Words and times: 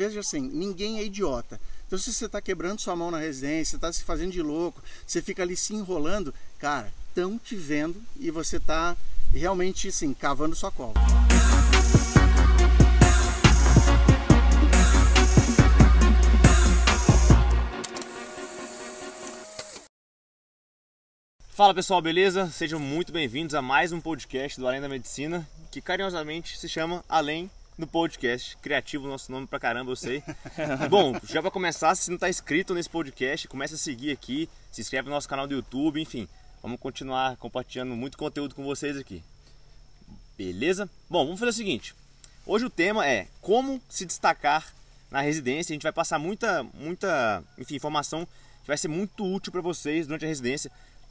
veja 0.00 0.20
assim, 0.20 0.40
ninguém 0.40 0.98
é 0.98 1.04
idiota. 1.04 1.60
Então 1.86 1.98
se 1.98 2.10
você 2.10 2.24
está 2.24 2.40
quebrando 2.40 2.80
sua 2.80 2.96
mão 2.96 3.10
na 3.10 3.18
residência, 3.18 3.76
está 3.76 3.92
se 3.92 4.02
fazendo 4.02 4.32
de 4.32 4.40
louco, 4.40 4.82
você 5.06 5.20
fica 5.20 5.42
ali 5.42 5.54
se 5.54 5.74
enrolando, 5.74 6.32
cara, 6.58 6.90
estão 7.08 7.38
te 7.38 7.54
vendo 7.54 8.00
e 8.18 8.30
você 8.30 8.56
está 8.56 8.96
realmente 9.30 9.88
assim, 9.88 10.14
cavando 10.14 10.56
sua 10.56 10.72
cova. 10.72 10.98
Fala 21.50 21.74
pessoal, 21.74 22.00
beleza? 22.00 22.50
Sejam 22.50 22.80
muito 22.80 23.12
bem-vindos 23.12 23.54
a 23.54 23.60
mais 23.60 23.92
um 23.92 24.00
podcast 24.00 24.58
do 24.58 24.66
Além 24.66 24.80
da 24.80 24.88
Medicina, 24.88 25.46
que 25.70 25.82
carinhosamente 25.82 26.58
se 26.58 26.70
chama 26.70 27.04
Além 27.06 27.50
do 27.80 27.86
Podcast. 27.86 28.56
Criativo 28.58 29.08
nosso 29.08 29.32
nome 29.32 29.46
pra 29.46 29.58
caramba, 29.58 29.90
eu 29.90 29.96
sei. 29.96 30.22
Bom, 30.88 31.18
já 31.24 31.40
para 31.40 31.50
começar, 31.50 31.94
se 31.94 32.10
não 32.10 32.16
está 32.16 32.28
inscrito 32.28 32.74
nesse 32.74 32.88
podcast, 32.88 33.48
comece 33.48 33.74
a 33.74 33.78
seguir 33.78 34.12
aqui, 34.12 34.48
se 34.70 34.80
inscreve 34.80 35.08
no 35.08 35.14
nosso 35.14 35.28
canal 35.28 35.48
do 35.48 35.54
YouTube, 35.54 36.00
enfim, 36.00 36.28
vamos 36.62 36.78
continuar 36.78 37.36
compartilhando 37.38 37.96
muito 37.96 38.18
conteúdo 38.18 38.54
com 38.54 38.62
vocês 38.62 38.96
aqui. 38.96 39.24
Beleza? 40.36 40.88
Bom, 41.08 41.24
vamos 41.24 41.40
fazer 41.40 41.50
o 41.50 41.54
seguinte. 41.54 41.94
Hoje 42.46 42.66
o 42.66 42.70
tema 42.70 43.06
é 43.06 43.26
como 43.40 43.80
se 43.88 44.04
destacar 44.04 44.72
na 45.10 45.20
residência. 45.20 45.72
A 45.72 45.74
gente 45.74 45.82
vai 45.82 45.92
passar 45.92 46.18
muita, 46.18 46.62
muita, 46.74 47.42
enfim, 47.58 47.76
informação 47.76 48.26
que 48.62 48.68
vai 48.68 48.76
ser 48.76 48.88
muito 48.88 49.24
útil 49.24 49.50
para 49.50 49.60
vocês 49.60 50.06
durante 50.06 50.24
a 50.24 50.28
residência 50.28 50.70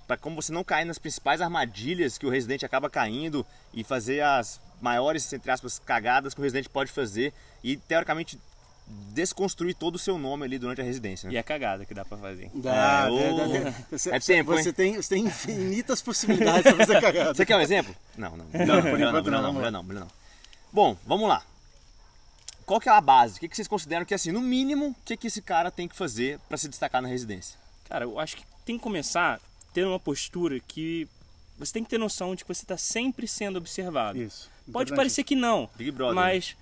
para 0.10 0.18
como 0.18 0.42
você 0.42 0.52
não 0.52 0.64
cair 0.64 0.86
nas 0.86 0.98
principais 0.98 1.40
armadilhas 1.40 2.18
que 2.18 2.26
o 2.26 2.32
residente 2.32 2.66
acaba 2.66 2.90
caindo 2.90 3.46
e 3.72 3.84
fazer 3.84 4.22
as 4.22 4.60
maiores, 4.82 5.32
entre 5.34 5.52
aspas, 5.52 5.80
cagadas 5.80 6.34
que 6.34 6.40
o 6.40 6.44
residente 6.44 6.70
pode 6.70 6.92
fazer 6.92 7.34
e, 7.64 7.78
teoricamente, 7.78 8.40
desconstruir 9.14 9.76
todo 9.76 9.96
o 9.96 10.00
seu 10.00 10.18
nome 10.18 10.46
ali 10.46 10.58
durante 10.58 10.82
a 10.82 10.84
residência. 10.84 11.28
Né? 11.28 11.36
E 11.36 11.38
a 11.38 11.44
cagada 11.44 11.86
que 11.86 11.94
dá 11.94 12.04
para 12.04 12.18
fazer. 12.18 12.50
Dá, 12.56 13.08
é, 13.12 13.34
dá, 13.34 13.70
dá, 13.70 13.74
você, 13.92 14.10
é 14.10 14.20
tempo, 14.20 14.52
você 14.52 14.74
tem, 14.74 14.96
você 14.96 15.16
tem 15.16 15.26
infinitas 15.26 16.02
possibilidades 16.02 16.64
para 16.64 16.86
fazer 16.86 17.02
cagada. 17.02 17.34
Você 17.34 17.46
quer 17.46 17.56
um 17.56 17.62
exemplo? 17.62 17.96
Não, 18.18 18.36
não. 18.36 18.46
Não, 18.52 18.66
não, 18.66 18.84
melhor 18.84 19.14
não, 19.14 19.24
melhor 19.24 19.42
não, 19.42 19.54
melhor 19.54 19.72
não, 19.72 19.84
melhor 19.84 20.00
não. 20.02 20.12
Bom, 20.72 20.98
vamos 21.06 21.30
lá. 21.30 21.44
Qual 22.66 22.80
que 22.80 22.90
é 22.90 22.92
a 22.92 23.02
base? 23.02 23.38
O 23.38 23.40
que, 23.40 23.48
que 23.48 23.56
vocês 23.56 23.68
consideram 23.68 24.06
que, 24.06 24.14
assim, 24.14 24.32
no 24.32 24.42
mínimo, 24.42 24.90
o 24.90 24.96
que, 25.04 25.18
que 25.18 25.28
esse 25.28 25.42
cara 25.42 25.72
tem 25.72 25.88
que 25.88 25.96
fazer 25.96 26.40
para 26.48 26.58
se 26.58 26.68
destacar 26.68 27.02
na 27.02 27.08
residência? 27.08 27.58
Cara, 27.88 28.06
eu 28.06 28.20
acho 28.20 28.38
que 28.38 28.44
tem 28.66 28.78
que 28.78 28.84
começar 28.84 29.40
ter 29.74 29.86
uma 29.86 30.00
postura 30.00 30.60
que 30.60 31.08
você 31.60 31.74
tem 31.74 31.84
que 31.84 31.90
ter 31.90 31.98
noção 31.98 32.34
de 32.34 32.44
que 32.44 32.48
você 32.48 32.64
está 32.64 32.78
sempre 32.78 33.28
sendo 33.28 33.58
observado. 33.58 34.18
Isso. 34.18 34.50
Pode 34.72 34.96
parecer 34.96 35.24
que 35.24 35.36
não, 35.36 35.70
Big 35.76 35.92
Brother. 35.92 36.16
mas 36.16 36.56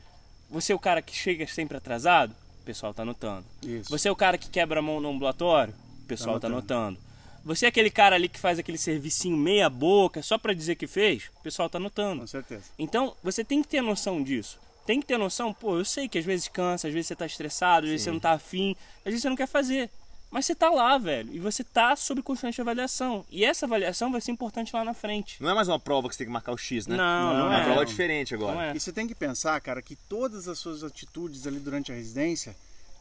você 0.49 0.73
é 0.73 0.75
o 0.75 0.79
cara 0.79 1.01
que 1.01 1.15
chega 1.15 1.45
sempre 1.45 1.77
atrasado, 1.77 2.35
o 2.61 2.65
pessoal 2.65 2.91
está 2.91 3.05
notando. 3.05 3.45
Isso. 3.61 3.89
Você 3.89 4.07
é 4.07 4.11
o 4.11 4.15
cara 4.15 4.37
que 4.37 4.49
quebra 4.49 4.79
a 4.79 4.81
mão 4.81 4.99
no 4.99 5.09
ambulatório, 5.09 5.73
o 6.03 6.07
pessoal 6.07 6.37
está 6.37 6.47
tá 6.49 6.53
notando. 6.53 6.97
Você 7.45 7.65
é 7.65 7.69
aquele 7.69 7.89
cara 7.89 8.15
ali 8.15 8.27
que 8.27 8.39
faz 8.39 8.59
aquele 8.59 8.77
servicinho 8.77 9.37
meia 9.37 9.69
boca 9.69 10.21
só 10.21 10.37
para 10.37 10.53
dizer 10.53 10.75
que 10.75 10.87
fez, 10.87 11.29
o 11.39 11.43
pessoal 11.43 11.67
está 11.67 11.79
notando. 11.79 12.21
Com 12.21 12.27
certeza. 12.27 12.63
Então, 12.77 13.15
você 13.23 13.43
tem 13.43 13.61
que 13.61 13.67
ter 13.67 13.81
noção 13.81 14.21
disso. 14.21 14.59
Tem 14.85 14.99
que 14.99 15.05
ter 15.05 15.17
noção, 15.17 15.53
pô, 15.53 15.77
eu 15.77 15.85
sei 15.85 16.07
que 16.09 16.17
às 16.17 16.25
vezes 16.25 16.47
cansa, 16.47 16.87
às 16.87 16.93
vezes 16.93 17.07
você 17.07 17.13
está 17.13 17.25
estressado, 17.25 17.85
às 17.85 17.91
vezes 17.91 18.03
você 18.03 18.09
não 18.09 18.17
está 18.17 18.31
afim, 18.31 18.75
às 18.99 19.05
vezes 19.05 19.21
você 19.21 19.29
não 19.29 19.35
quer 19.35 19.47
fazer. 19.47 19.89
Mas 20.29 20.45
você 20.45 20.53
tá 20.53 20.69
lá, 20.69 20.97
velho, 20.97 21.33
e 21.33 21.39
você 21.39 21.63
tá 21.63 21.95
sob 21.95 22.21
constante 22.21 22.59
avaliação. 22.59 23.25
E 23.29 23.45
essa 23.45 23.65
avaliação 23.65 24.11
vai 24.11 24.19
ser 24.19 24.31
importante 24.31 24.75
lá 24.75 24.83
na 24.83 24.93
frente. 24.93 25.41
Não 25.41 25.49
é 25.49 25.53
mais 25.53 25.67
uma 25.67 25.79
prova 25.79 26.09
que 26.09 26.15
você 26.15 26.19
tem 26.19 26.27
que 26.27 26.33
marcar 26.33 26.51
o 26.51 26.57
X, 26.57 26.85
né? 26.85 26.97
Não, 26.97 27.33
não, 27.33 27.39
não 27.39 27.53
é. 27.53 27.55
É 27.55 27.57
uma 27.59 27.65
prova 27.65 27.85
diferente 27.85 28.35
agora. 28.35 28.71
É. 28.71 28.75
E 28.75 28.79
você 28.79 28.91
tem 28.91 29.07
que 29.07 29.15
pensar, 29.15 29.59
cara, 29.61 29.81
que 29.81 29.95
todas 29.95 30.47
as 30.47 30.59
suas 30.59 30.83
atitudes 30.83 31.47
ali 31.47 31.59
durante 31.59 31.91
a 31.91 31.95
residência, 31.95 32.55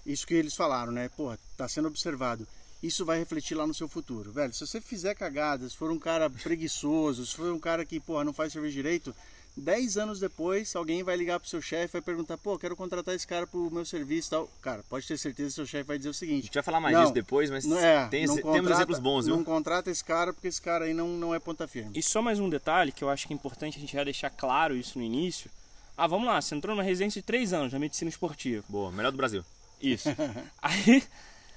isso 0.05 0.27
que 0.27 0.35
eles 0.35 0.55
falaram, 0.55 0.93
né? 0.93 1.09
Porra, 1.17 1.39
tá 1.57 1.67
sendo 1.67 1.89
observado. 1.89 2.47
Isso 2.83 3.05
vai 3.05 3.19
refletir 3.19 3.57
lá 3.57 3.67
no 3.67 3.75
seu 3.75 3.89
futuro. 3.89 4.31
Velho, 4.31 4.53
se 4.55 4.65
você 4.65 4.81
fizer 4.81 5.15
cagadas, 5.15 5.73
se 5.73 5.79
for 5.79 5.91
um 5.91 5.99
cara 5.99 6.31
preguiçoso, 6.31 7.27
se 7.27 7.35
for 7.35 7.53
um 7.53 7.59
cara 7.59 7.85
que, 7.85 7.99
porra, 7.99 8.23
não 8.23 8.33
faz 8.33 8.53
serviço 8.53 8.75
direito, 8.75 9.15
10 9.57 9.97
anos 9.97 10.21
depois, 10.21 10.77
alguém 10.77 11.03
vai 11.03 11.17
ligar 11.17 11.41
pro 11.41 11.49
seu 11.49 11.63
chefe 11.63 11.85
e 11.85 11.93
vai 11.95 12.03
perguntar, 12.03 12.37
pô, 12.37 12.59
quero 12.59 12.77
contratar 12.77 13.15
esse 13.15 13.27
cara 13.27 13.47
pro 13.47 13.71
meu 13.71 13.87
serviço 13.87 14.29
e 14.29 14.31
tal. 14.31 14.51
Cara, 14.61 14.85
pode 14.89 15.07
ter 15.07 15.17
certeza 15.17 15.49
que 15.49 15.55
seu 15.55 15.67
chefe 15.67 15.85
vai 15.85 15.97
dizer 15.97 16.11
o 16.11 16.15
seguinte. 16.15 16.43
A 16.43 16.47
gente 16.47 16.55
vai 16.55 16.63
falar 16.63 16.81
mais 16.81 16.95
não, 16.95 17.03
disso 17.03 17.15
depois, 17.15 17.51
mas 17.51 17.65
não, 17.65 17.79
é, 17.79 18.07
tem, 18.09 18.27
não 18.27 18.37
contrata, 18.37 18.53
temos 18.53 18.71
exemplos 18.71 18.99
bons, 18.99 19.27
viu? 19.27 19.37
Não 19.37 19.45
contrata 19.45 19.91
esse 19.91 20.05
cara 20.05 20.33
porque 20.33 20.49
esse 20.49 20.61
cara 20.61 20.85
aí 20.85 20.93
não, 20.93 21.09
não 21.09 21.35
é 21.35 21.39
ponta 21.39 21.67
firme. 21.67 21.93
E 21.95 22.03
só 22.03 22.21
mais 22.21 22.39
um 22.39 22.51
detalhe 22.51 22.93
que 22.93 23.03
eu 23.03 23.09
acho 23.09 23.27
que 23.27 23.33
é 23.33 23.37
importante 23.37 23.79
a 23.79 23.81
gente 23.81 23.95
já 23.95 24.05
deixar 24.05 24.29
claro 24.29 24.77
isso 24.77 24.99
no 24.99 25.05
início. 25.05 25.51
Ah, 25.97 26.07
vamos 26.07 26.27
lá, 26.27 26.41
você 26.41 26.55
entrou 26.55 26.77
numa 26.77 26.85
residência 26.85 27.23
de 27.23 27.27
3 27.27 27.55
anos 27.55 27.73
na 27.73 27.79
medicina 27.79 28.11
esportiva. 28.11 28.63
Boa, 28.69 28.93
melhor 28.93 29.11
do 29.11 29.17
Brasil. 29.17 29.43
Isso. 29.81 30.11
aí 30.61 31.03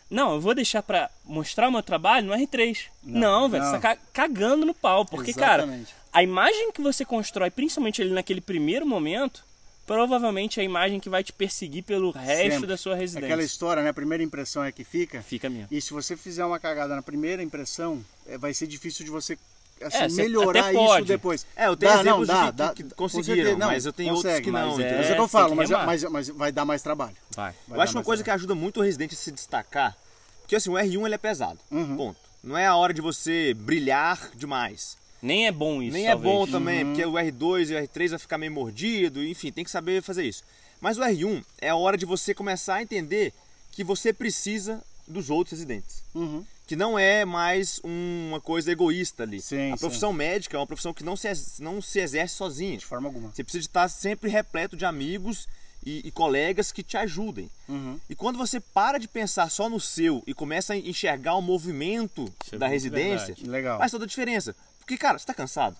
não, 0.09 0.34
eu 0.34 0.42
vou 0.42 0.56
deixar 0.56 0.82
para 0.82 1.09
mostrar 1.24 1.70
o 1.70 1.72
meu 1.72 1.84
trabalho 1.84 2.28
no 2.28 2.34
R3. 2.34 2.86
Não, 3.04 3.42
não 3.42 3.50
velho, 3.50 3.64
você 3.64 3.80
tá 3.80 3.96
cagando 4.12 4.66
no 4.66 4.74
pau. 4.74 5.06
Porque, 5.06 5.32
Exatamente. 5.32 5.94
cara, 5.94 5.99
a 6.12 6.24
imagem 6.24 6.72
que 6.72 6.81
você 6.81 7.06
constrói, 7.06 7.50
principalmente 7.50 8.02
ali 8.02 8.12
naquele 8.12 8.42
primeiro 8.42 8.86
momento, 8.86 9.44
provavelmente 9.86 10.59
é 10.59 10.62
a 10.62 10.66
imagem 10.66 11.00
que 11.00 11.09
vai 11.09 11.24
te 11.24 11.34
perseguir 11.34 11.84
pelo 11.84 12.12
resto 12.12 12.52
Sempre. 12.52 12.68
da 12.68 12.78
sua 12.78 12.96
residência. 12.96 13.28
Aquela 13.28 13.44
história, 13.44 13.81
né? 13.81 13.90
A 13.90 13.94
primeira 13.94 14.24
impressão 14.24 14.64
é 14.64 14.72
que 14.72 14.84
fica. 14.84 15.22
Fica 15.22 15.50
mesmo. 15.50 15.68
E 15.72 15.81
se 15.81 15.92
você 15.92 16.16
fizer 16.16 16.46
uma 16.46 16.59
cagada 16.59 16.96
na 16.96 17.02
primeira 17.02 17.42
impressão, 17.42 18.03
é, 18.28 18.38
vai 18.38 18.53
ser 18.53 18.68
difícil 18.68 19.03
de 19.03 19.12
você 19.12 19.38
assim, 19.81 19.97
é, 19.97 20.08
melhorar 20.09 20.74
isso 20.74 21.06
depois. 21.06 21.46
É, 21.56 21.68
eu 21.68 21.75
tenho 21.75 21.92
dá, 21.92 22.02
exemplos 22.02 22.28
não, 22.28 22.36
dá, 22.36 22.52
dá, 22.52 22.74
que 22.74 22.84
conseguiram, 22.84 23.58
não, 23.58 23.68
mas 23.68 23.86
eu 23.86 23.94
tenho 23.94 24.14
consegue, 24.14 24.36
outros 24.36 24.46
que 24.46 24.52
não. 24.52 24.78
Mas 24.78 24.86
é, 24.86 24.97
mas 24.97 25.09
é 25.09 25.16
que 25.16 25.22
eu 25.22 25.28
falo, 25.28 25.56
mas, 25.56 25.70
mas, 25.70 26.03
mas, 26.03 26.30
vai 26.30 26.52
dar 26.52 26.66
mais 26.66 26.81
trabalho. 26.81 27.16
Vai. 27.36 27.53
vai 27.68 27.78
eu 27.78 27.81
acho 27.81 27.97
uma 27.97 28.03
coisa 28.03 28.24
trabalho. 28.24 28.40
que 28.40 28.44
ajuda 28.44 28.56
muito 28.56 28.80
o 28.80 28.84
residente 28.84 29.16
a 29.16 29.18
se 29.18 29.31
destacar, 29.31 29.97
porque 30.41 30.56
assim, 30.56 30.70
o 30.70 30.74
R1 30.74 31.06
ele 31.06 31.16
é 31.16 31.18
pesado, 31.18 31.59
uhum. 31.72 31.97
ponto. 31.97 32.20
Não 32.44 32.58
é 32.58 32.66
a 32.66 32.76
hora 32.76 32.94
de 32.94 33.02
você 33.02 33.53
brilhar 33.53 34.30
demais. 34.36 34.97
Nem 35.22 35.47
é 35.47 35.52
bom 35.52 35.81
isso. 35.81 35.94
Nem 35.94 36.06
talvez. 36.06 36.34
é 36.34 36.38
bom 36.38 36.47
também, 36.47 36.84
uhum. 36.84 36.90
porque 36.90 37.06
o 37.06 37.13
R2 37.13 37.69
e 37.69 37.75
o 37.75 37.88
R3 37.88 38.09
vai 38.09 38.19
ficar 38.19 38.38
meio 38.38 38.52
mordido, 38.52 39.24
enfim, 39.24 39.52
tem 39.52 39.63
que 39.63 39.72
saber 39.72 40.02
fazer 40.02 40.24
isso. 40.24 40.44
Mas 40.80 40.97
o 40.97 41.02
R1 41.02 41.44
é 41.59 41.69
a 41.69 41.75
hora 41.75 41.97
de 41.97 42.06
você 42.06 42.34
começar 42.34 42.75
a 42.75 42.81
entender 42.81 43.34
que 43.72 43.84
você 43.84 44.13
precisa 44.13 44.81
dos 45.08 45.29
outros 45.29 45.52
residentes. 45.52 46.03
Uhum. 46.13 46.46
Que 46.66 46.75
não 46.75 47.00
é 47.00 47.25
mais 47.25 47.81
uma 47.84 48.40
coisa 48.40 48.72
egoísta 48.72 49.24
ali. 49.24 49.41
Sim, 49.41 49.72
a 49.72 49.78
profissão 49.78 50.12
sim. 50.12 50.18
médica 50.18 50.56
é 50.56 50.59
uma 50.59 50.68
profissão 50.68 50.94
que 50.94 51.03
não 51.03 51.16
se, 51.16 51.28
não 51.59 51.81
se 51.81 52.00
exerce 52.00 52.35
sozinha. 52.35 52.78
De 52.78 52.85
forma 52.85 53.09
alguma. 53.09 53.29
Você 53.29 53.44
precisa 53.44 53.66
estar 53.66 53.90
sempre 53.90 54.29
repleto 54.29 54.78
de 54.78 54.85
amigos 54.85 55.47
e, 55.84 56.08
e 56.08 56.12
colegas 56.12 56.72
que 56.72 56.84
te 56.84 56.96
ajudem. 56.96 57.50
Uhum. 57.68 58.00
E 58.09 58.16
quando 58.16 58.38
você 58.38 58.59
para 58.59 59.00
de 59.00 59.08
pensar 59.08 59.50
só 59.50 59.68
no 59.68 59.79
seu 59.79 60.24
e 60.28 60.34
começa 60.34 60.74
a 60.74 60.78
enxergar 60.78 61.35
o 61.35 61.41
movimento 61.41 62.31
Isso 62.46 62.56
é 62.56 62.58
da 62.58 62.68
residência, 62.68 63.35
Legal. 63.41 63.79
faz 63.79 63.91
toda 63.91 64.06
a 64.06 64.08
diferença. 64.08 64.56
Porque, 64.90 64.98
cara, 64.98 65.20
você 65.20 65.26
tá 65.28 65.36
cansado? 65.36 65.78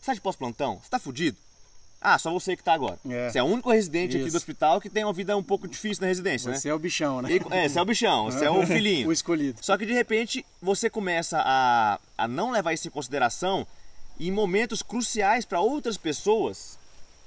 Você 0.00 0.06
tá 0.06 0.14
de 0.14 0.20
pós-plantão? 0.20 0.78
Você 0.80 0.88
tá 0.88 1.00
fudido? 1.00 1.36
Ah, 2.00 2.16
só 2.16 2.30
você 2.30 2.56
que 2.56 2.62
tá 2.62 2.72
agora. 2.72 2.96
É. 3.10 3.28
Você 3.28 3.40
é 3.40 3.42
o 3.42 3.46
único 3.46 3.72
residente 3.72 4.10
Isso. 4.10 4.18
aqui 4.22 4.30
do 4.30 4.36
hospital 4.36 4.80
que 4.80 4.88
tem 4.88 5.02
uma 5.02 5.12
vida 5.12 5.36
um 5.36 5.42
pouco 5.42 5.66
difícil 5.66 6.02
na 6.02 6.06
residência, 6.06 6.54
você 6.54 6.68
né? 6.68 6.72
é 6.72 6.74
o 6.76 6.78
bichão, 6.78 7.20
né? 7.20 7.28
E, 7.32 7.42
é, 7.50 7.68
você 7.68 7.76
é 7.76 7.82
o 7.82 7.84
bichão, 7.84 8.26
você 8.26 8.44
é 8.44 8.50
o 8.52 8.62
filhinho. 8.64 9.08
o 9.08 9.12
escolhido. 9.12 9.58
Só 9.60 9.76
que 9.76 9.84
de 9.84 9.92
repente 9.92 10.46
você 10.62 10.88
começa 10.88 11.42
a, 11.44 11.98
a 12.16 12.28
não 12.28 12.52
levar 12.52 12.72
isso 12.72 12.86
em 12.86 12.90
consideração 12.92 13.66
e 14.16 14.28
em 14.28 14.30
momentos 14.30 14.80
cruciais 14.80 15.44
para 15.44 15.58
outras 15.58 15.96
pessoas, 15.96 16.78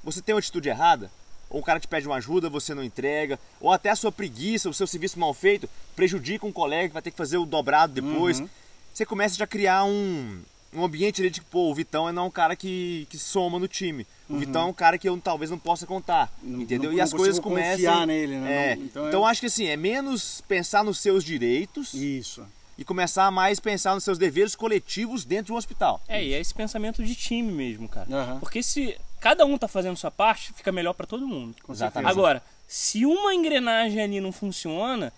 você 0.02 0.22
tem 0.22 0.34
uma 0.34 0.40
atitude 0.40 0.70
errada, 0.70 1.12
ou 1.50 1.60
um 1.60 1.64
cara 1.64 1.82
te 1.82 1.88
pede 1.90 2.08
uma 2.08 2.16
ajuda, 2.16 2.50
você 2.50 2.74
não 2.74 2.82
entrega, 2.84 3.38
ou 3.60 3.74
até 3.74 3.90
a 3.90 3.96
sua 3.98 4.12
preguiça, 4.12 4.70
o 4.70 4.74
seu 4.74 4.88
serviço 4.88 5.20
mal 5.20 5.34
feito, 5.34 5.70
prejudica 5.98 6.46
um 6.46 6.52
colega 6.54 6.88
que 6.88 6.94
vai 6.94 7.02
ter 7.02 7.12
que 7.12 7.18
fazer 7.18 7.36
o 7.36 7.46
dobrado 7.46 7.92
depois. 7.92 8.40
Uhum. 8.40 8.48
Você 8.94 9.06
começa 9.06 9.36
já 9.36 9.44
a 9.44 9.48
criar 9.48 9.84
um, 9.84 10.42
um 10.78 10.84
ambiente 10.86 11.22
ali 11.22 11.30
de 11.30 11.40
que, 11.42 11.46
pô, 11.48 11.70
o 11.70 11.76
Vitão 11.76 12.08
é 12.08 12.12
não 12.12 12.28
um 12.28 12.32
cara 12.32 12.56
que, 12.56 13.08
que 13.10 13.18
soma 13.18 13.58
no 13.60 13.68
time. 13.68 14.06
O 14.30 14.34
Uhum. 14.34 14.40
Vitão 14.40 14.62
é 14.64 14.66
um 14.66 14.74
cara 14.74 14.98
que 14.98 15.08
eu 15.08 15.18
talvez 15.20 15.50
não 15.52 15.60
possa 15.60 15.86
contar, 15.86 16.32
Não- 16.42 16.62
entendeu? 16.62 16.92
não- 16.92 16.98
e 16.98 17.02
as 17.02 17.12
não 17.12 17.18
coisas 17.20 17.40
começam... 17.40 17.72
confiar 17.74 18.08
nele, 18.08 18.38
né? 18.38 18.72
É. 18.72 18.76
Não- 18.76 18.84
então 18.86 19.08
então 19.08 19.20
eu 19.22 19.28
é- 19.28 19.32
acho 19.32 19.40
que 19.42 19.46
assim, 19.48 19.68
é 19.68 19.78
menos 19.78 20.42
pensar 20.48 20.84
nos 20.84 20.98
seus 21.00 21.24
direitos 21.24 21.94
Isso. 21.94 22.46
e 22.78 22.84
começar 22.84 23.26
a 23.26 23.32
mais 23.32 23.60
pensar 23.60 23.94
nos 23.94 24.04
seus 24.04 24.18
deveres 24.18 24.56
coletivos 24.56 25.24
dentro 25.26 25.46
de 25.48 25.54
um 25.54 25.56
hospital. 25.56 26.02
É, 26.08 26.24
e 26.24 26.34
é 26.34 26.40
esse 26.40 26.54
pensamento 26.54 27.04
de 27.04 27.14
time 27.16 27.52
mesmo, 27.52 27.88
cara. 27.88 28.08
Aham. 28.12 28.40
Porque 28.40 28.64
se 28.64 28.98
cada 29.22 29.46
um 29.46 29.58
tá 29.58 29.68
fazendo 29.68 29.96
sua 29.98 30.12
parte, 30.12 30.52
fica 30.54 30.72
melhor 30.72 30.94
para 30.94 31.06
todo 31.06 31.28
mundo. 31.28 31.56
Com 31.64 31.72
Exatamente. 31.72 32.08
certeza. 32.08 32.10
Agora, 32.20 32.44
se 32.68 33.06
uma 33.06 33.34
engrenagem 33.34 34.02
ali 34.02 34.20
não 34.20 34.32
funciona, 34.32 35.14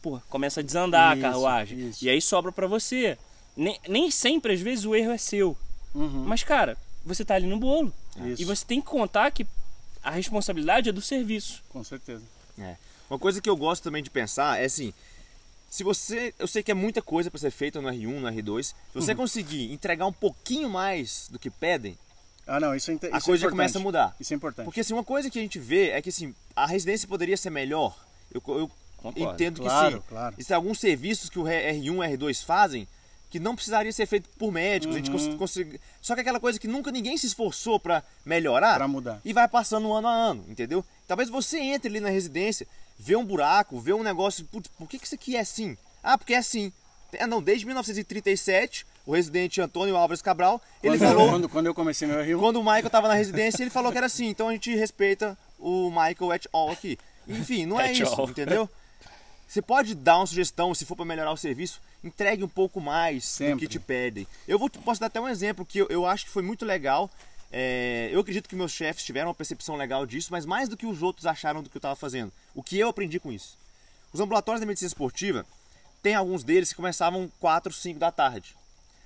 pô, 0.00 0.18
começa 0.30 0.60
a 0.60 0.62
desandar 0.62 1.16
Isso, 1.16 1.26
a 1.26 1.30
carruagem. 1.30 1.88
isso. 1.90 2.04
E 2.04 2.08
aí 2.08 2.20
sobra 2.22 2.50
para 2.50 2.66
você. 2.66 3.18
Nem, 3.56 3.78
nem 3.88 4.10
sempre, 4.10 4.52
às 4.54 4.60
vezes, 4.60 4.84
o 4.84 4.94
erro 4.94 5.10
é 5.12 5.18
seu. 5.18 5.56
Uhum. 5.94 6.24
Mas, 6.26 6.42
cara, 6.42 6.76
você 7.04 7.24
tá 7.24 7.34
ali 7.34 7.46
no 7.46 7.58
bolo. 7.58 7.92
Isso. 8.26 8.42
E 8.42 8.44
você 8.44 8.64
tem 8.64 8.80
que 8.80 8.86
contar 8.86 9.30
que 9.30 9.46
a 10.02 10.10
responsabilidade 10.10 10.88
é 10.88 10.92
do 10.92 11.00
serviço. 11.02 11.62
Com 11.68 11.82
certeza. 11.84 12.22
É. 12.58 12.76
Uma 13.10 13.18
coisa 13.18 13.40
que 13.40 13.48
eu 13.50 13.56
gosto 13.56 13.82
também 13.82 14.02
de 14.02 14.10
pensar 14.10 14.60
é 14.60 14.64
assim, 14.64 14.92
se 15.70 15.84
você, 15.84 16.34
eu 16.38 16.46
sei 16.46 16.62
que 16.62 16.70
é 16.70 16.74
muita 16.74 17.00
coisa 17.02 17.30
para 17.30 17.38
ser 17.40 17.50
feita 17.50 17.80
no 17.80 17.88
R1, 17.88 18.18
no 18.20 18.28
R2, 18.28 18.62
se 18.64 18.74
você 18.94 19.12
Uhum. 19.12 19.18
conseguir 19.18 19.72
entregar 19.72 20.06
um 20.06 20.12
pouquinho 20.12 20.68
mais 20.70 21.28
do 21.30 21.38
que 21.38 21.50
pedem, 21.50 21.96
Ah, 22.46 22.58
não, 22.58 22.74
isso 22.74 22.90
é 22.90 22.94
a 23.12 23.18
isso 23.18 23.26
coisa 23.26 23.42
é 23.42 23.46
já 23.46 23.50
começa 23.50 23.78
a 23.78 23.80
mudar. 23.82 24.16
Isso 24.18 24.32
é 24.34 24.36
importante. 24.36 24.64
Porque 24.64 24.80
assim, 24.80 24.92
uma 24.94 25.04
coisa 25.04 25.30
que 25.30 25.38
a 25.38 25.42
gente 25.42 25.58
vê 25.58 25.90
é 25.90 26.02
que 26.02 26.08
assim, 26.08 26.34
a 26.56 26.66
residência 26.66 27.06
poderia 27.06 27.36
ser 27.36 27.50
melhor 27.50 27.96
Eu, 28.34 28.42
eu 28.48 28.70
entendo 29.16 29.56
que 29.60 29.66
claro, 29.66 29.96
sim. 29.98 30.02
Claro. 30.08 30.34
Existem 30.36 30.54
alguns 30.56 30.80
serviços 30.80 31.28
que 31.30 31.38
o 31.38 31.44
R1 31.44 32.16
R2 32.16 32.44
fazem 32.44 32.88
que 33.32 33.40
não 33.40 33.54
precisaria 33.54 33.90
ser 33.90 34.04
feito 34.04 34.28
por 34.38 34.52
médicos. 34.52 34.94
Uhum. 34.94 35.02
A 35.02 35.04
gente 35.04 35.30
uhum. 35.30 35.38
consegue... 35.38 35.80
Só 36.02 36.12
que 36.12 36.20
é 36.20 36.22
aquela 36.22 36.38
coisa 36.38 36.60
que 36.60 36.68
nunca 36.68 36.92
ninguém 36.92 37.16
se 37.16 37.26
esforçou 37.26 37.80
para 37.80 38.04
melhorar. 38.26 38.76
Pra 38.76 38.86
mudar. 38.86 39.22
E 39.24 39.32
vai 39.32 39.48
passando 39.48 39.90
ano 39.90 40.06
a 40.06 40.12
ano, 40.12 40.44
entendeu? 40.50 40.84
Talvez 41.08 41.30
você 41.30 41.58
entre 41.58 41.88
ali 41.88 41.98
na 41.98 42.10
residência, 42.10 42.66
vê 42.98 43.16
um 43.16 43.24
buraco, 43.24 43.80
vê 43.80 43.94
um 43.94 44.02
negócio. 44.02 44.44
Putz, 44.44 44.68
por 44.78 44.86
que, 44.86 44.98
que 44.98 45.06
isso 45.06 45.14
aqui 45.14 45.34
é 45.34 45.40
assim? 45.40 45.78
Ah, 46.02 46.18
porque 46.18 46.34
é 46.34 46.36
assim. 46.36 46.70
É, 47.14 47.26
não, 47.26 47.42
desde 47.42 47.64
1937, 47.64 48.84
o 49.06 49.14
residente 49.14 49.62
Antônio 49.62 49.96
Álvares 49.96 50.20
Cabral, 50.20 50.60
ele 50.82 50.98
quando, 50.98 51.08
falou. 51.08 51.30
Quando, 51.30 51.48
quando 51.48 51.66
eu 51.66 51.74
comecei 51.74 52.06
meu 52.06 52.22
Rio. 52.22 52.38
Quando 52.38 52.56
o 52.56 52.62
Michael 52.62 52.86
estava 52.86 53.08
na 53.08 53.14
residência, 53.14 53.62
ele 53.62 53.70
falou 53.70 53.90
que 53.90 53.96
era 53.96 54.08
assim. 54.08 54.26
Então 54.26 54.48
a 54.48 54.52
gente 54.52 54.74
respeita 54.76 55.38
o 55.58 55.88
Michael 55.88 56.34
et 56.34 56.46
al. 56.52 56.70
aqui. 56.70 56.98
Enfim, 57.26 57.64
não 57.64 57.80
é 57.80 57.92
isso, 57.92 58.22
entendeu? 58.24 58.68
Você 59.52 59.60
pode 59.60 59.94
dar 59.94 60.16
uma 60.16 60.26
sugestão, 60.26 60.74
se 60.74 60.86
for 60.86 60.96
para 60.96 61.04
melhorar 61.04 61.30
o 61.30 61.36
serviço, 61.36 61.78
entregue 62.02 62.42
um 62.42 62.48
pouco 62.48 62.80
mais 62.80 63.22
Sempre. 63.26 63.52
do 63.52 63.58
que 63.58 63.68
te 63.68 63.78
pedem. 63.78 64.26
Eu 64.48 64.58
vou, 64.58 64.70
posso 64.70 64.98
dar 64.98 65.08
até 65.08 65.20
um 65.20 65.28
exemplo 65.28 65.66
que 65.66 65.76
eu, 65.76 65.86
eu 65.90 66.06
acho 66.06 66.24
que 66.24 66.30
foi 66.30 66.42
muito 66.42 66.64
legal. 66.64 67.10
É, 67.52 68.08
eu 68.10 68.20
acredito 68.20 68.48
que 68.48 68.56
meus 68.56 68.72
chefes 68.72 69.04
tiveram 69.04 69.28
uma 69.28 69.34
percepção 69.34 69.76
legal 69.76 70.06
disso, 70.06 70.30
mas 70.32 70.46
mais 70.46 70.70
do 70.70 70.76
que 70.76 70.86
os 70.86 71.02
outros 71.02 71.26
acharam 71.26 71.62
do 71.62 71.68
que 71.68 71.76
eu 71.76 71.80
estava 71.80 71.94
fazendo. 71.94 72.32
O 72.54 72.62
que 72.62 72.78
eu 72.78 72.88
aprendi 72.88 73.20
com 73.20 73.30
isso? 73.30 73.58
Os 74.10 74.20
ambulatórios 74.20 74.62
da 74.62 74.66
medicina 74.66 74.86
esportiva, 74.86 75.44
tem 76.02 76.14
alguns 76.14 76.42
deles 76.42 76.70
que 76.70 76.76
começavam 76.76 77.30
4, 77.38 77.70
5 77.74 78.00
da 78.00 78.10
tarde. 78.10 78.56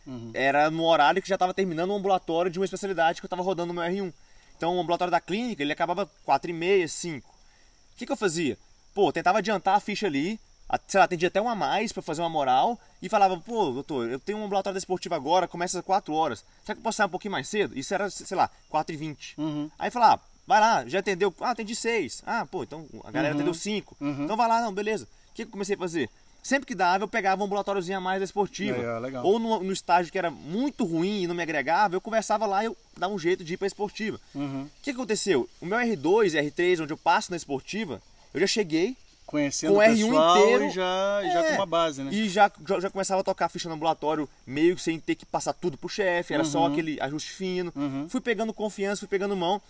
Uhum. 0.07 0.31
Era 0.33 0.71
no 0.71 0.85
horário 0.85 1.21
que 1.21 1.29
já 1.29 1.35
estava 1.35 1.53
terminando 1.53 1.91
um 1.91 1.97
ambulatório 1.97 2.53
de 2.53 2.61
uma 2.61 2.67
especialidade 2.67 3.21
que 3.21 3.25
eu 3.25 3.29
estava 3.29 3.43
rodando 3.43 3.73
no 3.73 3.81
meu 3.81 3.91
R1. 3.91 4.13
Então 4.57 4.77
o 4.77 4.81
ambulatório 4.81 5.11
da 5.11 5.21
clínica, 5.21 5.61
ele 5.61 5.73
acabava 5.73 6.09
4 6.25 6.53
e 6.53 6.55
meia, 6.55 6.87
5. 6.87 7.29
O 7.29 7.97
que, 7.97 8.07
que 8.07 8.13
eu 8.13 8.17
fazia? 8.17 8.57
Pô, 8.97 9.13
tentava 9.13 9.41
adiantar 9.41 9.77
a 9.77 9.81
ficha 9.81 10.07
ali, 10.07 10.41
sei 10.89 10.99
lá, 10.99 11.05
atendia 11.05 11.29
até 11.29 11.39
uma 11.39 11.53
a 11.53 11.55
mais 11.55 11.93
para 11.93 12.03
fazer 12.03 12.23
uma 12.23 12.31
moral 12.31 12.81
e 13.03 13.11
falava, 13.11 13.37
pô, 13.37 13.71
doutor, 13.71 14.09
eu 14.09 14.19
tenho 14.19 14.39
um 14.39 14.45
ambulatório 14.47 14.79
esportivo 14.79 15.15
agora, 15.15 15.47
começa 15.47 15.79
às 15.79 15.85
4 15.85 16.15
horas. 16.15 16.43
Será 16.65 16.75
que 16.75 16.81
eu 16.81 16.83
posso 16.83 16.97
sair 16.97 17.07
um 17.07 17.11
pouquinho 17.11 17.33
mais 17.33 17.47
cedo? 17.47 17.79
Isso 17.79 17.93
era, 17.93 18.09
sei 18.09 18.35
lá, 18.35 18.49
4 18.71 18.95
e 18.95 18.97
20 18.97 19.35
uhum. 19.37 19.71
Aí 19.79 19.91
falava, 19.91 20.15
ah, 20.15 20.21
vai 20.47 20.61
lá, 20.61 20.89
já 20.89 21.01
atendeu? 21.01 21.33
Ah, 21.43 21.51
atendi 21.51 21.77
6. 21.77 22.23
Ah, 22.27 22.47
pô, 22.51 22.63
então 22.63 22.87
a 23.05 23.11
galera 23.11 23.35
uhum. 23.35 23.41
atendeu 23.41 23.53
5. 23.53 23.97
Uhum. 24.01 24.25
Então 24.25 24.35
vai 24.35 24.49
lá, 24.49 24.63
não, 24.63 24.73
beleza. 24.73 25.07
O 25.31 25.35
que 25.35 25.43
eu 25.43 25.49
comecei 25.49 25.75
a 25.75 25.79
fazer? 25.79 26.09
Sempre 26.43 26.67
que 26.67 26.75
dava, 26.75 27.05
eu 27.05 27.09
pegava 27.09 27.43
um 27.43 27.45
ambulatóriozinho 27.45 27.99
a 27.99 28.01
mais 28.01 28.23
esportiva. 28.23 28.79
É, 28.79 29.21
Ou 29.21 29.39
no, 29.39 29.63
no, 29.63 29.73
estágio 29.73 30.11
que 30.11 30.17
era 30.17 30.31
muito 30.31 30.87
ruim 30.87 31.25
e 31.25 31.27
não 31.27 31.35
me 31.35 31.43
agregava, 31.43 31.95
eu 31.95 32.01
conversava 32.01 32.47
lá 32.47 32.63
e 32.63 32.67
eu 32.67 32.77
dava 32.97 33.13
um 33.13 33.19
jeito 33.19 33.45
de 33.45 33.55
ir 33.55 33.57
para 33.59 33.67
a 33.67 33.69
esportiva. 33.69 34.19
Uhum. 34.35 34.63
O 34.63 34.71
que 34.83 34.93
aconteceu? 34.93 35.47
O 35.61 35.67
meu 35.67 35.77
R2 35.77 36.33
e 36.33 36.51
R3, 36.51 36.83
onde 36.83 36.95
eu 36.95 36.97
passo 36.97 37.31
na 37.31 37.37
esportiva, 37.37 38.01
eu 38.35 38.41
já 38.41 38.47
cheguei 38.47 38.97
conhecendo 39.27 39.75
com 39.75 39.79
o 39.81 39.83
R1 39.83 40.41
inteiro 40.41 40.65
e 40.65 40.71
já, 40.71 41.21
é, 41.23 41.33
já 41.33 41.45
com 41.45 41.55
uma 41.55 41.67
base, 41.67 42.03
né? 42.03 42.11
E 42.13 42.29
já, 42.29 42.51
já, 42.67 42.81
já, 42.81 42.91
começava 42.91 43.21
a 43.21 43.25
tocar 43.25 43.49
ficha 43.49 43.69
no 43.69 43.75
ambulatório 43.75 44.29
meio 44.47 44.79
sem 44.79 45.01
ter 45.01 45.17
que 45.17 45.27
passar 45.27 45.53
tudo 45.53 45.77
pro 45.77 45.89
chefe, 45.89 46.33
era 46.33 46.45
uhum. 46.45 46.51
só 46.51 46.67
aquele 46.67 47.01
ajuste 47.01 47.33
fino. 47.33 47.73
Uhum. 47.75 48.09
Fui 48.09 48.21
pegando 48.21 48.55
confiança, 48.55 49.01
fui 49.01 49.09
pegando 49.09 49.37
mão. 49.37 49.61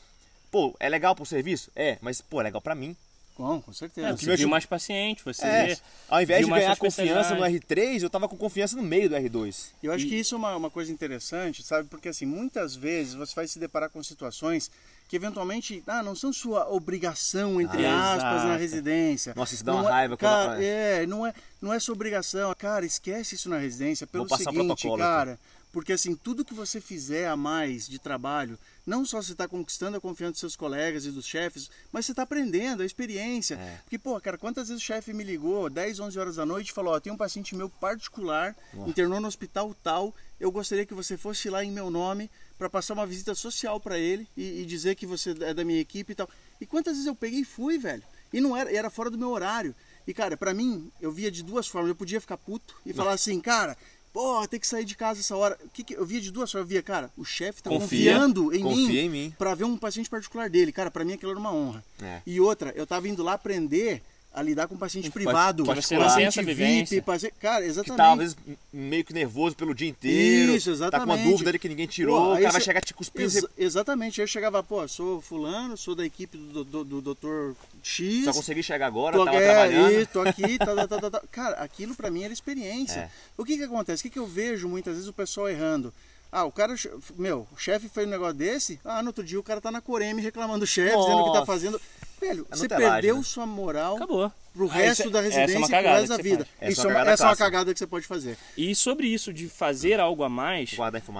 Pô, 0.51 0.77
é 0.79 0.89
legal 0.89 1.17
pro 1.17 1.25
serviço? 1.25 1.71
É, 1.75 1.99
mas 2.01 2.21
pô, 2.21 2.41
é 2.41 2.45
legal 2.45 2.61
para 2.61 2.75
mim. 2.75 2.95
Com, 3.35 3.61
com 3.61 3.73
certeza. 3.73 4.09
É, 4.09 4.13
você 4.13 4.37
viu 4.37 4.49
mais 4.49 4.65
paciente, 4.65 5.23
você 5.23 5.45
é, 5.45 5.67
vê, 5.67 5.79
Ao 6.09 6.23
invés 6.23 6.45
de 6.45 6.51
ganhar 6.51 6.75
confiança 6.77 7.35
no 7.35 7.43
R3, 7.43 8.03
eu 8.03 8.09
tava 8.09 8.27
com 8.29 8.37
confiança 8.37 8.75
no 8.77 8.83
meio 8.83 9.11
do 9.11 9.15
R2. 9.15 9.73
Eu 9.83 9.93
acho 9.93 10.07
e... 10.07 10.09
que 10.09 10.15
isso 10.15 10.35
é 10.35 10.39
uma, 10.39 10.57
uma 10.57 10.71
coisa 10.71 10.91
interessante, 10.91 11.63
sabe? 11.63 11.87
Porque 11.89 12.09
assim, 12.09 12.25
muitas 12.25 12.75
vezes 12.75 13.13
você 13.13 13.35
vai 13.35 13.47
se 13.47 13.59
deparar 13.59 13.91
com 13.91 14.03
situações 14.03 14.71
que 15.09 15.17
eventualmente 15.17 15.83
ah, 15.87 16.03
não 16.03 16.15
são 16.15 16.33
sua 16.33 16.69
obrigação, 16.71 17.61
entre 17.61 17.85
ah, 17.85 18.15
aspas, 18.15 18.33
exato. 18.33 18.49
na 18.49 18.57
residência. 18.57 19.33
Nossa, 19.37 19.55
isso 19.55 19.65
dá 19.65 19.73
não 19.73 19.81
uma 19.81 19.91
é, 19.91 19.93
raiva. 19.93 20.17
Cara, 20.17 20.63
é, 20.63 21.07
não 21.07 21.27
é, 21.27 21.33
não 21.61 21.73
é 21.73 21.79
sua 21.79 21.95
obrigação. 21.95 22.55
Cara, 22.59 22.85
esquece 22.85 23.35
isso 23.35 23.49
na 23.49 23.59
residência 23.59 24.07
pelo 24.07 24.29
seguinte, 24.29 24.89
cara... 24.97 25.39
Porque 25.77 25.93
assim, 25.93 26.17
tudo 26.17 26.43
que 26.43 26.55
você 26.55 26.81
fizer 26.81 27.29
a 27.29 27.37
mais 27.37 27.87
de 27.87 27.99
trabalho, 27.99 28.59
não 28.87 29.05
só 29.05 29.21
você 29.21 29.33
está 29.33 29.47
conquistando 29.47 29.99
a 29.99 30.01
confiança 30.01 30.33
dos 30.33 30.41
seus 30.41 30.57
colegas 30.57 31.05
e 31.05 31.11
dos 31.11 31.27
chefes, 31.27 31.71
mas 31.93 32.07
você 32.07 32.13
está 32.13 32.23
aprendendo 32.23 32.83
a 32.83 32.87
experiência. 32.87 33.57
É. 33.57 33.81
Porque, 33.83 33.99
pô, 33.99 34.19
cara, 34.19 34.39
quantas 34.39 34.69
vezes 34.69 34.83
o 34.83 34.87
chefe 34.87 35.13
me 35.13 35.23
ligou 35.23 35.69
10, 35.69 36.01
11 36.01 36.19
horas 36.19 36.37
da 36.37 36.47
noite 36.47 36.71
e 36.71 36.73
falou: 36.73 36.95
Ó, 36.95 36.99
tem 36.99 37.13
um 37.13 37.17
paciente 37.17 37.55
meu 37.55 37.69
particular, 37.69 38.57
internou 38.87 39.21
no 39.21 39.29
hospital 39.29 39.77
tal, 39.83 40.15
eu 40.41 40.51
gostaria 40.51 40.87
que 40.87 40.95
você 40.95 41.15
fosse 41.15 41.51
lá 41.51 41.63
em 41.63 41.71
meu 41.71 41.91
nome 41.91 42.31
para 42.59 42.71
passar 42.71 42.95
uma 42.95 43.07
visita 43.07 43.35
social 43.35 43.79
para 43.79 43.99
ele 43.99 44.27
e, 44.37 44.63
e, 44.63 44.67
dizer 44.67 44.95
que 44.95 45.07
você 45.07 45.35
é 45.41 45.53
da 45.53 45.65
minha 45.65 45.81
equipe 45.81 46.13
e 46.13 46.15
tal. 46.15 46.29
E 46.61 46.67
quantas 46.67 46.95
vezes 46.95 47.07
eu 47.07 47.15
peguei 47.15 47.41
e 47.41 47.45
fui, 47.45 47.79
velho? 47.79 48.03
E 48.33 48.41
não 48.41 48.57
era, 48.57 48.73
era 48.75 48.91
fora 48.91 49.11
do 49.11 49.19
meu 49.19 49.31
horário. 49.31 49.75
E, 50.07 50.15
cara, 50.15 50.37
para 50.37 50.55
mim, 50.55 50.91
eu 51.01 51.11
via 51.13 51.31
de 51.31 51.43
duas 51.43 51.67
formas. 51.67 51.89
Eu 51.89 51.97
podia 51.97 52.21
ficar 52.21 52.37
puto 52.37 52.75
e 52.87 52.93
falar 52.93 53.13
assim, 53.13 53.41
cara, 53.41 53.77
Pô, 54.17 54.49
tem 54.49 54.59
que 54.59 54.67
sair 54.67 54.87
de 54.87 54.97
casa 54.97 55.21
essa 55.21 55.37
hora. 55.37 55.59
O 55.63 55.69
que, 55.69 55.85
que 55.85 55.95
eu 55.95 56.07
via 56.07 56.19
de 56.23 56.31
duas 56.31 56.51
formas? 56.51 56.65
Eu 56.65 56.69
via, 56.71 56.83
cara, 56.83 57.11
o 57.19 57.23
chefe 57.23 57.63
tá 57.63 57.69
confia, 57.69 58.15
confiando 58.15 58.55
em 58.55 58.63
confia 58.63 58.87
mim, 58.87 58.97
em 58.97 59.09
mim 59.11 59.35
para 59.37 59.55
ver 59.55 59.65
um 59.65 59.77
paciente 59.77 60.09
particular 60.09 60.49
dele. 60.49 60.73
Cara, 60.73 60.91
para 60.91 61.05
mim 61.05 61.13
aquilo 61.13 61.33
era 61.33 61.39
uma 61.39 61.53
honra. 61.53 61.85
É. 62.01 62.23
E 62.27 62.41
outra, 62.41 62.73
eu 62.75 62.87
tava 62.87 63.07
indo 63.11 63.23
lá 63.23 63.35
aprender 63.35 64.03
a 64.37 64.43
lidar 64.43 64.69
com 64.69 64.75
um 64.75 64.79
paciente 64.79 65.11
privado, 65.11 65.65
ser 65.81 65.99
paciente 65.99 66.43
VIP, 66.43 67.01
paciente... 67.01 67.35
cara, 67.41 67.65
exatamente. 67.65 67.91
Que 67.91 67.97
tá, 67.97 68.13
às 68.13 68.19
vezes 68.19 68.37
meio 68.71 69.03
que 69.03 69.15
nervoso 69.15 69.57
pelo 69.57 69.75
dia 69.75 69.89
inteiro. 69.89 70.55
Isso, 70.55 70.71
exatamente. 70.71 71.09
Tá 71.09 71.15
com 71.17 71.23
uma 71.23 71.31
dúvida 71.31 71.51
ali 71.51 71.59
que 71.59 71.69
ninguém 71.71 71.87
tirou, 71.87 72.21
pô, 72.21 72.35
o 72.35 72.37
cara 72.37 72.53
vai 72.53 72.61
chegar 72.61 72.83
te 72.83 72.93
cuspindo. 72.93 73.25
Ex 73.25 73.47
exatamente, 73.57 74.21
eu 74.21 74.27
chegava, 74.27 74.63
pô, 74.63 74.87
sou 74.87 75.23
fulano, 75.23 75.75
sou 75.75 75.95
da 75.95 76.05
equipe 76.05 76.37
do, 76.37 76.63
do, 76.63 76.85
do, 76.85 77.01
do 77.01 77.15
Dr. 77.15 77.53
X. 77.83 78.27
Só 78.27 78.35
consegui 78.35 78.63
chegar 78.63 78.87
agora, 78.87 79.17
tô, 79.17 79.25
tava 79.25 79.39
é, 79.39 79.45
trabalhando. 79.47 80.01
E, 80.03 80.07
tô 80.07 80.21
aqui, 80.21 80.59
tá, 80.59 80.67
tá, 80.67 80.87
tá, 80.87 81.01
tá, 81.01 81.11
tá. 81.13 81.23
Cara, 81.33 81.57
aquilo 81.57 81.95
para 81.95 82.11
mim 82.11 82.23
era 82.23 82.33
experiência. 82.33 83.01
É. 83.01 83.11
O 83.39 83.45
que 83.45 83.57
que 83.57 83.65
acontece? 83.65 84.03
O 84.03 84.05
que 84.05 84.11
que 84.11 84.19
eu 84.19 84.27
vejo 84.27 84.69
muitas 84.69 84.97
vezes 84.97 85.09
o 85.09 85.15
pessoal 85.15 85.49
errando? 85.49 85.95
Ah, 86.31 86.45
o 86.45 86.53
cara, 86.53 86.75
meu, 87.17 87.47
o 87.51 87.57
chefe 87.57 87.89
fez 87.89 88.07
um 88.07 88.11
negócio 88.11 88.35
desse, 88.35 88.79
ah, 88.85 89.01
no 89.01 89.09
outro 89.09 89.25
dia 89.25 89.41
o 89.41 89.43
cara 89.43 89.61
tá 89.61 89.71
na 89.71 89.81
Coreme 89.81 90.21
reclamando 90.21 90.61
do 90.61 90.67
chefe, 90.67 90.95
dizendo 90.95 91.25
que 91.25 91.33
tá 91.33 91.47
fazendo. 91.47 91.81
Velho, 92.21 92.47
é 92.51 92.57
você 92.57 92.69
perdeu 92.69 93.17
né? 93.17 93.23
sua 93.23 93.47
moral 93.47 93.97
Acabou. 93.97 94.33
pro 94.55 94.71
ah, 94.71 94.73
resto 94.73 95.11
da 95.11 95.21
residência 95.21 95.59
e 95.59 95.61
pro 95.61 95.69
resto 95.69 96.09
da 96.09 96.17
vida. 96.17 96.49
Essa, 96.59 96.73
isso 96.73 96.89
é 96.89 96.91
uma, 96.91 97.11
essa 97.11 97.25
é 97.25 97.27
uma 97.27 97.37
cagada 97.37 97.73
que 97.73 97.79
você 97.79 97.87
pode 97.87 98.07
fazer. 98.07 98.39
E 98.57 98.75
sobre 98.75 99.07
isso 99.07 99.33
de 99.33 99.49
fazer 99.49 100.01
algo 100.01 100.23
a 100.23 100.29
mais, 100.29 100.77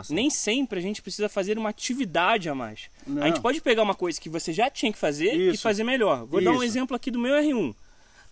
nem 0.09 0.31
sempre 0.31 0.79
a 0.79 0.83
gente 0.83 1.03
precisa 1.03 1.29
fazer 1.29 1.59
uma 1.59 1.69
atividade 1.69 2.49
a 2.49 2.55
mais. 2.55 2.89
Não. 3.07 3.23
A 3.23 3.27
gente 3.27 3.41
pode 3.41 3.61
pegar 3.61 3.83
uma 3.83 3.95
coisa 3.95 4.21
que 4.21 4.29
você 4.29 4.53
já 4.53 4.71
tinha 4.71 4.93
que 4.93 4.99
fazer 4.99 5.35
isso. 5.35 5.55
e 5.55 5.59
fazer 5.59 5.85
melhor. 5.85 6.25
Vou 6.25 6.41
isso. 6.41 6.51
dar 6.51 6.57
um 6.57 6.63
exemplo 6.63 6.97
aqui 6.97 7.11
do 7.11 7.19
meu 7.19 7.35
R1. 7.35 7.75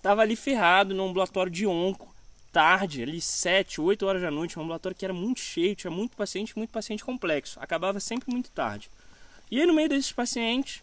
Tava 0.01 0.23
ali 0.23 0.37
ferrado 0.37 0.95
no 0.95 1.07
ambulatório 1.07 1.51
de 1.51 1.67
onco, 1.67 2.15
tarde, 2.53 3.03
ali 3.03 3.21
7, 3.21 3.81
8 3.81 4.07
horas 4.07 4.23
da 4.23 4.31
noite, 4.31 4.59
um 4.59 4.63
ambulatório 4.63 4.97
que 4.97 5.05
era 5.05 5.13
muito 5.13 5.41
cheio, 5.41 5.75
tinha 5.75 5.91
muito 5.91 6.17
paciente, 6.17 6.57
muito 6.57 6.71
paciente 6.71 7.05
complexo. 7.05 7.59
Acabava 7.61 7.99
sempre 8.01 8.31
muito 8.31 8.51
tarde. 8.51 8.91
E 9.51 9.61
aí 9.61 9.67
no 9.67 9.75
meio 9.75 9.89
desses 9.89 10.13
pacientes, 10.13 10.83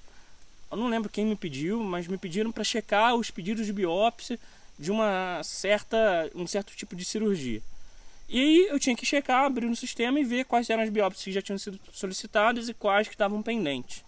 eu 0.72 0.78
não 0.78 0.88
lembro 0.88 1.10
quem 1.10 1.26
me 1.26 1.36
pediu, 1.36 1.84
mas 1.84 2.08
me 2.08 2.18
pediram 2.18 2.52
para 2.52 2.64
checar 2.64 3.16
os 3.16 3.30
pedidos 3.30 3.66
de 3.66 3.74
biópsia 3.74 4.40
de 4.80 4.92
uma 4.92 5.42
certa, 5.44 6.32
um 6.34 6.48
certo 6.48 6.76
tipo 6.76 6.96
de 6.96 7.06
cirurgia. 7.06 7.62
E 8.28 8.40
aí 8.40 8.68
eu 8.70 8.80
tinha 8.80 8.96
que 8.96 9.06
checar, 9.06 9.44
abrir 9.44 9.68
no 9.68 9.76
sistema 9.76 10.20
e 10.20 10.24
ver 10.24 10.46
quais 10.46 10.70
eram 10.70 10.82
as 10.82 10.90
biópsias 10.90 11.24
que 11.26 11.32
já 11.34 11.42
tinham 11.42 11.58
sido 11.58 11.80
solicitadas 11.92 12.70
e 12.70 12.74
quais 12.74 13.08
que 13.08 13.14
estavam 13.14 13.44
pendentes. 13.44 14.04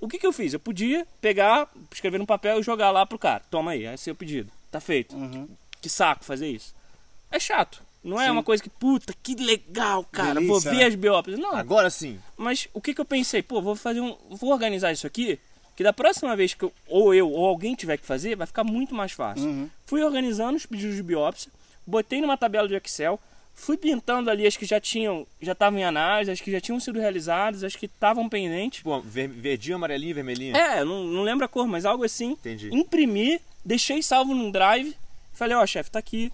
O 0.00 0.06
que, 0.06 0.18
que 0.18 0.26
eu 0.26 0.32
fiz? 0.32 0.52
Eu 0.52 0.60
podia 0.60 1.06
pegar, 1.20 1.68
escrever 1.92 2.18
no 2.18 2.26
papel 2.26 2.60
e 2.60 2.62
jogar 2.62 2.90
lá 2.90 3.04
pro 3.04 3.18
cara. 3.18 3.42
Toma 3.50 3.72
aí, 3.72 3.84
esse 3.86 4.08
é 4.08 4.12
o 4.12 4.16
pedido. 4.16 4.52
Tá 4.70 4.78
feito. 4.78 5.16
Uhum. 5.16 5.48
Que 5.80 5.88
saco 5.88 6.24
fazer 6.24 6.48
isso. 6.48 6.74
É 7.30 7.40
chato. 7.40 7.82
Não 8.04 8.20
é 8.20 8.26
sim. 8.26 8.30
uma 8.30 8.44
coisa 8.44 8.62
que, 8.62 8.70
puta, 8.70 9.12
que 9.20 9.34
legal, 9.34 10.04
cara, 10.04 10.34
Delícia, 10.34 10.52
vou 10.52 10.60
ver 10.60 10.76
né? 10.76 10.84
as 10.84 10.94
biópsias. 10.94 11.40
Não. 11.40 11.56
Agora 11.56 11.90
sim. 11.90 12.20
Mas 12.36 12.68
o 12.72 12.80
que, 12.80 12.94
que 12.94 13.00
eu 13.00 13.04
pensei? 13.04 13.42
Pô, 13.42 13.60
vou 13.60 13.74
fazer 13.74 14.00
um. 14.00 14.16
Vou 14.30 14.52
organizar 14.52 14.92
isso 14.92 15.08
aqui 15.08 15.40
que 15.76 15.84
da 15.84 15.92
próxima 15.92 16.34
vez 16.34 16.54
que 16.54 16.64
eu, 16.64 16.72
ou 16.88 17.14
eu 17.14 17.30
ou 17.30 17.44
alguém 17.44 17.74
tiver 17.74 17.98
que 17.98 18.06
fazer, 18.06 18.34
vai 18.34 18.46
ficar 18.46 18.64
muito 18.64 18.94
mais 18.94 19.12
fácil. 19.12 19.46
Uhum. 19.46 19.70
Fui 19.84 20.02
organizando 20.02 20.56
os 20.56 20.64
pedidos 20.64 20.96
de 20.96 21.02
biópsia, 21.02 21.52
botei 21.86 22.20
numa 22.20 22.36
tabela 22.36 22.66
de 22.66 22.74
Excel, 22.74 23.20
fui 23.54 23.76
pintando 23.76 24.30
ali 24.30 24.46
as 24.46 24.56
que 24.56 24.64
já 24.64 24.80
tinham, 24.80 25.26
já 25.40 25.52
estavam 25.52 25.78
em 25.78 25.84
análise, 25.84 26.30
as 26.30 26.40
que 26.40 26.50
já 26.50 26.60
tinham 26.60 26.80
sido 26.80 26.98
realizadas, 26.98 27.62
as 27.62 27.76
que 27.76 27.84
estavam 27.84 28.26
pendentes. 28.26 28.82
Pô, 28.82 29.00
verdinho, 29.00 29.76
amarelinho, 29.76 30.14
vermelhinho? 30.14 30.56
É, 30.56 30.82
não, 30.82 31.04
não 31.04 31.22
lembro 31.22 31.44
a 31.44 31.48
cor, 31.48 31.66
mas 31.66 31.84
algo 31.84 32.04
assim. 32.04 32.32
Entendi. 32.32 32.70
Imprimi, 32.72 33.38
deixei 33.62 34.02
salvo 34.02 34.34
num 34.34 34.50
drive, 34.50 34.96
falei, 35.34 35.56
ó, 35.56 35.62
oh, 35.62 35.66
chefe, 35.66 35.90
tá 35.90 35.98
aqui, 35.98 36.32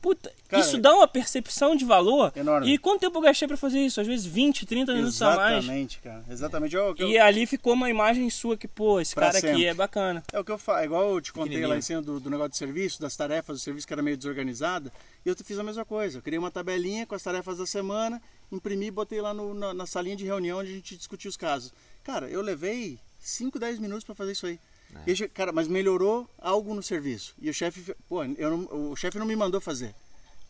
Puta, 0.00 0.32
Cara, 0.48 0.62
isso 0.62 0.78
dá 0.78 0.94
uma 0.94 1.06
percepção 1.06 1.76
de 1.76 1.84
valor. 1.84 2.32
Enorme. 2.34 2.72
E 2.72 2.78
quanto 2.78 3.00
tempo 3.00 3.18
eu 3.18 3.22
gastei 3.22 3.46
para 3.46 3.56
fazer 3.56 3.80
isso? 3.80 4.00
Às 4.00 4.06
vezes 4.06 4.24
20, 4.24 4.64
30 4.64 4.94
minutos 4.94 5.20
a 5.20 5.36
mais. 5.36 5.58
Exatamente, 5.58 5.98
cara. 6.00 6.24
Exatamente. 6.28 6.74
Eu... 6.74 6.94
E 6.98 7.18
ali 7.18 7.46
ficou 7.46 7.74
uma 7.74 7.90
imagem 7.90 8.28
sua 8.30 8.56
que, 8.56 8.66
pô, 8.66 8.98
esse 8.98 9.14
pra 9.14 9.26
cara 9.26 9.40
sempre. 9.40 9.50
aqui 9.50 9.66
é 9.66 9.74
bacana. 9.74 10.22
É 10.32 10.40
o 10.40 10.44
que 10.44 10.50
eu 10.50 10.58
falo, 10.58 10.78
é 10.78 10.84
igual 10.86 11.10
eu 11.10 11.20
te 11.20 11.32
contei 11.32 11.66
lá 11.66 11.76
em 11.76 11.82
cima 11.82 12.00
do, 12.00 12.18
do, 12.18 12.30
negócio 12.30 12.52
de 12.52 12.56
serviço, 12.56 13.00
das 13.00 13.14
tarefas 13.14 13.58
do 13.58 13.62
serviço 13.62 13.86
que 13.86 13.92
era 13.92 14.02
meio 14.02 14.16
desorganizada. 14.16 14.90
E 15.24 15.28
eu 15.28 15.36
fiz 15.36 15.58
a 15.58 15.62
mesma 15.62 15.84
coisa. 15.84 16.18
Eu 16.18 16.22
criei 16.22 16.38
uma 16.38 16.50
tabelinha 16.50 17.06
com 17.06 17.14
as 17.14 17.22
tarefas 17.22 17.58
da 17.58 17.66
semana, 17.66 18.20
imprimi 18.50 18.86
e 18.86 18.90
botei 18.90 19.20
lá 19.20 19.34
no, 19.34 19.52
na, 19.52 19.74
na 19.74 19.86
salinha 19.86 20.16
de 20.16 20.24
reunião 20.24 20.60
onde 20.60 20.70
a 20.70 20.74
gente 20.74 20.96
discutia 20.96 21.28
os 21.28 21.36
casos. 21.36 21.74
Cara, 22.02 22.26
eu 22.28 22.40
levei 22.40 22.98
5, 23.20 23.58
10 23.58 23.78
minutos 23.78 24.04
para 24.04 24.14
fazer 24.14 24.32
isso 24.32 24.46
aí. 24.46 24.58
É. 25.06 25.10
E, 25.10 25.28
cara, 25.28 25.52
mas 25.52 25.68
melhorou 25.68 26.28
algo 26.38 26.74
no 26.74 26.82
serviço. 26.82 27.34
E 27.40 27.48
o 27.48 27.54
chefe, 27.54 27.94
pô, 28.08 28.24
eu 28.24 28.56
não, 28.56 28.90
o 28.92 28.96
chefe 28.96 29.18
não 29.18 29.26
me 29.26 29.36
mandou 29.36 29.60
fazer. 29.60 29.94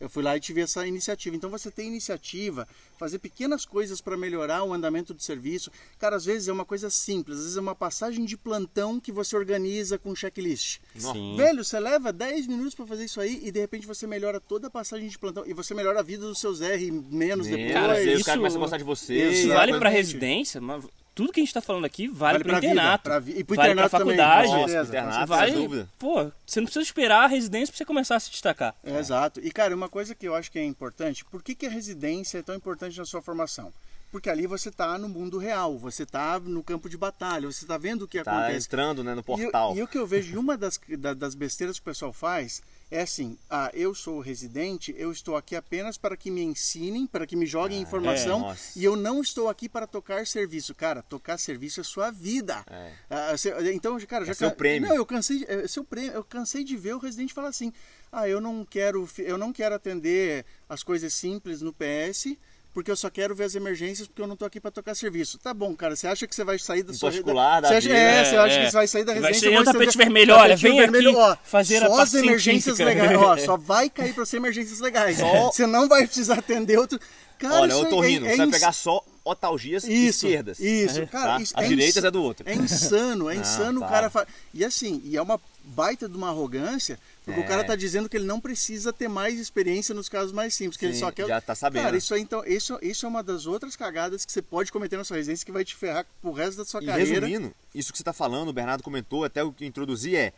Eu 0.01 0.09
fui 0.09 0.23
lá 0.23 0.35
e 0.35 0.39
tive 0.39 0.61
essa 0.61 0.85
iniciativa. 0.87 1.35
Então 1.35 1.47
você 1.47 1.69
tem 1.69 1.87
iniciativa, 1.87 2.67
fazer 2.97 3.19
pequenas 3.19 3.65
coisas 3.65 4.01
para 4.01 4.17
melhorar 4.17 4.63
o 4.63 4.73
andamento 4.73 5.13
do 5.13 5.21
serviço. 5.21 5.71
Cara, 5.99 6.15
às 6.15 6.25
vezes 6.25 6.47
é 6.47 6.51
uma 6.51 6.65
coisa 6.65 6.89
simples, 6.89 7.37
às 7.37 7.43
vezes 7.43 7.57
é 7.57 7.61
uma 7.61 7.75
passagem 7.75 8.25
de 8.25 8.35
plantão 8.35 8.99
que 8.99 9.11
você 9.11 9.35
organiza 9.35 9.99
com 9.99 10.15
checklist. 10.15 10.79
Sim. 10.97 11.35
Velho, 11.37 11.63
você 11.63 11.79
leva 11.79 12.11
10 12.11 12.47
minutos 12.47 12.73
para 12.73 12.87
fazer 12.87 13.05
isso 13.05 13.21
aí 13.21 13.41
e 13.43 13.51
de 13.51 13.59
repente 13.59 13.85
você 13.85 14.07
melhora 14.07 14.39
toda 14.39 14.67
a 14.67 14.71
passagem 14.71 15.07
de 15.07 15.19
plantão 15.19 15.43
e 15.45 15.53
você 15.53 15.75
melhora 15.75 15.99
a 15.99 16.03
vida 16.03 16.25
dos 16.25 16.39
seus 16.39 16.61
R 16.61 16.89
menos 16.89 17.45
depois. 17.45 17.71
Cara, 17.71 17.93
às 17.93 18.03
vezes 18.03 18.21
o 18.21 18.25
cara 18.25 18.39
começa 18.39 18.57
a 18.57 18.59
gostar 18.59 18.77
de 18.77 18.83
você. 18.83 19.29
Isso 19.29 19.49
vale 19.49 19.77
para 19.77 19.89
residência, 19.89 20.59
mas 20.59 20.83
tudo 21.13 21.31
que 21.31 21.39
a 21.39 21.43
gente 21.43 21.49
está 21.49 21.61
falando 21.61 21.85
aqui 21.85 22.07
vale, 22.07 22.39
vale 22.39 22.43
para 22.43 22.53
o 22.53 22.57
internato. 22.57 23.09
Vida, 23.21 23.21
pra, 23.21 23.39
e 23.39 23.43
para 23.43 23.55
vale 23.55 23.75
para 23.75 23.89
faculdade. 23.89 24.47
Também. 24.49 24.61
Nossa, 24.61 24.89
internato, 24.89 25.27
vale, 25.27 25.51
sem 25.51 25.61
dúvida. 25.61 25.89
Pô, 25.99 26.31
você 26.45 26.59
não 26.59 26.65
precisa 26.65 26.83
esperar 26.83 27.23
a 27.23 27.27
residência 27.27 27.67
para 27.67 27.77
você 27.77 27.85
começar 27.85 28.15
a 28.15 28.19
se 28.19 28.31
destacar. 28.31 28.75
É, 28.83 28.97
exato. 28.97 29.39
E, 29.43 29.51
cara, 29.51 29.75
uma 29.75 29.89
coisa 29.89 30.15
que 30.15 30.27
eu 30.27 30.35
acho 30.35 30.51
que 30.51 30.59
é 30.59 30.63
importante, 30.63 31.25
por 31.25 31.43
que, 31.43 31.53
que 31.53 31.65
a 31.65 31.69
residência 31.69 32.39
é 32.39 32.41
tão 32.41 32.55
importante 32.55 32.97
na 32.97 33.05
sua 33.05 33.21
formação? 33.21 33.73
Porque 34.11 34.29
ali 34.29 34.45
você 34.45 34.69
está 34.69 34.97
no 34.97 35.07
mundo 35.07 35.37
real, 35.37 35.77
você 35.77 36.03
está 36.03 36.37
no 36.37 36.61
campo 36.61 36.89
de 36.89 36.97
batalha, 36.97 37.49
você 37.49 37.63
está 37.63 37.77
vendo 37.77 38.03
o 38.03 38.07
que 38.07 38.21
tá 38.21 38.31
acontece. 38.31 38.57
Está 38.57 38.75
entrando 38.75 39.03
né, 39.03 39.15
no 39.15 39.23
portal. 39.23 39.73
E, 39.73 39.79
e, 39.79 39.83
o 39.83 39.87
que 39.87 39.97
eu 39.97 40.05
vejo, 40.05 40.37
uma 40.37 40.57
das, 40.57 40.77
das 41.17 41.33
besteiras 41.33 41.77
que 41.77 41.81
o 41.81 41.85
pessoal 41.85 42.11
faz 42.11 42.61
é 42.91 43.01
assim: 43.01 43.37
ah, 43.49 43.71
eu 43.73 43.95
sou 43.95 44.19
residente, 44.19 44.93
eu 44.97 45.11
estou 45.11 45.37
aqui 45.37 45.55
apenas 45.55 45.97
para 45.97 46.17
que 46.17 46.29
me 46.29 46.43
ensinem, 46.43 47.07
para 47.07 47.25
que 47.25 47.37
me 47.37 47.45
joguem 47.45 47.79
ah, 47.79 47.81
informação 47.81 48.51
é, 48.51 48.55
e 48.75 48.83
eu 48.83 48.97
não 48.97 49.21
estou 49.21 49.47
aqui 49.47 49.69
para 49.69 49.87
tocar 49.87 50.27
serviço. 50.27 50.75
Cara, 50.75 51.01
tocar 51.01 51.37
serviço 51.39 51.79
é 51.79 51.83
sua 51.83 52.11
vida. 52.11 52.63
É. 52.69 52.91
Ah, 53.09 53.33
então, 53.73 53.97
cara, 54.01 54.25
já 54.25 54.31
é 54.31 54.35
seu 54.35 54.51
prêmio. 54.51 54.89
Não, 54.89 54.95
eu 54.95 55.05
cansei, 55.05 55.45
é 55.47 55.67
seu 55.67 55.85
prêmio. 55.85 56.11
Eu 56.11 56.23
cansei 56.23 56.65
de 56.65 56.75
ver 56.75 56.93
o 56.93 56.99
residente 56.99 57.33
falar 57.33 57.47
assim: 57.47 57.71
ah, 58.11 58.27
eu 58.27 58.41
não 58.41 58.65
quero, 58.65 59.09
eu 59.19 59.37
não 59.37 59.53
quero 59.53 59.73
atender 59.73 60.45
as 60.67 60.83
coisas 60.83 61.13
simples 61.13 61.61
no 61.61 61.73
PS 61.73 62.35
porque 62.73 62.89
eu 62.89 62.95
só 62.95 63.09
quero 63.09 63.35
ver 63.35 63.45
as 63.45 63.55
emergências 63.55 64.07
porque 64.07 64.21
eu 64.21 64.27
não 64.27 64.35
tô 64.35 64.45
aqui 64.45 64.59
para 64.59 64.71
tocar 64.71 64.95
serviço. 64.95 65.37
Tá 65.37 65.53
bom, 65.53 65.75
cara, 65.75 65.95
você 65.95 66.07
acha 66.07 66.25
que 66.25 66.33
você 66.33 66.43
vai 66.43 66.57
sair 66.57 66.83
da 66.83 66.93
sua 66.93 67.09
particular, 67.09 67.61
da 67.61 67.67
você 67.67 67.75
acha, 67.75 67.89
é, 67.89 68.25
você 68.25 68.35
acha 68.35 68.53
é. 68.53 68.63
que 68.63 68.71
você 68.71 68.77
vai 68.77 68.87
sair 68.87 69.03
da 69.03 69.13
residência? 69.13 69.51
Vai 69.51 69.63
ser 69.63 69.69
um 69.69 69.73
tapete 69.73 69.97
vermelho, 69.97 70.33
olha, 70.35 70.55
vem 70.55 70.77
vermelho, 70.77 71.09
aqui 71.11 71.19
ó, 71.19 71.37
fazer 71.43 71.79
só 71.79 71.99
a 71.99 72.03
as 72.03 72.13
emergências 72.13 72.79
legais, 72.79 73.17
ó, 73.17 73.37
só 73.37 73.57
vai 73.57 73.89
cair 73.89 74.13
para 74.13 74.25
ser 74.25 74.37
emergências 74.37 74.79
legais. 74.79 75.17
Só... 75.17 75.51
Você 75.51 75.67
não 75.67 75.87
vai 75.87 76.05
precisar 76.05 76.39
atender 76.39 76.77
outro. 76.77 76.99
Cara, 77.37 77.61
olha, 77.61 77.71
eu 77.71 77.89
tô 77.89 77.99
rindo, 77.99 78.25
é, 78.25 78.29
é, 78.29 78.31
você 78.31 78.37
vai 78.37 78.51
pegar 78.51 78.71
só 78.71 79.03
otalgias 79.23 79.83
isso, 79.83 80.27
esquerdas. 80.27 80.59
Isso, 80.59 81.05
cara, 81.07 81.35
tá? 81.35 81.41
isso 81.41 81.53
as 81.55 81.65
é 81.65 81.67
direitas 81.67 82.03
é 82.03 82.11
do 82.11 82.21
outro. 82.21 82.47
É 82.47 82.55
insano, 82.55 83.29
é 83.29 83.35
insano 83.37 83.81
o 83.83 83.87
cara 83.87 84.09
fa... 84.09 84.27
E 84.53 84.65
assim, 84.65 85.01
e 85.05 85.17
é 85.17 85.21
uma 85.21 85.39
baita 85.63 86.09
de 86.09 86.17
uma 86.17 86.29
arrogância 86.29 86.97
porque 87.23 87.39
é. 87.39 87.43
o 87.43 87.47
cara 87.47 87.61
está 87.61 87.75
dizendo 87.75 88.09
que 88.09 88.17
ele 88.17 88.25
não 88.25 88.39
precisa 88.39 88.91
ter 88.91 89.07
mais 89.07 89.39
experiência 89.39 89.93
nos 89.93 90.09
casos 90.09 90.31
mais 90.31 90.55
simples, 90.55 90.75
que 90.75 90.85
Sim, 90.85 90.91
ele 90.91 90.99
só 90.99 91.11
quer. 91.11 91.27
Já 91.27 91.37
está 91.37 91.53
sabendo. 91.53 91.83
Cara, 91.83 91.95
isso 91.95 92.13
aí, 92.15 92.21
então, 92.21 92.43
isso, 92.45 92.79
isso 92.81 93.05
é 93.05 93.09
uma 93.09 93.21
das 93.21 93.45
outras 93.45 93.75
cagadas 93.75 94.25
que 94.25 94.31
você 94.31 94.41
pode 94.41 94.71
cometer 94.71 94.97
na 94.97 95.03
sua 95.03 95.17
residência 95.17 95.45
que 95.45 95.51
vai 95.51 95.63
te 95.63 95.75
ferrar 95.75 96.05
pro 96.19 96.31
resto 96.31 96.57
da 96.57 96.65
sua 96.65 96.81
e 96.81 96.87
carreira. 96.87 97.27
Resumindo, 97.27 97.53
isso 97.75 97.91
que 97.91 97.97
você 97.97 98.01
está 98.01 98.13
falando, 98.13 98.49
o 98.49 98.53
Bernardo 98.53 98.81
comentou, 98.81 99.23
até 99.23 99.43
o 99.43 99.51
que 99.51 99.65
introduzi 99.65 100.15
é. 100.15 100.33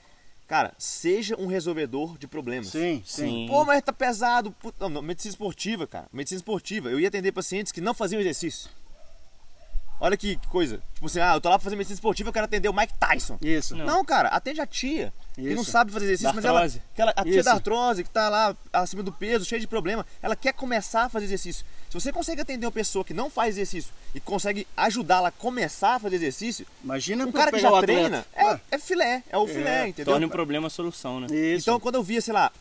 Cara, 0.53 0.71
seja 0.77 1.35
um 1.35 1.47
resolvedor 1.47 2.15
de 2.15 2.27
problemas. 2.27 2.67
Sim, 2.67 3.01
sim. 3.03 3.47
Pô, 3.49 3.65
mas 3.65 3.81
tá 3.81 3.91
pesado. 3.91 4.53
Não, 4.79 4.87
não, 4.87 5.01
medicina 5.01 5.31
esportiva, 5.31 5.87
cara. 5.87 6.05
Medicina 6.13 6.37
esportiva. 6.37 6.91
Eu 6.91 6.99
ia 6.99 7.07
atender 7.07 7.31
pacientes 7.31 7.71
que 7.71 7.81
não 7.81 7.91
faziam 7.91 8.21
exercício. 8.21 8.69
Olha 10.03 10.17
que 10.17 10.37
coisa. 10.49 10.81
Tipo 10.95 11.05
assim, 11.05 11.21
ah, 11.21 11.35
eu 11.35 11.39
tô 11.39 11.47
lá 11.47 11.57
pra 11.57 11.63
fazer 11.63 11.77
medicina 11.77 11.95
esportiva, 11.95 12.27
eu 12.27 12.33
quero 12.33 12.43
atender 12.43 12.67
o 12.67 12.73
Mike 12.73 12.93
Tyson. 12.99 13.37
Isso. 13.41 13.73
Não, 13.73 13.85
não 13.85 14.03
cara, 14.03 14.27
atende 14.27 14.59
a 14.59 14.67
tia. 14.67 15.13
Isso. 15.37 15.47
Que 15.47 15.55
não 15.55 15.63
sabe 15.63 15.93
fazer 15.93 16.07
exercício, 16.07 16.35
mas 16.35 16.43
ela, 16.43 16.67
ela. 16.97 17.13
A 17.15 17.23
tia 17.23 17.35
Isso. 17.35 17.45
da 17.45 17.53
artrose, 17.53 18.03
que 18.03 18.09
tá 18.09 18.27
lá 18.27 18.53
acima 18.73 19.01
do 19.01 19.13
peso, 19.13 19.45
cheia 19.45 19.61
de 19.61 19.65
problema, 19.65 20.05
ela 20.21 20.35
quer 20.35 20.51
começar 20.51 21.03
a 21.03 21.09
fazer 21.09 21.23
exercício. 21.27 21.65
Se 21.89 21.93
você 21.93 22.11
consegue 22.11 22.41
atender 22.41 22.65
uma 22.65 22.71
pessoa 22.71 23.05
que 23.05 23.13
não 23.13 23.29
faz 23.29 23.55
exercício 23.55 23.93
e 24.13 24.19
consegue 24.19 24.67
ajudá-la 24.75 25.29
a 25.29 25.31
começar 25.31 25.95
a 25.95 25.99
fazer 25.99 26.17
exercício, 26.17 26.67
imagina 26.83 27.25
um 27.25 27.31
cara 27.31 27.49
que 27.49 27.59
já 27.59 27.71
treina, 27.79 28.25
é, 28.35 28.59
é, 28.71 28.77
filé, 28.77 29.23
é 29.29 29.37
o 29.37 29.45
é. 29.45 29.47
filé, 29.47 29.87
entendeu? 29.87 30.11
Torna 30.11 30.27
um 30.27 30.29
problema 30.29 30.67
a 30.67 30.69
solução, 30.69 31.21
né? 31.21 31.27
Isso. 31.27 31.63
Então, 31.63 31.79
quando 31.79 31.95
eu 31.95 32.03
via, 32.03 32.19
sei 32.19 32.33
lá, 32.33 32.51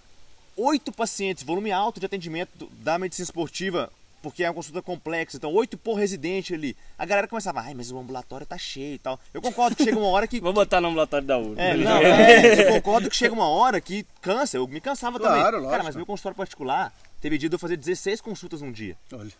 oito 0.56 0.92
pacientes, 0.92 1.42
volume 1.42 1.72
alto 1.72 1.98
de 1.98 2.06
atendimento 2.06 2.70
da 2.84 3.00
medicina 3.00 3.24
esportiva 3.24 3.90
porque 4.22 4.44
é 4.44 4.48
uma 4.48 4.54
consulta 4.54 4.80
complexa, 4.80 5.36
então 5.36 5.52
oito 5.52 5.76
por 5.76 5.94
residente 5.94 6.54
ali. 6.54 6.76
A 6.96 7.04
galera 7.04 7.26
começava, 7.26 7.60
ai, 7.60 7.74
mas 7.74 7.90
o 7.90 7.98
ambulatório 7.98 8.46
tá 8.46 8.56
cheio 8.56 8.94
e 8.94 8.98
tal. 8.98 9.18
Eu 9.34 9.42
concordo 9.42 9.74
que 9.74 9.82
chega 9.82 9.98
uma 9.98 10.08
hora 10.08 10.28
que. 10.28 10.38
Vou 10.40 10.52
botar 10.52 10.80
no 10.80 10.88
ambulatório 10.88 11.26
da 11.26 11.36
URA. 11.36 11.60
É, 11.60 11.74
não, 11.76 11.96
é, 11.98 12.68
eu 12.68 12.72
concordo 12.74 13.10
que 13.10 13.16
chega 13.16 13.34
uma 13.34 13.48
hora 13.48 13.80
que 13.80 14.06
cansa, 14.20 14.56
eu 14.56 14.66
me 14.68 14.80
cansava 14.80 15.18
claro, 15.18 15.34
também. 15.34 15.52
Lógico. 15.52 15.70
Cara, 15.70 15.82
mas 15.82 15.96
meu 15.96 16.06
consultório 16.06 16.36
particular 16.36 16.94
teve 17.20 17.36
dia 17.36 17.48
de 17.48 17.56
eu 17.56 17.58
fazer 17.58 17.76
16 17.76 18.20
consultas 18.20 18.62
num 18.62 18.70
dia. 18.70 18.96
Olha. 19.12 19.32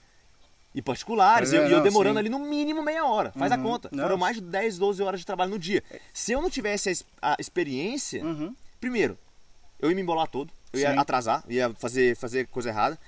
E 0.75 0.83
particulares, 0.83 1.53
é, 1.53 1.57
e 1.57 1.59
eu, 1.59 1.69
eu, 1.69 1.81
demorando 1.83 2.15
sim. 2.15 2.21
ali 2.21 2.29
no 2.29 2.39
mínimo 2.41 2.83
meia 2.83 3.07
hora. 3.07 3.31
Faz 3.33 3.53
uhum. 3.53 3.59
a 3.59 3.63
conta. 3.63 3.89
Não. 3.93 4.03
Foram 4.03 4.17
mais 4.17 4.37
de 4.37 4.43
10, 4.43 4.79
12 4.79 5.03
horas 5.03 5.21
de 5.21 5.27
trabalho 5.27 5.51
no 5.51 5.59
dia. 5.59 5.83
Se 6.13 6.33
eu 6.33 6.43
não 6.43 6.51
tivesse 6.51 7.05
a, 7.21 7.35
a 7.35 7.37
experiência, 7.39 8.25
uhum. 8.25 8.55
primeiro, 8.81 9.17
eu 9.79 9.91
ia 9.91 9.95
me 9.95 10.03
embolar 10.03 10.27
todo, 10.27 10.51
eu 10.73 10.81
ia 10.81 10.93
sim. 10.93 10.99
atrasar, 10.99 11.45
ia 11.47 11.73
fazer, 11.75 12.17
fazer 12.17 12.47
coisa 12.47 12.71
errada 12.71 12.99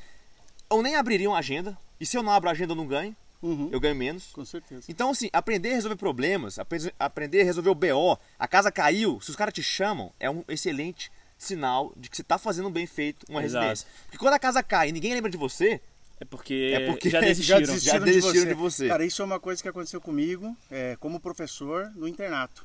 ou 0.69 0.83
nem 0.83 0.97
abririam 0.97 1.35
a 1.35 1.39
agenda. 1.39 1.77
E 2.01 2.07
se 2.07 2.17
eu 2.17 2.23
não 2.23 2.33
abro 2.33 2.49
a 2.49 2.53
agenda, 2.53 2.73
eu 2.73 2.77
não 2.77 2.87
ganho. 2.87 3.15
Uhum. 3.43 3.69
Eu 3.71 3.79
ganho 3.79 3.95
menos. 3.95 4.27
Com 4.33 4.45
certeza. 4.45 4.87
Então, 4.89 5.11
assim, 5.11 5.29
aprender 5.33 5.73
a 5.73 5.75
resolver 5.75 5.97
problemas, 5.97 6.59
aprender 6.99 7.43
a 7.43 7.45
resolver 7.45 7.71
o 7.71 7.75
BO, 7.75 8.19
a 8.39 8.49
casa 8.49 8.73
caiu, 8.73 9.21
se 9.21 9.31
os 9.31 9.37
caras 9.37 9.53
te 9.53 9.63
chamam, 9.63 10.11
é 10.19 10.31
um 10.31 10.43
excelente 10.49 11.13
sinal 11.37 11.93
de 11.95 12.09
que 12.09 12.17
você 12.17 12.23
está 12.23 12.39
fazendo 12.39 12.71
bem 12.71 12.87
feito 12.87 13.27
uma 13.29 13.45
Exato. 13.45 13.65
residência. 13.65 13.89
Porque 14.05 14.19
quando 14.19 14.35
a 14.35 14.39
casa 14.39 14.63
cai 14.63 14.89
e 14.89 14.93
ninguém 14.93 15.13
lembra 15.13 15.31
de 15.31 15.37
você, 15.37 15.81
é 16.21 16.25
porque, 16.25 16.73
é 16.75 16.87
porque 16.87 17.11
já 17.11 17.21
desistiram, 17.21 17.61
já 17.61 17.67
desistiram, 17.67 17.99
já 17.99 18.05
desistiram 18.05 18.49
de, 18.49 18.55
você. 18.55 18.55
de, 18.55 18.55
você. 18.55 18.89
Cara, 18.89 19.05
isso 19.05 19.21
é 19.21 19.25
uma 19.25 19.41
coisa 19.41 19.63
que 19.63 19.69
aconteceu 19.69 20.01
comigo 20.01 20.57
é, 20.71 20.97
como 20.99 21.21
professor 21.21 21.91
no 21.95 22.09
internato. 22.09 22.65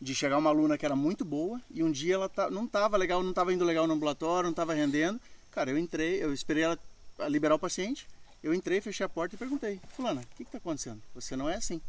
De 0.00 0.14
chegar 0.14 0.38
uma 0.38 0.50
aluna 0.50 0.76
que 0.76 0.84
era 0.84 0.96
muito 0.96 1.24
boa 1.24 1.60
e 1.72 1.82
um 1.82 1.90
dia 1.90 2.14
ela 2.14 2.28
tá, 2.28 2.50
não 2.50 2.64
estava 2.64 2.96
legal, 2.96 3.22
não 3.22 3.30
estava 3.30 3.52
indo 3.52 3.64
legal 3.64 3.86
no 3.86 3.94
ambulatório, 3.94 4.44
não 4.44 4.50
estava 4.50 4.74
rendendo. 4.74 5.20
Cara, 5.50 5.70
eu 5.70 5.78
entrei, 5.78 6.22
eu 6.22 6.32
esperei 6.32 6.64
ela 6.64 6.78
liberar 7.28 7.54
o 7.54 7.58
paciente. 7.58 8.06
Eu 8.42 8.52
entrei, 8.52 8.80
fechei 8.80 9.04
a 9.04 9.08
porta 9.08 9.34
e 9.34 9.38
perguntei: 9.38 9.80
Fulana, 9.96 10.20
o 10.20 10.36
que 10.36 10.42
está 10.42 10.58
acontecendo? 10.58 11.00
Você 11.14 11.36
não 11.36 11.48
é 11.48 11.56
assim. 11.56 11.80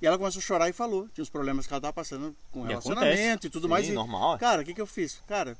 E 0.00 0.06
ela 0.06 0.16
começou 0.16 0.38
a 0.38 0.42
chorar 0.42 0.68
e 0.68 0.72
falou 0.72 1.08
de 1.12 1.20
uns 1.20 1.28
problemas 1.28 1.66
que 1.66 1.72
ela 1.72 1.78
estava 1.78 1.92
passando 1.92 2.34
com 2.52 2.64
e 2.64 2.68
relacionamento 2.68 3.16
acontece. 3.16 3.46
e 3.48 3.50
tudo 3.50 3.62
Sim, 3.64 3.68
mais. 3.68 3.88
E, 3.88 3.92
normal. 3.92 4.38
Cara, 4.38 4.62
o 4.62 4.64
que, 4.64 4.72
que 4.72 4.80
eu 4.80 4.86
fiz? 4.86 5.20
Cara, 5.26 5.56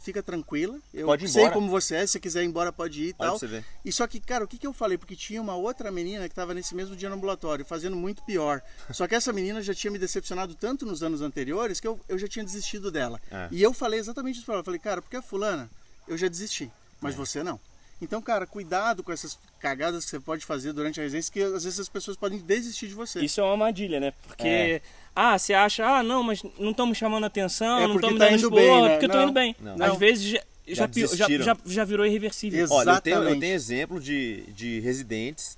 fica 0.00 0.22
tranquila. 0.22 0.78
Eu 0.92 1.06
pode 1.06 1.28
sei 1.28 1.50
como 1.50 1.68
você 1.68 1.96
é, 1.96 2.06
se 2.06 2.18
quiser 2.18 2.42
ir 2.42 2.46
embora, 2.46 2.72
pode 2.72 3.02
ir 3.02 3.08
e 3.08 3.12
tal. 3.12 3.38
E 3.84 3.92
só 3.92 4.06
que, 4.06 4.18
cara, 4.18 4.44
o 4.44 4.48
que, 4.48 4.58
que 4.58 4.66
eu 4.66 4.72
falei? 4.72 4.96
Porque 4.96 5.14
tinha 5.14 5.40
uma 5.40 5.54
outra 5.54 5.90
menina 5.90 6.24
que 6.24 6.32
estava 6.32 6.54
nesse 6.54 6.74
mesmo 6.74 6.96
dia 6.96 7.08
no 7.08 7.16
ambulatório, 7.16 7.64
fazendo 7.64 7.94
muito 7.94 8.22
pior. 8.22 8.62
Só 8.92 9.06
que 9.06 9.14
essa 9.14 9.32
menina 9.32 9.62
já 9.62 9.74
tinha 9.74 9.90
me 9.90 9.98
decepcionado 9.98 10.54
tanto 10.54 10.84
nos 10.84 11.02
anos 11.02 11.20
anteriores 11.20 11.78
que 11.78 11.86
eu, 11.86 12.00
eu 12.08 12.18
já 12.18 12.28
tinha 12.28 12.44
desistido 12.44 12.90
dela. 12.90 13.20
É. 13.30 13.48
E 13.50 13.62
eu 13.62 13.72
falei 13.72 14.00
exatamente 14.00 14.36
isso 14.36 14.44
para 14.44 14.54
ela. 14.54 14.60
Eu 14.60 14.64
falei, 14.64 14.80
cara, 14.80 15.02
porque 15.02 15.16
a 15.16 15.22
fulana, 15.22 15.70
eu 16.08 16.16
já 16.16 16.28
desisti, 16.28 16.70
mas 17.00 17.14
é. 17.14 17.16
você 17.16 17.42
não. 17.42 17.60
Então, 18.02 18.20
cara, 18.20 18.46
cuidado 18.46 19.02
com 19.04 19.12
essas 19.12 19.38
cagadas 19.60 20.04
que 20.04 20.10
você 20.10 20.18
pode 20.18 20.44
fazer 20.44 20.72
durante 20.72 20.98
a 20.98 21.04
residência, 21.04 21.32
que 21.32 21.40
às 21.40 21.62
vezes 21.62 21.78
as 21.78 21.88
pessoas 21.88 22.16
podem 22.16 22.38
desistir 22.40 22.88
de 22.88 22.94
você. 22.94 23.20
Isso 23.20 23.40
é 23.40 23.44
uma 23.44 23.52
armadilha, 23.52 24.00
né? 24.00 24.12
Porque, 24.26 24.48
é. 24.48 24.82
ah, 25.14 25.38
você 25.38 25.54
acha, 25.54 25.86
ah, 25.86 26.02
não, 26.02 26.22
mas 26.24 26.42
não 26.58 26.72
estamos 26.72 26.98
chamando 26.98 27.24
atenção, 27.24 27.78
é 27.78 27.86
não 27.86 27.94
estamos 27.94 28.18
tá 28.18 28.32
indo 28.32 28.50
bem, 28.50 28.82
né? 28.82 28.88
porque 28.90 29.04
eu 29.06 29.10
tô 29.10 29.22
indo 29.22 29.32
bem. 29.32 29.54
Não. 29.60 29.86
Às 29.86 29.96
vezes 29.96 30.24
já, 30.24 30.42
já, 30.66 30.88
já, 31.14 31.28
já, 31.28 31.56
já, 31.64 31.84
virou 31.84 32.04
irreversível. 32.04 32.64
Exatamente. 32.64 32.88
Olha, 32.88 32.96
eu 32.96 33.00
tenho, 33.00 33.34
eu 33.36 33.40
tenho 33.40 33.54
exemplo 33.54 34.00
de, 34.00 34.42
de 34.48 34.80
residentes 34.80 35.56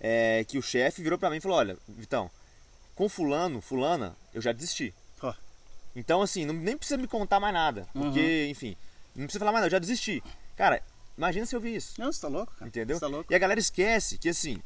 é, 0.00 0.44
que 0.48 0.56
o 0.56 0.62
chefe 0.62 1.02
virou 1.02 1.18
para 1.18 1.28
mim 1.28 1.36
e 1.36 1.40
falou, 1.40 1.58
olha, 1.58 1.76
Vitão, 1.86 2.30
com 2.94 3.08
fulano, 3.10 3.60
fulana, 3.60 4.16
eu 4.32 4.40
já 4.40 4.52
desisti. 4.52 4.94
Oh. 5.22 5.34
Então, 5.94 6.22
assim, 6.22 6.46
não, 6.46 6.54
nem 6.54 6.76
precisa 6.76 6.96
me 6.96 7.06
contar 7.06 7.40
mais 7.40 7.52
nada, 7.52 7.86
porque, 7.92 8.44
uhum. 8.44 8.50
enfim, 8.50 8.76
não 9.14 9.24
precisa 9.24 9.40
falar 9.40 9.52
mais 9.52 9.62
nada, 9.62 9.66
eu 9.68 9.78
já 9.78 9.78
desisti. 9.78 10.22
Cara, 10.56 10.82
Imagina 11.16 11.46
se 11.46 11.54
eu 11.54 11.60
vi 11.60 11.76
isso. 11.76 11.94
Não, 11.98 12.12
você 12.12 12.20
tá 12.20 12.28
louco, 12.28 12.52
cara. 12.54 12.68
Entendeu? 12.68 12.96
Você 12.96 13.00
tá 13.00 13.06
louco. 13.06 13.32
E 13.32 13.34
a 13.34 13.38
galera 13.38 13.60
esquece 13.60 14.18
que 14.18 14.28
assim, 14.28 14.60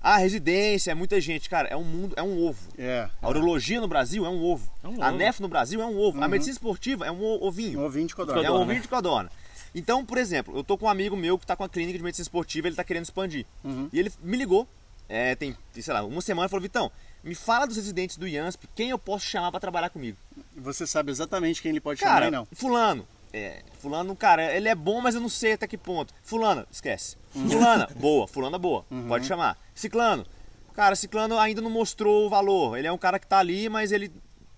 a 0.00 0.16
residência 0.16 0.92
é 0.92 0.94
muita 0.94 1.20
gente, 1.20 1.50
cara, 1.50 1.68
é 1.68 1.76
um 1.76 1.84
mundo, 1.84 2.14
é 2.16 2.22
um 2.22 2.40
ovo. 2.44 2.68
É. 2.78 3.08
A 3.20 3.28
urologia 3.28 3.80
no 3.80 3.88
Brasil 3.88 4.24
é 4.24 4.28
um 4.28 4.42
ovo. 4.42 4.70
É 4.82 4.88
um 4.88 5.02
a. 5.02 5.10
NEF 5.10 5.40
no 5.40 5.48
Brasil 5.48 5.80
é 5.80 5.86
um 5.86 5.98
ovo. 5.98 6.18
Uhum. 6.18 6.24
A 6.24 6.28
medicina 6.28 6.52
esportiva 6.52 7.06
é 7.06 7.10
um 7.10 7.22
ovinho. 7.42 7.80
Um 7.80 7.84
ovinho 7.84 8.06
de 8.06 8.14
codorna. 8.14 8.46
É 8.46 8.50
um 8.50 8.62
ovinho 8.62 8.80
de 8.80 8.88
codorna. 8.88 9.30
Então, 9.74 10.04
por 10.04 10.18
exemplo, 10.18 10.56
eu 10.56 10.64
tô 10.64 10.78
com 10.78 10.86
um 10.86 10.88
amigo 10.88 11.16
meu 11.16 11.38
que 11.38 11.46
tá 11.46 11.56
com 11.56 11.64
a 11.64 11.68
clínica 11.68 11.98
de 11.98 12.04
medicina 12.04 12.22
esportiva, 12.22 12.68
ele 12.68 12.76
tá 12.76 12.84
querendo 12.84 13.04
expandir. 13.04 13.44
Uhum. 13.62 13.88
E 13.92 13.98
ele 13.98 14.12
me 14.22 14.36
ligou, 14.36 14.68
é, 15.08 15.34
tem, 15.34 15.56
sei 15.72 15.92
lá, 15.92 16.04
uma 16.04 16.22
semana 16.22 16.46
e 16.46 16.48
falou, 16.48 16.62
Vitão, 16.62 16.90
me 17.22 17.34
fala 17.34 17.66
dos 17.66 17.76
residentes 17.76 18.16
do 18.16 18.26
IANSP, 18.26 18.68
quem 18.74 18.90
eu 18.90 18.98
posso 18.98 19.26
chamar 19.26 19.50
para 19.50 19.60
trabalhar 19.60 19.90
comigo? 19.90 20.16
Você 20.56 20.86
sabe 20.86 21.10
exatamente 21.10 21.60
quem 21.60 21.70
ele 21.70 21.80
pode 21.80 22.00
cara, 22.00 22.26
chamar, 22.26 22.30
não? 22.30 22.48
fulano, 22.52 23.06
é, 23.32 23.62
fulano, 23.78 24.14
cara, 24.16 24.54
ele 24.56 24.68
é 24.68 24.74
bom, 24.74 25.00
mas 25.00 25.14
eu 25.14 25.20
não 25.20 25.28
sei 25.28 25.52
até 25.52 25.66
que 25.66 25.76
ponto. 25.76 26.14
Fulana, 26.22 26.66
esquece. 26.70 27.16
Fulana, 27.32 27.88
boa. 27.96 28.26
Fulana, 28.26 28.58
boa. 28.58 28.84
Uhum. 28.90 29.08
Pode 29.08 29.26
chamar. 29.26 29.58
Ciclano. 29.74 30.26
Cara, 30.74 30.94
Ciclano 30.94 31.38
ainda 31.38 31.60
não 31.60 31.70
mostrou 31.70 32.26
o 32.26 32.30
valor. 32.30 32.78
Ele 32.78 32.86
é 32.86 32.92
um 32.92 32.98
cara 32.98 33.18
que 33.18 33.26
tá 33.26 33.38
ali, 33.38 33.68
mas 33.68 33.92
ele 33.92 34.12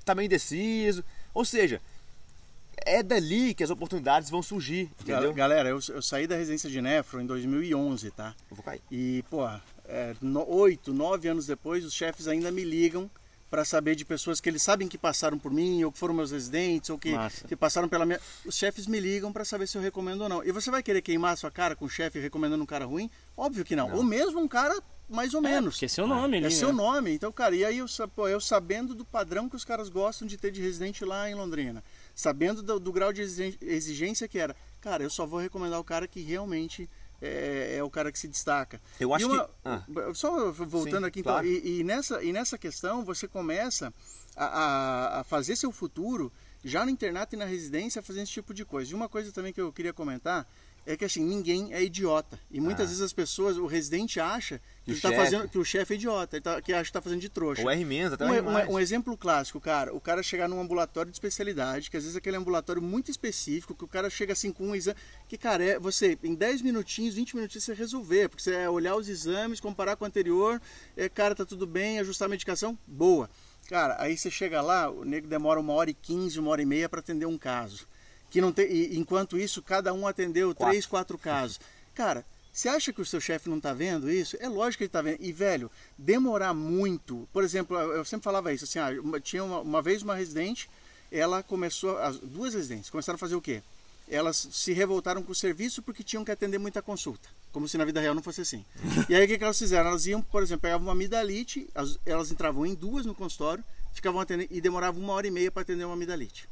tá 0.04 0.14
meio 0.14 0.26
indeciso. 0.26 1.04
Ou 1.32 1.44
seja, 1.44 1.80
é 2.84 3.02
dali 3.02 3.54
que 3.54 3.64
as 3.64 3.70
oportunidades 3.70 4.30
vão 4.30 4.42
surgir, 4.42 4.90
entendeu? 5.00 5.32
Galera, 5.32 5.68
eu, 5.68 5.80
eu 5.88 6.02
saí 6.02 6.26
da 6.26 6.36
residência 6.36 6.68
de 6.68 6.80
Nefro 6.80 7.20
em 7.20 7.26
2011, 7.26 8.10
tá? 8.10 8.34
Eu 8.50 8.56
vou 8.56 8.64
cair. 8.64 8.82
E, 8.90 9.24
pô, 9.30 9.46
é, 9.86 10.14
oito, 10.46 10.92
nove 10.92 11.28
anos 11.28 11.46
depois, 11.46 11.84
os 11.84 11.94
chefes 11.94 12.28
ainda 12.28 12.50
me 12.50 12.64
ligam 12.64 13.10
para 13.50 13.64
saber 13.64 13.96
de 13.96 14.04
pessoas 14.04 14.40
que 14.40 14.48
eles 14.48 14.62
sabem 14.62 14.86
que 14.86 14.96
passaram 14.96 15.36
por 15.36 15.52
mim, 15.52 15.82
ou 15.82 15.90
que 15.90 15.98
foram 15.98 16.14
meus 16.14 16.30
residentes, 16.30 16.88
ou 16.88 16.98
que, 16.98 17.12
que 17.48 17.56
passaram 17.56 17.88
pela 17.88 18.06
minha. 18.06 18.20
Os 18.46 18.54
chefes 18.54 18.86
me 18.86 19.00
ligam 19.00 19.32
para 19.32 19.44
saber 19.44 19.66
se 19.66 19.76
eu 19.76 19.82
recomendo 19.82 20.22
ou 20.22 20.28
não. 20.28 20.44
E 20.44 20.52
você 20.52 20.70
vai 20.70 20.82
querer 20.82 21.02
queimar 21.02 21.32
a 21.32 21.36
sua 21.36 21.50
cara 21.50 21.74
com 21.74 21.84
o 21.84 21.88
chefe 21.88 22.20
recomendando 22.20 22.62
um 22.62 22.66
cara 22.66 22.84
ruim? 22.84 23.10
Óbvio 23.36 23.64
que 23.64 23.74
não. 23.74 23.88
não. 23.88 23.96
Ou 23.96 24.04
mesmo 24.04 24.38
um 24.38 24.46
cara 24.46 24.80
mais 25.08 25.34
ou 25.34 25.40
é, 25.40 25.50
menos. 25.50 25.74
Porque 25.74 25.86
é 25.86 25.88
seu 25.88 26.06
nome, 26.06 26.40
É 26.42 26.50
seu 26.50 26.68
né? 26.68 26.74
nome. 26.74 27.12
Então, 27.12 27.32
cara, 27.32 27.56
e 27.56 27.64
aí 27.64 27.78
eu, 27.78 27.86
pô, 28.14 28.28
eu 28.28 28.40
sabendo 28.40 28.94
do 28.94 29.04
padrão 29.04 29.48
que 29.48 29.56
os 29.56 29.64
caras 29.64 29.88
gostam 29.88 30.28
de 30.28 30.36
ter 30.36 30.52
de 30.52 30.62
residente 30.62 31.04
lá 31.04 31.28
em 31.28 31.34
Londrina, 31.34 31.82
sabendo 32.14 32.62
do, 32.62 32.78
do 32.78 32.92
grau 32.92 33.12
de 33.12 33.22
exigência 33.60 34.28
que 34.28 34.38
era, 34.38 34.54
cara, 34.80 35.02
eu 35.02 35.10
só 35.10 35.26
vou 35.26 35.40
recomendar 35.40 35.80
o 35.80 35.84
cara 35.84 36.06
que 36.06 36.20
realmente 36.20 36.88
é, 37.20 37.76
é, 37.76 37.82
o 37.82 37.90
cara 37.90 38.10
que 38.10 38.18
se 38.18 38.28
destaca. 38.28 38.80
Eu 38.98 39.14
acho 39.14 39.26
uma, 39.26 39.44
que. 39.44 39.50
Ah. 39.64 39.84
Só 40.14 40.50
voltando 40.52 41.00
Sim, 41.02 41.08
aqui, 41.08 41.20
então, 41.20 41.32
claro. 41.32 41.46
e, 41.46 41.80
e, 41.80 41.84
nessa, 41.84 42.22
e 42.22 42.32
nessa 42.32 42.56
questão 42.56 43.04
você 43.04 43.28
começa 43.28 43.92
a, 44.36 44.44
a, 44.44 45.20
a, 45.20 45.24
fazer 45.24 45.56
seu 45.56 45.70
futuro 45.70 46.32
já 46.64 46.84
no 46.84 46.90
internato 46.90 47.34
e 47.34 47.38
na 47.38 47.44
residência 47.44 48.02
fazendo 48.02 48.24
esse 48.24 48.32
tipo 48.32 48.54
de 48.54 48.64
coisa. 48.64 48.90
E 48.90 48.94
uma 48.94 49.08
coisa 49.08 49.32
também 49.32 49.52
que 49.52 49.60
eu 49.60 49.72
queria 49.72 49.92
comentar 49.92 50.46
é 50.90 50.96
que 50.96 51.04
assim, 51.04 51.24
ninguém 51.24 51.72
é 51.72 51.82
idiota. 51.82 52.38
E 52.50 52.60
muitas 52.60 52.86
ah. 52.86 52.88
vezes 52.88 53.02
as 53.02 53.12
pessoas, 53.12 53.56
o 53.56 53.66
residente 53.66 54.18
acha 54.18 54.60
que, 54.84 54.94
que, 54.94 55.00
tá 55.00 55.12
fazendo, 55.12 55.48
que 55.48 55.58
o 55.58 55.64
chefe 55.64 55.94
é 55.94 55.96
idiota, 55.96 56.36
ele 56.36 56.42
tá, 56.42 56.60
que 56.60 56.72
acha 56.72 56.82
que 56.82 56.88
está 56.88 57.00
fazendo 57.00 57.20
de 57.20 57.28
trouxa. 57.28 57.62
O 57.62 57.70
R 57.70 57.84
menos, 57.84 58.12
até 58.12 58.24
um, 58.24 58.30
um, 58.30 58.72
um, 58.72 58.78
exemplo 58.78 59.16
clássico, 59.16 59.60
cara, 59.60 59.94
o 59.94 60.00
cara 60.00 60.22
chegar 60.22 60.48
num 60.48 60.60
ambulatório 60.60 61.10
de 61.10 61.16
especialidade, 61.16 61.90
que 61.90 61.96
às 61.96 62.02
vezes 62.02 62.16
é 62.16 62.18
aquele 62.18 62.36
ambulatório 62.36 62.82
muito 62.82 63.10
específico, 63.10 63.74
que 63.74 63.84
o 63.84 63.88
cara 63.88 64.10
chega 64.10 64.32
assim 64.32 64.52
com 64.52 64.68
um 64.68 64.74
exame, 64.74 64.96
que 65.28 65.38
cara, 65.38 65.62
é 65.62 65.78
você, 65.78 66.18
em 66.22 66.34
10 66.34 66.62
minutinhos, 66.62 67.14
20 67.14 67.36
minutinhos 67.36 67.64
você 67.64 67.74
resolver, 67.74 68.28
porque 68.28 68.42
você 68.42 68.54
é 68.54 68.68
olhar 68.68 68.96
os 68.96 69.08
exames, 69.08 69.60
comparar 69.60 69.96
com 69.96 70.04
o 70.04 70.08
anterior, 70.08 70.60
é, 70.96 71.08
cara, 71.08 71.34
tá 71.34 71.44
tudo 71.44 71.66
bem, 71.66 71.98
ajustar 72.00 72.26
a 72.26 72.28
medicação, 72.28 72.76
boa. 72.86 73.30
Cara, 73.68 73.96
aí 74.00 74.16
você 74.16 74.30
chega 74.30 74.60
lá, 74.60 74.90
o 74.90 75.04
nego 75.04 75.28
demora 75.28 75.60
uma 75.60 75.72
hora 75.72 75.90
e 75.90 75.94
quinze, 75.94 76.40
uma 76.40 76.50
hora 76.50 76.62
e 76.62 76.66
meia 76.66 76.88
para 76.88 76.98
atender 76.98 77.26
um 77.26 77.38
caso 77.38 77.86
que 78.30 78.40
não 78.40 78.52
tem, 78.52 78.70
e, 78.70 78.98
enquanto 78.98 79.36
isso 79.36 79.60
cada 79.60 79.92
um 79.92 80.06
atendeu 80.06 80.54
quatro. 80.54 80.70
três, 80.70 80.86
quatro 80.86 81.18
casos. 81.18 81.60
Cara, 81.94 82.24
você 82.52 82.68
acha 82.68 82.92
que 82.92 83.00
o 83.00 83.06
seu 83.06 83.20
chefe 83.20 83.48
não 83.48 83.58
está 83.58 83.72
vendo 83.72 84.10
isso? 84.10 84.36
É 84.40 84.48
lógico 84.48 84.78
que 84.78 84.84
ele 84.84 84.88
está 84.88 85.02
vendo. 85.02 85.18
E, 85.20 85.32
velho, 85.32 85.70
demorar 85.96 86.52
muito. 86.54 87.28
Por 87.32 87.44
exemplo, 87.44 87.76
eu 87.76 88.04
sempre 88.04 88.24
falava 88.24 88.52
isso, 88.52 88.64
assim, 88.64 88.78
ah, 88.78 88.90
tinha 89.22 89.44
uma, 89.44 89.60
uma, 89.60 89.82
vez 89.82 90.02
uma 90.02 90.14
residente, 90.14 90.68
ela 91.10 91.42
começou, 91.42 91.98
as 91.98 92.18
duas 92.18 92.54
residentes 92.54 92.90
começaram 92.90 93.16
a 93.16 93.18
fazer 93.18 93.34
o 93.34 93.40
quê? 93.40 93.62
Elas 94.08 94.48
se 94.50 94.72
revoltaram 94.72 95.22
com 95.22 95.30
o 95.30 95.34
serviço 95.34 95.82
porque 95.82 96.02
tinham 96.02 96.24
que 96.24 96.32
atender 96.32 96.58
muita 96.58 96.82
consulta. 96.82 97.28
Como 97.52 97.68
se 97.68 97.78
na 97.78 97.84
vida 97.84 98.00
real 98.00 98.14
não 98.14 98.22
fosse 98.22 98.40
assim. 98.40 98.64
e 99.08 99.14
aí 99.14 99.24
o 99.24 99.28
que, 99.28 99.38
que 99.38 99.44
elas 99.44 99.58
fizeram? 99.58 99.90
Elas 99.90 100.06
iam, 100.06 100.20
por 100.20 100.42
exemplo, 100.42 100.62
pegavam 100.62 100.86
uma 100.86 100.92
amidalite, 100.92 101.68
elas 102.04 102.32
entravam 102.32 102.66
em 102.66 102.74
duas 102.74 103.06
no 103.06 103.14
consultório, 103.14 103.62
ficavam 103.92 104.20
atendendo 104.20 104.52
e 104.52 104.60
demoravam 104.60 105.00
uma 105.00 105.12
hora 105.12 105.28
e 105.28 105.30
meia 105.30 105.50
para 105.50 105.62
atender 105.62 105.84
uma 105.84 105.94
amidalite. 105.94 106.48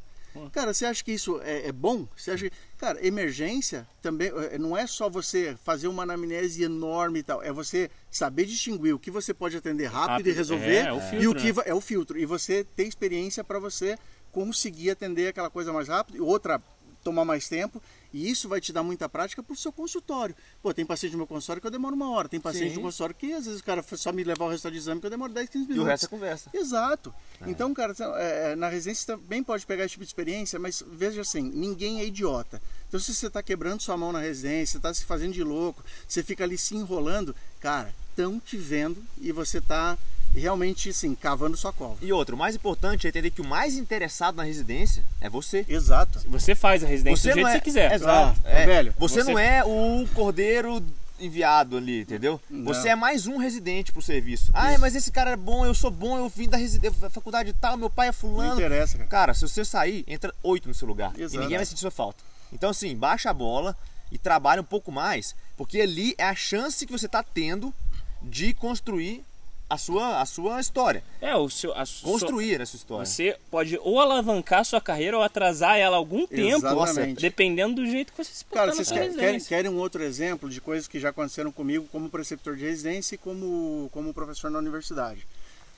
Cara, 0.52 0.72
você 0.72 0.86
acha 0.86 1.02
que 1.02 1.12
isso 1.12 1.40
é, 1.42 1.68
é, 1.68 1.72
bom? 1.72 2.06
Você 2.16 2.30
acha 2.30 2.48
que, 2.48 2.56
cara, 2.76 3.04
emergência 3.06 3.86
também 4.02 4.30
é, 4.50 4.58
não 4.58 4.76
é 4.76 4.86
só 4.86 5.08
você 5.08 5.56
fazer 5.64 5.88
uma 5.88 6.02
anamnese 6.02 6.62
enorme 6.62 7.20
e 7.20 7.22
tal, 7.22 7.42
é 7.42 7.52
você 7.52 7.90
saber 8.10 8.46
distinguir 8.46 8.94
o 8.94 8.98
que 8.98 9.10
você 9.10 9.34
pode 9.34 9.56
atender 9.56 9.86
rápido, 9.86 10.10
rápido. 10.10 10.28
e 10.28 10.32
resolver 10.32 10.76
é, 10.76 10.96
é 10.96 11.00
filtro, 11.00 11.22
e 11.22 11.28
o 11.28 11.34
que 11.34 11.52
né? 11.52 11.62
é 11.66 11.74
o 11.74 11.80
filtro 11.80 12.18
e 12.18 12.26
você 12.26 12.64
ter 12.64 12.84
experiência 12.84 13.42
para 13.42 13.58
você 13.58 13.98
conseguir 14.32 14.90
atender 14.90 15.28
aquela 15.28 15.50
coisa 15.50 15.72
mais 15.72 15.88
rápido 15.88 16.16
e 16.16 16.20
outra 16.20 16.60
tomar 17.08 17.24
mais 17.24 17.48
tempo 17.48 17.82
e 18.12 18.30
isso 18.30 18.48
vai 18.48 18.60
te 18.60 18.72
dar 18.72 18.82
muita 18.82 19.08
prática 19.08 19.42
para 19.42 19.52
o 19.52 19.56
seu 19.56 19.72
consultório. 19.72 20.34
Pô, 20.62 20.72
tem 20.72 20.84
paciente 20.84 21.12
no 21.12 21.18
meu 21.18 21.26
consultório 21.26 21.60
que 21.60 21.66
eu 21.66 21.70
demoro 21.70 21.94
uma 21.94 22.10
hora. 22.10 22.28
Tem 22.28 22.40
paciente 22.40 22.70
Sim. 22.70 22.76
no 22.76 22.82
consultório 22.82 23.14
que 23.14 23.32
às 23.32 23.46
vezes 23.46 23.60
o 23.60 23.64
cara 23.64 23.82
só 23.96 24.12
me 24.12 24.22
levar 24.22 24.44
o 24.44 24.48
resultado 24.48 24.72
de 24.72 24.78
exame 24.78 25.00
que 25.00 25.06
eu 25.06 25.10
demoro 25.10 25.32
10, 25.32 25.48
15 25.48 25.58
minutos. 25.64 25.76
E 25.76 25.80
o 25.80 25.84
resto 25.84 26.06
é 26.06 26.08
conversa. 26.08 26.50
Exato. 26.52 27.14
É. 27.40 27.50
Então, 27.50 27.72
cara, 27.72 27.94
é, 28.16 28.52
é, 28.52 28.56
na 28.56 28.68
residência 28.68 29.04
você 29.04 29.12
também 29.12 29.42
pode 29.42 29.64
pegar 29.66 29.84
esse 29.84 29.92
tipo 29.92 30.04
de 30.04 30.08
experiência, 30.08 30.58
mas 30.58 30.82
veja 30.86 31.22
assim, 31.22 31.42
ninguém 31.42 32.00
é 32.00 32.04
idiota. 32.04 32.60
Então, 32.88 33.00
se 33.00 33.14
você 33.14 33.26
está 33.26 33.42
quebrando 33.42 33.82
sua 33.82 33.96
mão 33.96 34.12
na 34.12 34.20
residência, 34.20 34.78
está 34.78 34.92
se 34.92 35.04
fazendo 35.04 35.32
de 35.32 35.42
louco, 35.42 35.82
você 36.06 36.22
fica 36.22 36.44
ali 36.44 36.56
se 36.56 36.74
enrolando, 36.74 37.34
cara, 37.60 37.94
estão 38.10 38.40
te 38.40 38.56
vendo 38.56 39.02
e 39.20 39.32
você 39.32 39.58
está 39.58 39.96
realmente, 40.38 40.92
sim, 40.92 41.14
cavando 41.14 41.56
sua 41.56 41.72
cova. 41.72 41.96
E 42.00 42.12
outro, 42.12 42.34
o 42.34 42.38
mais 42.38 42.54
importante 42.54 43.06
é 43.06 43.10
entender 43.10 43.30
que 43.30 43.40
o 43.40 43.46
mais 43.46 43.76
interessado 43.76 44.36
na 44.36 44.42
residência 44.42 45.04
é 45.20 45.28
você. 45.28 45.64
Exato. 45.68 46.20
Você 46.28 46.54
faz 46.54 46.82
a 46.82 46.86
residência 46.86 47.22
você 47.22 47.30
do 47.30 47.34
jeito 47.34 47.48
é... 47.48 47.52
que 47.52 47.58
você 47.58 47.64
quiser. 47.64 47.92
Exato. 47.92 48.40
Ah, 48.44 48.50
é, 48.50 48.66
velho. 48.66 48.94
Você, 48.98 49.22
você, 49.22 49.30
não 49.30 49.38
é 49.38 49.64
o 49.64 50.06
cordeiro 50.14 50.82
enviado 51.20 51.76
ali, 51.76 52.02
entendeu? 52.02 52.40
Não. 52.48 52.64
Você 52.64 52.88
é 52.88 52.96
mais 52.96 53.26
um 53.26 53.38
residente 53.38 53.92
pro 53.92 54.00
serviço. 54.00 54.50
Ah, 54.54 54.76
mas 54.78 54.94
esse 54.94 55.10
cara 55.10 55.32
é 55.32 55.36
bom, 55.36 55.66
eu 55.66 55.74
sou 55.74 55.90
bom, 55.90 56.16
eu 56.16 56.28
vim 56.28 56.48
da, 56.48 56.58
da 57.00 57.10
faculdade 57.10 57.52
tal, 57.52 57.76
meu 57.76 57.90
pai 57.90 58.08
é 58.08 58.12
fulano. 58.12 58.50
Não 58.50 58.56
interessa, 58.56 58.96
cara. 58.98 59.08
Cara, 59.08 59.34
se 59.34 59.42
você 59.42 59.64
sair, 59.64 60.04
entra 60.06 60.32
oito 60.42 60.68
no 60.68 60.74
seu 60.74 60.86
lugar. 60.86 61.12
Exato. 61.18 61.34
E 61.34 61.38
ninguém 61.38 61.56
vai 61.56 61.66
sentir 61.66 61.80
sua 61.80 61.90
falta. 61.90 62.22
Então, 62.52 62.70
assim, 62.70 62.96
baixa 62.96 63.30
a 63.30 63.34
bola 63.34 63.76
e 64.10 64.16
trabalha 64.18 64.62
um 64.62 64.64
pouco 64.64 64.90
mais, 64.90 65.34
porque 65.56 65.80
ali 65.80 66.14
é 66.16 66.24
a 66.24 66.34
chance 66.34 66.86
que 66.86 66.92
você 66.92 67.06
está 67.06 67.22
tendo 67.22 67.74
de 68.22 68.54
construir 68.54 69.24
a 69.68 69.76
sua, 69.76 70.20
a 70.20 70.26
sua 70.26 70.60
história. 70.60 71.02
É, 71.20 71.34
o 71.36 71.50
seu, 71.50 71.72
a 71.72 71.84
construir 72.02 72.54
sua, 72.54 72.62
essa 72.62 72.76
história. 72.76 73.06
Você 73.06 73.36
pode 73.50 73.78
ou 73.82 74.00
alavancar 74.00 74.60
a 74.60 74.64
sua 74.64 74.80
carreira 74.80 75.16
ou 75.16 75.22
atrasar 75.22 75.76
ela 75.76 75.96
algum 75.96 76.26
tempo, 76.26 76.66
Exatamente. 76.66 77.20
dependendo 77.20 77.82
do 77.82 77.86
jeito 77.86 78.12
que 78.12 78.24
você 78.24 78.32
se 78.32 78.44
Cara, 78.46 78.72
vocês 78.72 78.90
querem, 78.90 79.40
querem, 79.40 79.70
um 79.70 79.78
outro 79.78 80.02
exemplo 80.02 80.48
de 80.48 80.60
coisas 80.60 80.88
que 80.88 80.98
já 80.98 81.10
aconteceram 81.10 81.52
comigo 81.52 81.86
como 81.92 82.08
preceptor 82.08 82.56
de 82.56 82.64
residência 82.64 83.14
e 83.14 83.18
como, 83.18 83.90
como 83.92 84.14
professor 84.14 84.50
na 84.50 84.58
universidade. 84.58 85.26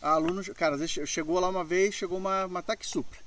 A 0.00 0.12
aluno, 0.12 0.42
cara, 0.54 0.78
chegou 0.86 1.40
lá 1.40 1.48
uma 1.48 1.64
vez, 1.64 1.94
chegou 1.94 2.16
uma, 2.16 2.46
uma 2.46 2.62
TAC 2.62 2.86
Supra, 2.86 3.18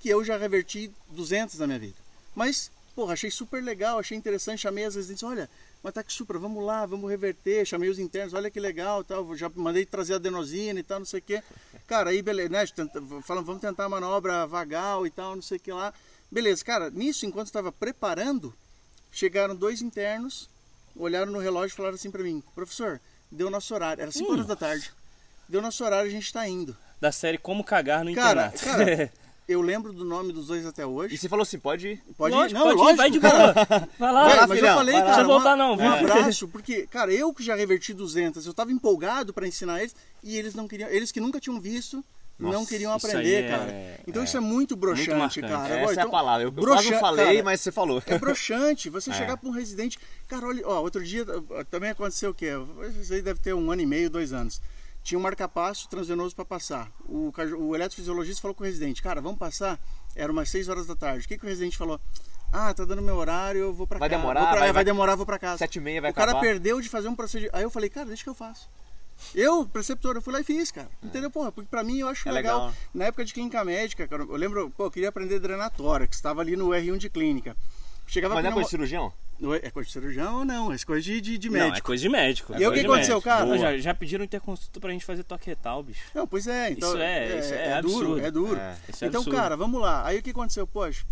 que 0.00 0.08
eu 0.08 0.24
já 0.24 0.36
reverti 0.36 0.90
200 1.10 1.58
na 1.58 1.66
minha 1.66 1.78
vida. 1.78 1.96
Mas, 2.34 2.70
porra, 2.94 3.12
achei 3.12 3.30
super 3.30 3.62
legal, 3.62 3.98
achei 3.98 4.16
interessante, 4.16 4.60
chamei 4.60 4.84
as 4.84 4.94
residentes, 4.94 5.22
olha, 5.22 5.50
mas 5.84 5.92
tá 5.92 6.02
que 6.02 6.14
supra, 6.14 6.38
vamos 6.38 6.64
lá, 6.64 6.86
vamos 6.86 7.10
reverter, 7.10 7.66
chamei 7.66 7.90
os 7.90 7.98
internos, 7.98 8.32
olha 8.32 8.50
que 8.50 8.58
legal, 8.58 9.04
tal, 9.04 9.36
já 9.36 9.50
mandei 9.54 9.84
trazer 9.84 10.14
adenosina 10.14 10.80
e 10.80 10.82
tal, 10.82 10.98
não 10.98 11.04
sei 11.04 11.20
o 11.20 11.22
que. 11.22 11.42
Cara, 11.86 12.08
aí 12.08 12.22
beleza, 12.22 12.48
né, 12.48 12.64
falando, 13.22 13.44
vamos 13.44 13.60
tentar 13.60 13.84
a 13.84 13.88
manobra 13.90 14.46
vagal 14.46 15.06
e 15.06 15.10
tal, 15.10 15.34
não 15.34 15.42
sei 15.42 15.58
o 15.58 15.60
que 15.60 15.70
lá. 15.70 15.92
Beleza, 16.30 16.64
cara, 16.64 16.88
nisso, 16.88 17.26
enquanto 17.26 17.48
estava 17.48 17.70
preparando, 17.70 18.54
chegaram 19.12 19.54
dois 19.54 19.82
internos, 19.82 20.48
olharam 20.96 21.30
no 21.30 21.38
relógio 21.38 21.74
e 21.74 21.76
falaram 21.76 21.96
assim 21.96 22.10
para 22.10 22.22
mim, 22.22 22.42
professor, 22.54 22.98
deu 23.30 23.50
nosso 23.50 23.74
horário, 23.74 24.00
era 24.00 24.10
5 24.10 24.26
hum. 24.26 24.32
horas 24.32 24.46
da 24.46 24.56
tarde, 24.56 24.90
deu 25.46 25.60
nosso 25.60 25.84
horário, 25.84 26.08
a 26.08 26.12
gente 26.12 26.24
está 26.24 26.48
indo. 26.48 26.74
Da 26.98 27.12
série 27.12 27.36
Como 27.36 27.62
Cagar 27.62 28.06
no 28.06 28.14
cara, 28.14 28.46
Internato. 28.46 28.64
Cara, 28.64 29.12
Eu 29.46 29.60
lembro 29.60 29.92
do 29.92 30.04
nome 30.04 30.32
dos 30.32 30.46
dois 30.46 30.64
até 30.64 30.86
hoje. 30.86 31.14
E 31.14 31.18
você 31.18 31.28
falou 31.28 31.42
assim, 31.42 31.58
pode 31.58 31.88
ir? 31.88 32.02
Pode 32.16 32.34
lógico, 32.34 32.58
ir? 32.58 32.64
Não, 32.64 32.76
pode 32.76 32.78
lógico, 32.78 32.94
ir, 32.94 32.96
vai 32.96 33.10
de 33.10 33.20
boa. 33.20 33.52
Vai 33.98 34.12
lá. 34.12 34.28
Vai, 34.28 34.46
mas 34.46 34.50
filhão, 34.52 34.70
eu 34.70 34.76
falei, 34.76 34.94
cara, 34.94 35.18
não 35.18 35.26
voltar 35.26 35.56
não, 35.56 35.76
viu? 35.76 35.86
Um 35.86 35.92
abraço, 35.92 36.48
porque, 36.48 36.86
cara, 36.86 37.12
eu 37.12 37.32
que 37.34 37.42
já 37.42 37.54
reverti 37.54 37.92
200, 37.92 38.46
eu 38.46 38.54
tava 38.54 38.72
empolgado 38.72 39.34
para 39.34 39.46
ensinar 39.46 39.80
eles 39.80 39.94
e 40.22 40.38
eles 40.38 40.54
não 40.54 40.66
queriam, 40.66 40.88
eles 40.88 41.12
que 41.12 41.20
nunca 41.20 41.38
tinham 41.38 41.60
visto, 41.60 42.02
Nossa, 42.38 42.56
não 42.56 42.64
queriam 42.64 42.90
aprender, 42.90 43.44
é, 43.44 43.48
cara. 43.48 44.00
Então 44.06 44.22
é, 44.22 44.24
isso 44.24 44.36
é 44.38 44.40
muito 44.40 44.74
broxante, 44.76 45.40
muito 45.40 45.40
cara. 45.52 45.68
Essa 45.68 45.82
Agora, 45.82 46.00
é 46.00 46.04
a 46.04 46.08
palavra. 46.08 46.42
Eu 46.44 46.50
broxa... 46.50 46.82
quase 46.82 47.00
falei, 47.00 47.26
cara, 47.26 47.44
mas 47.44 47.60
você 47.60 47.70
falou. 47.70 48.02
É 48.06 48.18
broxante. 48.18 48.88
Você 48.88 49.10
é. 49.12 49.14
chegar 49.14 49.36
para 49.36 49.48
um 49.48 49.52
residente. 49.52 49.98
Cara, 50.26 50.46
olha, 50.46 50.66
ó, 50.66 50.80
outro 50.80 51.04
dia 51.04 51.26
também 51.70 51.90
aconteceu 51.90 52.30
o 52.30 52.34
quê? 52.34 52.52
Isso 52.98 53.12
aí 53.12 53.20
deve 53.20 53.40
ter 53.40 53.52
um 53.52 53.70
ano 53.70 53.82
e 53.82 53.86
meio, 53.86 54.08
dois 54.08 54.32
anos 54.32 54.62
tinha 55.04 55.18
um 55.18 55.22
marcapasso 55.22 55.86
transvenoso 55.88 56.34
para 56.34 56.46
passar. 56.46 56.90
O, 57.04 57.30
o 57.58 57.74
eletrofisiologista 57.76 58.40
falou 58.40 58.54
com 58.54 58.64
o 58.64 58.66
residente, 58.66 59.02
cara, 59.02 59.20
vamos 59.20 59.38
passar? 59.38 59.78
Era 60.16 60.32
umas 60.32 60.48
6 60.48 60.68
horas 60.70 60.86
da 60.86 60.96
tarde. 60.96 61.26
O 61.26 61.28
que, 61.28 61.36
que 61.36 61.44
o 61.44 61.48
residente 61.48 61.76
falou? 61.76 62.00
Ah, 62.50 62.72
tá 62.72 62.84
dando 62.84 63.02
meu 63.02 63.16
horário, 63.16 63.60
eu 63.60 63.74
vou 63.74 63.86
para 63.86 63.98
casa. 63.98 64.08
Vai 64.08 64.18
demorar? 64.18 64.50
Pra, 64.50 64.60
vai, 64.60 64.72
vai, 64.72 64.84
demorar, 64.84 65.14
vou 65.14 65.26
para 65.26 65.38
casa. 65.38 65.58
7 65.58 65.76
e 65.76 65.80
meia 65.80 66.00
vai 66.00 66.10
O 66.10 66.12
acabar. 66.12 66.32
cara 66.32 66.40
perdeu 66.40 66.80
de 66.80 66.88
fazer 66.88 67.08
um 67.08 67.14
procedimento. 67.14 67.54
Aí 67.54 67.62
eu 67.62 67.70
falei, 67.70 67.90
cara, 67.90 68.06
deixa 68.06 68.24
que 68.24 68.30
eu 68.30 68.34
faço. 68.34 68.68
Eu, 69.34 69.66
preceptor, 69.66 70.16
eu 70.16 70.22
fui 70.22 70.32
lá 70.32 70.40
e 70.40 70.44
fiz, 70.44 70.70
cara. 70.70 70.88
É. 71.02 71.06
Entendeu? 71.06 71.30
Porra, 71.30 71.52
porque 71.52 71.68
pra 71.68 71.84
mim 71.84 71.98
eu 71.98 72.08
acho 72.08 72.26
é 72.26 72.32
legal. 72.32 72.66
legal. 72.66 72.74
Na 72.94 73.04
época 73.04 73.24
de 73.24 73.34
clínica 73.34 73.62
médica, 73.62 74.08
cara, 74.08 74.22
eu 74.22 74.36
lembro, 74.36 74.70
pô, 74.70 74.86
eu 74.86 74.90
queria 74.90 75.10
aprender 75.10 75.38
drenatória, 75.38 76.06
que 76.06 76.14
estava 76.14 76.40
ali 76.40 76.56
no 76.56 76.68
R1 76.68 76.96
de 76.96 77.10
clínica. 77.10 77.56
Chegava 78.06 78.34
Mas 78.34 78.44
não 78.44 78.60
é 78.60 78.64
cirurgião? 78.64 79.12
É 79.62 79.70
coisa 79.70 79.86
de 79.86 79.92
cirurgião 79.92 80.38
ou 80.38 80.44
não? 80.44 80.72
É 80.72 80.78
coisa 80.78 81.02
de, 81.02 81.20
de, 81.20 81.36
de 81.36 81.50
médico. 81.50 81.70
Não, 81.70 81.76
é 81.76 81.80
coisa 81.80 82.02
de 82.02 82.08
médico. 82.08 82.54
É 82.54 82.60
e 82.60 82.66
o 82.66 82.72
que 82.72 82.80
aconteceu, 82.80 83.20
cara? 83.20 83.58
Já, 83.58 83.76
já 83.76 83.94
pediram 83.94 84.24
interconsulta 84.24 84.80
pra 84.80 84.90
gente 84.90 85.04
fazer 85.04 85.24
toque 85.24 85.46
retal, 85.46 85.82
bicho. 85.82 86.04
Não, 86.14 86.26
pois 86.26 86.46
é. 86.46 86.70
Então, 86.70 86.90
isso 86.90 86.98
é, 86.98 87.28
é, 87.28 87.38
isso 87.40 87.54
é, 87.54 87.66
é 87.72 87.82
duro, 87.82 88.18
é 88.18 88.30
duro. 88.30 88.56
É, 88.56 88.76
então, 89.02 89.20
absurdo. 89.20 89.36
cara, 89.36 89.56
vamos 89.56 89.80
lá. 89.80 90.06
Aí 90.06 90.18
o 90.18 90.22
que 90.22 90.30
aconteceu? 90.30 90.66
Poxa, 90.66 91.04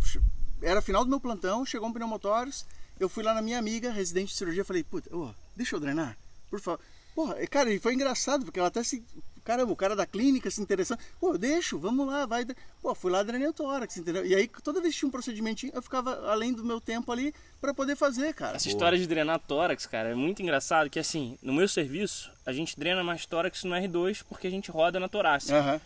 era 0.62 0.80
final 0.80 1.04
do 1.04 1.10
meu 1.10 1.20
plantão, 1.20 1.66
chegou 1.66 1.88
um 1.88 1.92
pneumotórax, 1.92 2.64
eu 2.98 3.08
fui 3.08 3.24
lá 3.24 3.34
na 3.34 3.42
minha 3.42 3.58
amiga, 3.58 3.90
residente 3.90 4.28
de 4.28 4.36
cirurgia, 4.36 4.64
falei, 4.64 4.84
puta, 4.84 5.14
oh, 5.14 5.30
deixa 5.56 5.74
eu 5.74 5.80
drenar, 5.80 6.16
por 6.48 6.60
favor. 6.60 6.80
Porra, 7.14 7.34
cara, 7.46 7.70
e 7.72 7.78
foi 7.78 7.94
engraçado, 7.94 8.44
porque 8.44 8.58
ela 8.58 8.68
até 8.68 8.82
se. 8.82 9.04
Caramba, 9.44 9.72
o 9.72 9.76
cara 9.76 9.96
da 9.96 10.06
clínica 10.06 10.50
se 10.50 10.60
interessando. 10.60 10.98
Pô, 11.20 11.34
eu 11.34 11.38
deixo, 11.38 11.78
vamos 11.78 12.06
lá, 12.06 12.26
vai. 12.26 12.46
Pô, 12.80 12.94
fui 12.94 13.10
lá 13.10 13.22
drenei 13.22 13.48
o 13.48 13.52
tórax, 13.52 13.96
entendeu? 13.96 14.24
E 14.24 14.34
aí, 14.34 14.48
toda 14.62 14.80
vez 14.80 14.94
que 14.94 15.00
tinha 15.00 15.08
um 15.08 15.12
procedimentinho, 15.12 15.72
eu 15.74 15.82
ficava 15.82 16.30
além 16.30 16.52
do 16.52 16.64
meu 16.64 16.80
tempo 16.80 17.10
ali 17.10 17.34
para 17.60 17.74
poder 17.74 17.96
fazer, 17.96 18.32
cara. 18.34 18.56
Essa 18.56 18.64
Pô. 18.64 18.70
história 18.70 18.98
de 18.98 19.06
drenar 19.06 19.38
tórax, 19.40 19.86
cara, 19.86 20.10
é 20.10 20.14
muito 20.14 20.42
engraçado, 20.42 20.88
que 20.88 20.98
assim, 20.98 21.36
no 21.42 21.52
meu 21.52 21.66
serviço, 21.68 22.30
a 22.46 22.52
gente 22.52 22.78
drena 22.78 23.02
mais 23.02 23.26
tórax 23.26 23.64
no 23.64 23.74
R2 23.74 24.24
porque 24.28 24.46
a 24.46 24.50
gente 24.50 24.70
roda 24.70 25.00
na 25.00 25.08
torácica. 25.08 25.60
Uhum. 25.60 25.80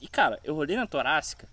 E, 0.00 0.08
cara, 0.08 0.38
eu 0.44 0.54
rodei 0.54 0.76
na 0.76 0.86
torácica, 0.86 1.48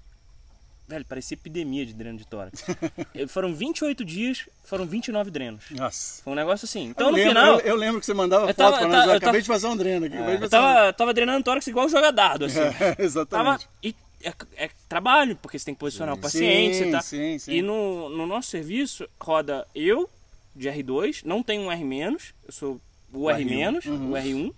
Velho, 0.87 1.05
parecia 1.05 1.35
epidemia 1.35 1.85
de 1.85 1.93
dreno 1.93 2.17
de 2.17 2.27
tórax. 2.27 2.63
foram 3.29 3.53
28 3.53 4.03
dias, 4.03 4.49
foram 4.63 4.85
29 4.85 5.31
drenos. 5.31 5.65
Nossa. 5.71 6.21
Foi 6.23 6.33
um 6.33 6.35
negócio 6.35 6.65
assim. 6.65 6.85
Então 6.85 7.09
no 7.09 7.15
lembro, 7.15 7.29
final. 7.29 7.59
Eu, 7.59 7.67
eu, 7.67 7.75
lembro 7.75 7.99
que 8.01 8.05
você 8.05 8.13
mandava 8.13 8.47
foto 8.47 8.55
tava, 8.57 8.77
pra 8.79 8.87
nós. 8.87 9.05
Eu, 9.05 9.11
eu 9.11 9.17
acabei 9.17 9.19
tava, 9.19 9.41
de 9.41 9.47
fazer 9.47 9.67
um 9.67 9.77
dreno 9.77 10.05
aqui. 10.05 10.15
É, 10.15 10.35
eu 10.35 10.49
tava, 10.49 10.93
tava 10.93 11.13
drenando 11.13 11.43
tórax 11.43 11.65
igual 11.67 11.87
jogar 11.87 12.11
dado, 12.11 12.45
assim. 12.45 12.59
É, 12.83 12.95
exatamente. 13.01 13.65
Tava, 13.65 13.73
e 13.81 13.95
é, 14.23 14.33
é, 14.55 14.69
trabalho, 14.89 15.37
porque 15.37 15.57
você 15.59 15.65
tem 15.65 15.73
que 15.73 15.79
posicionar 15.79 16.15
o 16.15 16.17
paciente. 16.17 16.77
Sim, 16.77 16.91
tá? 16.91 17.01
sim, 17.01 17.39
sim. 17.39 17.51
E 17.53 17.61
no, 17.61 18.09
no 18.09 18.25
nosso 18.25 18.49
serviço, 18.49 19.07
roda 19.19 19.67
eu, 19.75 20.09
de 20.55 20.67
R2, 20.69 21.21
não 21.25 21.43
tem 21.43 21.59
um 21.59 21.71
R-, 21.71 22.17
eu 22.45 22.51
sou 22.51 22.81
o, 23.11 23.29
R-, 23.29 23.43
R1, 23.43 23.85
uhum. 23.85 24.11
o 24.11 24.13
R1, 24.13 24.53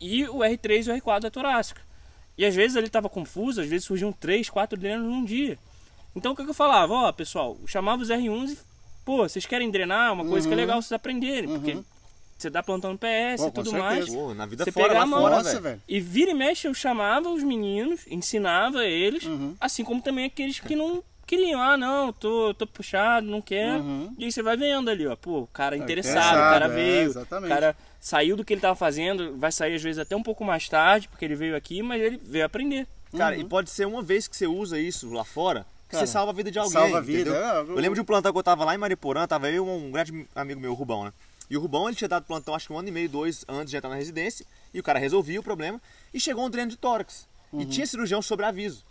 e 0.00 0.24
o 0.24 0.38
R3 0.38 0.86
e 0.86 0.90
o 0.90 1.00
R4 1.00 1.20
da 1.20 1.30
torácica. 1.30 1.80
E 2.42 2.44
às 2.44 2.56
vezes 2.56 2.76
ele 2.76 2.88
estava 2.88 3.08
confuso, 3.08 3.60
às 3.60 3.68
vezes 3.68 3.86
surgiam 3.86 4.10
três, 4.10 4.50
quatro 4.50 4.76
drenos 4.76 5.06
num 5.06 5.24
dia. 5.24 5.56
Então 6.12 6.32
o 6.32 6.34
que, 6.34 6.42
eu 6.42 6.52
falava? 6.52 6.92
Ó, 6.92 7.12
pessoal, 7.12 7.56
chamava 7.68 8.02
os 8.02 8.08
R1s 8.08 8.54
e, 8.54 8.58
pô, 9.04 9.18
vocês 9.18 9.46
querem 9.46 9.70
drenar? 9.70 10.12
Uma 10.12 10.24
coisa 10.24 10.48
uhum. 10.48 10.52
que 10.52 10.54
é 10.54 10.56
uhum. 10.56 10.60
legal 10.66 10.82
vocês 10.82 10.90
aprenderem, 10.90 11.48
uhum. 11.48 11.60
porque 11.60 11.78
você 12.36 12.50
dá 12.50 12.60
plantão 12.60 12.94
no 12.94 12.98
PS 12.98 13.44
e 13.46 13.50
tudo 13.52 13.72
mais. 13.74 14.12
Pô, 14.12 14.34
na 14.34 14.44
vida 14.44 14.64
você 14.64 14.72
fora, 14.72 14.88
pegar 14.88 15.02
a 15.02 15.06
mão, 15.06 15.20
fora, 15.20 15.60
velho. 15.60 15.82
E 15.86 16.00
vira 16.00 16.32
e 16.32 16.34
mexe, 16.34 16.66
eu 16.66 16.74
chamava 16.74 17.30
os 17.30 17.44
meninos, 17.44 18.00
ensinava 18.08 18.84
eles, 18.84 19.22
uhum. 19.22 19.54
assim 19.60 19.84
como 19.84 20.02
também 20.02 20.24
aqueles 20.24 20.58
que 20.58 20.74
não 20.74 21.00
ah, 21.56 21.76
não, 21.76 22.12
tô, 22.12 22.54
tô 22.54 22.66
puxado, 22.66 23.26
não 23.26 23.40
quero. 23.40 23.82
Uhum. 23.82 24.14
E 24.18 24.24
aí 24.24 24.32
você 24.32 24.42
vai 24.42 24.56
vendo 24.56 24.90
ali, 24.90 25.06
ó, 25.06 25.16
pô, 25.16 25.40
o 25.40 25.46
cara 25.46 25.76
tá 25.76 25.82
interessado, 25.82 26.36
o 26.36 26.50
cara 26.50 26.66
é, 26.66 26.68
veio, 26.68 27.18
é, 27.18 27.22
o 27.22 27.48
cara 27.48 27.76
saiu 28.00 28.36
do 28.36 28.44
que 28.44 28.52
ele 28.52 28.60
tava 28.60 28.74
fazendo, 28.74 29.36
vai 29.38 29.50
sair 29.50 29.74
às 29.74 29.82
vezes 29.82 29.98
até 29.98 30.14
um 30.14 30.22
pouco 30.22 30.44
mais 30.44 30.68
tarde, 30.68 31.08
porque 31.08 31.24
ele 31.24 31.34
veio 31.34 31.56
aqui, 31.56 31.82
mas 31.82 32.00
ele 32.02 32.20
veio 32.22 32.44
aprender. 32.44 32.86
Cara, 33.16 33.36
uhum. 33.36 33.42
e 33.42 33.44
pode 33.44 33.70
ser 33.70 33.86
uma 33.86 34.02
vez 34.02 34.26
que 34.26 34.36
você 34.36 34.46
usa 34.46 34.78
isso 34.78 35.10
lá 35.12 35.24
fora, 35.24 35.66
você 35.90 36.06
salva 36.06 36.32
a 36.32 36.34
vida 36.34 36.50
de 36.50 36.58
alguém. 36.58 36.72
Salva 36.72 36.98
a 36.98 37.00
vida. 37.00 37.30
É, 37.30 37.60
eu... 37.60 37.68
eu... 37.68 37.74
lembro 37.76 37.94
de 37.94 38.00
um 38.00 38.04
plantão 38.04 38.32
que 38.32 38.38
eu 38.38 38.42
tava 38.42 38.64
lá 38.64 38.74
em 38.74 38.78
Mariporã, 38.78 39.26
tava 39.26 39.50
eu 39.50 39.66
e 39.66 39.68
um 39.68 39.90
grande 39.90 40.26
amigo 40.34 40.60
meu, 40.60 40.72
o 40.72 40.74
Rubão, 40.74 41.04
né? 41.04 41.12
E 41.50 41.56
o 41.56 41.60
Rubão, 41.60 41.86
ele 41.86 41.96
tinha 41.96 42.08
dado 42.08 42.24
plantão 42.24 42.54
acho 42.54 42.66
que 42.66 42.72
um 42.72 42.78
ano 42.78 42.88
e 42.88 42.92
meio, 42.92 43.08
dois 43.08 43.44
antes 43.46 43.70
de 43.70 43.76
entrar 43.76 43.90
na 43.90 43.96
residência, 43.96 44.46
e 44.72 44.80
o 44.80 44.82
cara 44.82 44.98
resolvia 44.98 45.38
o 45.38 45.42
problema, 45.42 45.80
e 46.12 46.18
chegou 46.18 46.46
um 46.46 46.50
dreno 46.50 46.70
de 46.70 46.78
tórax. 46.78 47.28
Uhum. 47.52 47.60
E 47.60 47.66
tinha 47.66 47.86
cirurgião 47.86 48.22
sobre 48.22 48.46
aviso. 48.46 48.84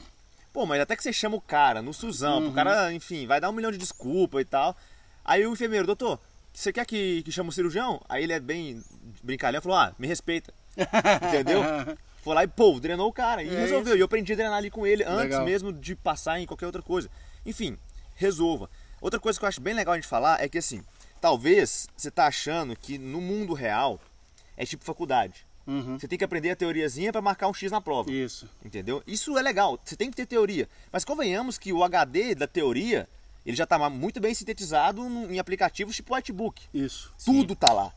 Pô, 0.54 0.66
mas 0.66 0.82
até 0.82 0.96
que 0.96 1.04
você 1.04 1.14
chama 1.14 1.38
o 1.38 1.42
cara 1.42 1.82
no 1.82 1.94
Suzão, 1.94 2.42
uhum. 2.42 2.50
o 2.50 2.54
cara, 2.54 2.94
enfim, 2.94 3.26
vai 3.26 3.40
dar 3.40 3.50
um 3.50 3.54
milhão 3.54 3.72
de 3.72 3.78
desculpa 3.78 4.42
e 4.42 4.46
tal. 4.46 4.76
Aí 5.24 5.46
o 5.46 5.54
enfermeiro, 5.54 5.86
doutor, 5.86 6.20
você 6.54 6.74
quer 6.74 6.86
que, 6.86 7.24
que 7.24 7.32
chame 7.32 7.50
o 7.50 7.54
cirurgião? 7.54 8.02
Aí 8.10 8.24
ele 8.24 8.34
é 8.34 8.40
bem 8.40 8.84
brincalhão, 9.24 9.62
falou, 9.62 9.78
ah, 9.78 9.96
me 9.98 10.08
respeita. 10.08 10.54
Entendeu? 11.28 11.64
Foi 12.22 12.36
lá 12.36 12.44
e, 12.44 12.48
pô, 12.48 12.80
drenou 12.80 13.10
o 13.10 13.14
cara. 13.14 13.44
E 13.44 13.50
é 13.50 13.60
resolveu. 13.60 13.94
Isso. 13.94 13.98
E 13.98 14.00
eu 14.02 14.06
aprendi 14.06 14.34
a 14.34 14.36
drenar 14.36 14.58
ali 14.58 14.70
com 14.70 14.86
ele 14.86 15.04
antes 15.04 15.32
Legal. 15.32 15.46
mesmo 15.46 15.74
de 15.74 15.96
passar 15.96 16.40
em 16.40 16.46
qualquer 16.46 16.66
outra 16.66 16.82
coisa. 16.82 17.10
Enfim, 17.46 17.78
resolva. 18.16 18.70
Outra 19.00 19.20
coisa 19.20 19.40
que 19.40 19.46
eu 19.46 19.50
acho 19.50 19.62
bem 19.62 19.74
legal 19.74 19.94
a 19.94 19.98
gente 19.98 20.08
falar 20.08 20.42
é 20.44 20.48
que 20.48 20.58
assim, 20.58 20.84
talvez 21.20 21.88
você 21.96 22.12
tá 22.12 22.28
achando 22.28 22.76
que 22.76 22.98
no 22.98 23.20
mundo 23.20 23.54
real 23.54 24.00
é 24.56 24.66
tipo 24.66 24.84
faculdade. 24.84 25.46
Uhum. 25.66 26.00
Você 26.00 26.08
tem 26.08 26.18
que 26.18 26.24
aprender 26.24 26.52
a 26.52 26.56
teoriazinha 26.56 27.12
para 27.12 27.22
marcar 27.22 27.48
um 27.48 27.54
X 27.54 27.72
na 27.72 27.80
prova. 27.80 28.12
Isso. 28.12 28.50
Entendeu? 28.64 29.04
Isso 29.06 29.38
é 29.38 29.42
legal. 29.42 29.80
Você 29.84 29.96
tem 29.96 30.10
que 30.10 30.16
ter 30.16 30.26
teoria. 30.26 30.68
Mas 30.92 31.06
convenhamos 31.06 31.58
que 31.58 31.72
o 31.72 31.84
HD 31.84 32.36
da 32.36 32.48
teoria, 32.48 33.08
ele 33.46 33.56
já 33.56 33.64
está 33.64 33.90
muito 33.90 34.20
bem 34.20 34.34
sintetizado 34.34 35.02
em 35.30 35.40
aplicativos 35.40 35.96
tipo 35.96 36.16
Whitebook. 36.16 36.62
Isso. 36.74 37.14
Tudo 37.24 37.54
Sim. 37.54 37.60
tá 37.60 37.74
lá. 37.74 37.94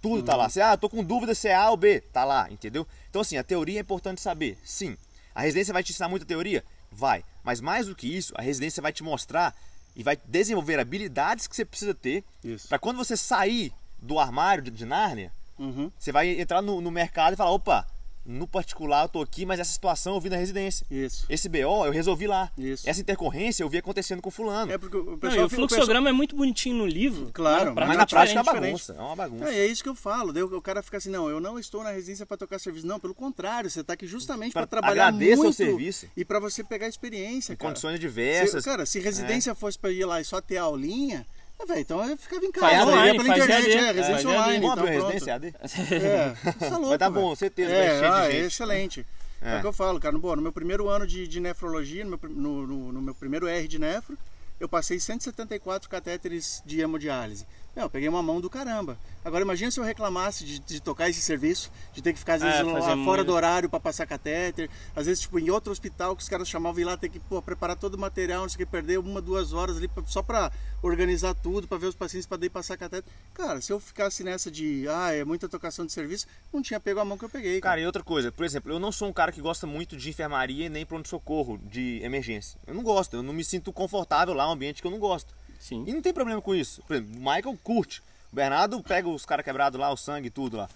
Tudo 0.00 0.20
uhum. 0.20 0.24
tá 0.24 0.36
lá. 0.36 0.48
Você, 0.48 0.60
ah, 0.60 0.76
tô 0.76 0.88
com 0.88 1.04
dúvida 1.04 1.34
se 1.34 1.48
é 1.48 1.54
A 1.54 1.70
ou 1.70 1.76
B. 1.76 2.00
Tá 2.12 2.24
lá, 2.24 2.50
entendeu? 2.50 2.86
Então, 3.08 3.20
assim, 3.20 3.36
a 3.36 3.44
teoria 3.44 3.78
é 3.78 3.82
importante 3.82 4.20
saber. 4.20 4.58
Sim. 4.64 4.96
A 5.34 5.42
residência 5.42 5.72
vai 5.72 5.82
te 5.82 5.92
ensinar 5.92 6.08
muita 6.08 6.24
teoria? 6.24 6.64
Vai. 6.90 7.24
Mas 7.42 7.60
mais 7.60 7.86
do 7.86 7.94
que 7.94 8.06
isso, 8.06 8.32
a 8.36 8.42
residência 8.42 8.82
vai 8.82 8.92
te 8.92 9.02
mostrar 9.02 9.54
e 9.94 10.02
vai 10.02 10.16
desenvolver 10.24 10.78
habilidades 10.78 11.46
que 11.46 11.54
você 11.54 11.64
precisa 11.64 11.94
ter 11.94 12.24
para 12.68 12.78
quando 12.78 12.96
você 12.96 13.16
sair 13.16 13.72
do 13.98 14.18
armário 14.18 14.62
de, 14.62 14.70
de 14.70 14.86
Nárnia, 14.86 15.32
uhum. 15.60 15.90
você 15.98 16.10
vai 16.10 16.40
entrar 16.40 16.62
no, 16.62 16.80
no 16.80 16.90
mercado 16.90 17.34
e 17.34 17.36
falar, 17.36 17.52
opa, 17.52 17.86
no 18.24 18.46
particular 18.46 19.04
eu 19.04 19.08
tô 19.08 19.22
aqui, 19.22 19.46
mas 19.46 19.58
essa 19.58 19.72
situação 19.72 20.14
eu 20.14 20.20
vi 20.20 20.28
na 20.28 20.36
residência. 20.36 20.86
Isso. 20.90 21.26
Esse 21.28 21.48
BO 21.48 21.86
eu 21.86 21.90
resolvi 21.90 22.26
lá. 22.26 22.50
Isso. 22.56 22.88
Essa 22.88 23.00
intercorrência 23.00 23.62
eu 23.62 23.68
vi 23.68 23.78
acontecendo 23.78 24.20
com 24.20 24.30
fulano. 24.30 24.70
É 24.72 24.78
porque 24.78 24.96
o, 24.96 25.16
pessoal, 25.16 25.40
Não, 25.40 25.46
o 25.46 25.50
fluxograma 25.50 26.08
é 26.08 26.12
muito 26.12 26.36
bonitinho 26.36 26.76
no 26.76 26.86
livro. 26.86 27.30
Claro, 27.32 27.74
mas 27.74 27.96
na 27.96 28.06
prática 28.06 28.38
é 28.38 28.42
uma 28.42 28.52
bagunça. 28.52 28.94
É 28.96 29.00
uma 29.00 29.16
bagunça. 29.16 29.48
É, 29.50 29.58
é 29.60 29.66
isso 29.66 29.82
que 29.82 29.88
eu 29.88 29.94
falo. 29.94 30.32
Daí 30.32 30.42
o 30.42 30.62
cara 30.62 30.82
fica 30.82 30.98
assim, 30.98 31.10
não, 31.10 31.28
eu 31.28 31.40
não 31.40 31.58
estou 31.58 31.82
na 31.82 31.90
residência 31.90 32.26
para 32.26 32.36
tocar 32.36 32.58
serviço. 32.58 32.86
Não, 32.86 33.00
pelo 33.00 33.14
contrário, 33.14 33.70
você 33.70 33.80
está 33.80 33.94
aqui 33.94 34.06
justamente 34.06 34.52
para 34.52 34.66
trabalhar 34.66 35.08
agradeça 35.08 35.42
muito. 35.42 35.50
o 35.50 35.52
serviço. 35.52 36.06
E 36.16 36.24
para 36.24 36.38
você 36.38 36.62
pegar 36.62 36.88
experiência, 36.88 37.52
em 37.52 37.56
cara. 37.56 37.70
condições 37.70 37.98
diversas. 37.98 38.62
Se, 38.62 38.68
cara, 38.68 38.86
se 38.86 39.00
residência 39.00 39.52
é. 39.52 39.54
fosse 39.54 39.78
para 39.78 39.90
ir 39.90 40.04
lá 40.04 40.20
e 40.20 40.24
só 40.24 40.40
ter 40.40 40.58
aulinha, 40.58 41.26
ah, 41.68 41.80
então 41.80 42.08
eu 42.08 42.16
ficava 42.16 42.44
em 42.44 42.52
casa. 42.52 42.66
Faz 42.66 42.88
online, 42.88 43.18
pela 43.18 43.36
internet, 43.36 43.70
é, 43.70 43.92
residência 43.92 44.28
é, 44.28 44.30
online. 44.30 44.66
Então, 44.66 44.84
residência 44.84 45.34
AD? 45.34 45.54
É, 45.90 46.34
tá 46.58 46.76
louco, 46.76 46.88
Vai 46.88 46.98
dar 46.98 47.10
bom, 47.10 47.34
certeza, 47.34 47.72
é, 47.72 48.08
ah, 48.08 48.28
é 48.28 48.38
excelente. 48.38 49.06
É. 49.42 49.54
é. 49.54 49.58
o 49.58 49.60
que 49.60 49.66
eu 49.66 49.72
falo, 49.72 49.98
cara. 50.00 50.16
Bom, 50.18 50.36
no 50.36 50.42
meu 50.42 50.52
primeiro 50.52 50.88
ano 50.88 51.06
de, 51.06 51.26
de 51.26 51.40
nefrologia, 51.40 52.04
no 52.04 52.10
meu, 52.10 52.20
no, 52.30 52.66
no, 52.66 52.92
no 52.92 53.02
meu 53.02 53.14
primeiro 53.14 53.46
R 53.46 53.66
de 53.66 53.78
nefro, 53.78 54.16
eu 54.58 54.68
passei 54.68 55.00
174 55.00 55.88
catéteres 55.88 56.62
de 56.66 56.80
hemodiálise. 56.80 57.46
Não, 57.74 57.84
eu 57.84 57.90
peguei 57.90 58.08
uma 58.08 58.22
mão 58.22 58.40
do 58.40 58.50
caramba. 58.50 58.98
Agora 59.24 59.44
imagina 59.44 59.70
se 59.70 59.78
eu 59.78 59.84
reclamasse 59.84 60.44
de, 60.44 60.58
de 60.58 60.80
tocar 60.80 61.08
esse 61.08 61.20
serviço, 61.20 61.70
de 61.92 62.02
ter 62.02 62.12
que 62.12 62.18
ficar 62.18 62.34
às 62.34 62.42
vezes 62.42 62.60
é, 62.60 62.62
lá 62.62 63.04
fora 63.04 63.22
do 63.22 63.32
horário 63.32 63.68
para 63.68 63.78
passar 63.78 64.06
catéter, 64.06 64.68
às 64.96 65.06
vezes 65.06 65.20
tipo 65.20 65.38
em 65.38 65.50
outro 65.50 65.70
hospital 65.70 66.16
que 66.16 66.22
os 66.22 66.28
caras 66.28 66.48
chamavam 66.48 66.80
ir 66.80 66.84
lá 66.84 66.96
ter 66.96 67.08
que 67.08 67.20
pô, 67.20 67.40
preparar 67.40 67.76
todo 67.76 67.94
o 67.94 67.98
material, 67.98 68.42
não 68.42 68.48
sei 68.48 68.56
o 68.56 68.58
que, 68.58 68.66
perder 68.66 68.98
uma, 68.98 69.20
duas 69.20 69.52
horas 69.52 69.76
ali 69.76 69.88
pra, 69.88 70.02
só 70.06 70.22
para 70.22 70.50
organizar 70.82 71.34
tudo, 71.34 71.68
para 71.68 71.78
ver 71.78 71.86
os 71.86 71.94
pacientes 71.94 72.26
para 72.26 72.38
daí 72.38 72.48
passar 72.48 72.76
catéter. 72.76 73.10
Cara, 73.34 73.60
se 73.60 73.72
eu 73.72 73.78
ficasse 73.78 74.24
nessa 74.24 74.50
de, 74.50 74.86
ah, 74.88 75.12
é 75.12 75.24
muita 75.24 75.48
tocação 75.48 75.84
de 75.84 75.92
serviço, 75.92 76.26
não 76.52 76.62
tinha 76.62 76.80
pego 76.80 76.98
a 77.00 77.04
mão 77.04 77.18
que 77.18 77.24
eu 77.24 77.28
peguei. 77.28 77.60
Cara, 77.60 77.72
cara 77.72 77.82
e 77.82 77.86
outra 77.86 78.02
coisa, 78.02 78.32
por 78.32 78.44
exemplo, 78.44 78.72
eu 78.72 78.78
não 78.78 78.90
sou 78.90 79.08
um 79.08 79.12
cara 79.12 79.30
que 79.30 79.40
gosta 79.40 79.66
muito 79.66 79.96
de 79.96 80.08
enfermaria 80.08 80.68
nem 80.68 80.86
pronto 80.86 81.08
socorro, 81.08 81.58
de 81.58 82.00
emergência. 82.02 82.58
Eu 82.66 82.74
não 82.74 82.82
gosto, 82.82 83.14
eu 83.14 83.22
não 83.22 83.32
me 83.32 83.44
sinto 83.44 83.72
confortável 83.72 84.34
lá, 84.34 84.48
um 84.48 84.52
ambiente 84.52 84.80
que 84.80 84.86
eu 84.86 84.90
não 84.90 84.98
gosto. 84.98 85.34
Sim. 85.60 85.84
E 85.86 85.92
não 85.92 86.02
tem 86.02 86.12
problema 86.12 86.40
com 86.40 86.54
isso. 86.54 86.82
Por 86.88 86.96
exemplo, 86.96 87.14
o 87.14 87.18
Michael 87.18 87.58
curte. 87.62 88.02
O 88.32 88.36
Bernardo 88.36 88.82
pega 88.82 89.08
os 89.08 89.24
caras 89.24 89.44
quebrados 89.44 89.78
lá, 89.78 89.92
o 89.92 89.96
sangue 89.96 90.28
e 90.28 90.30
tudo 90.30 90.56
lá. 90.56 90.68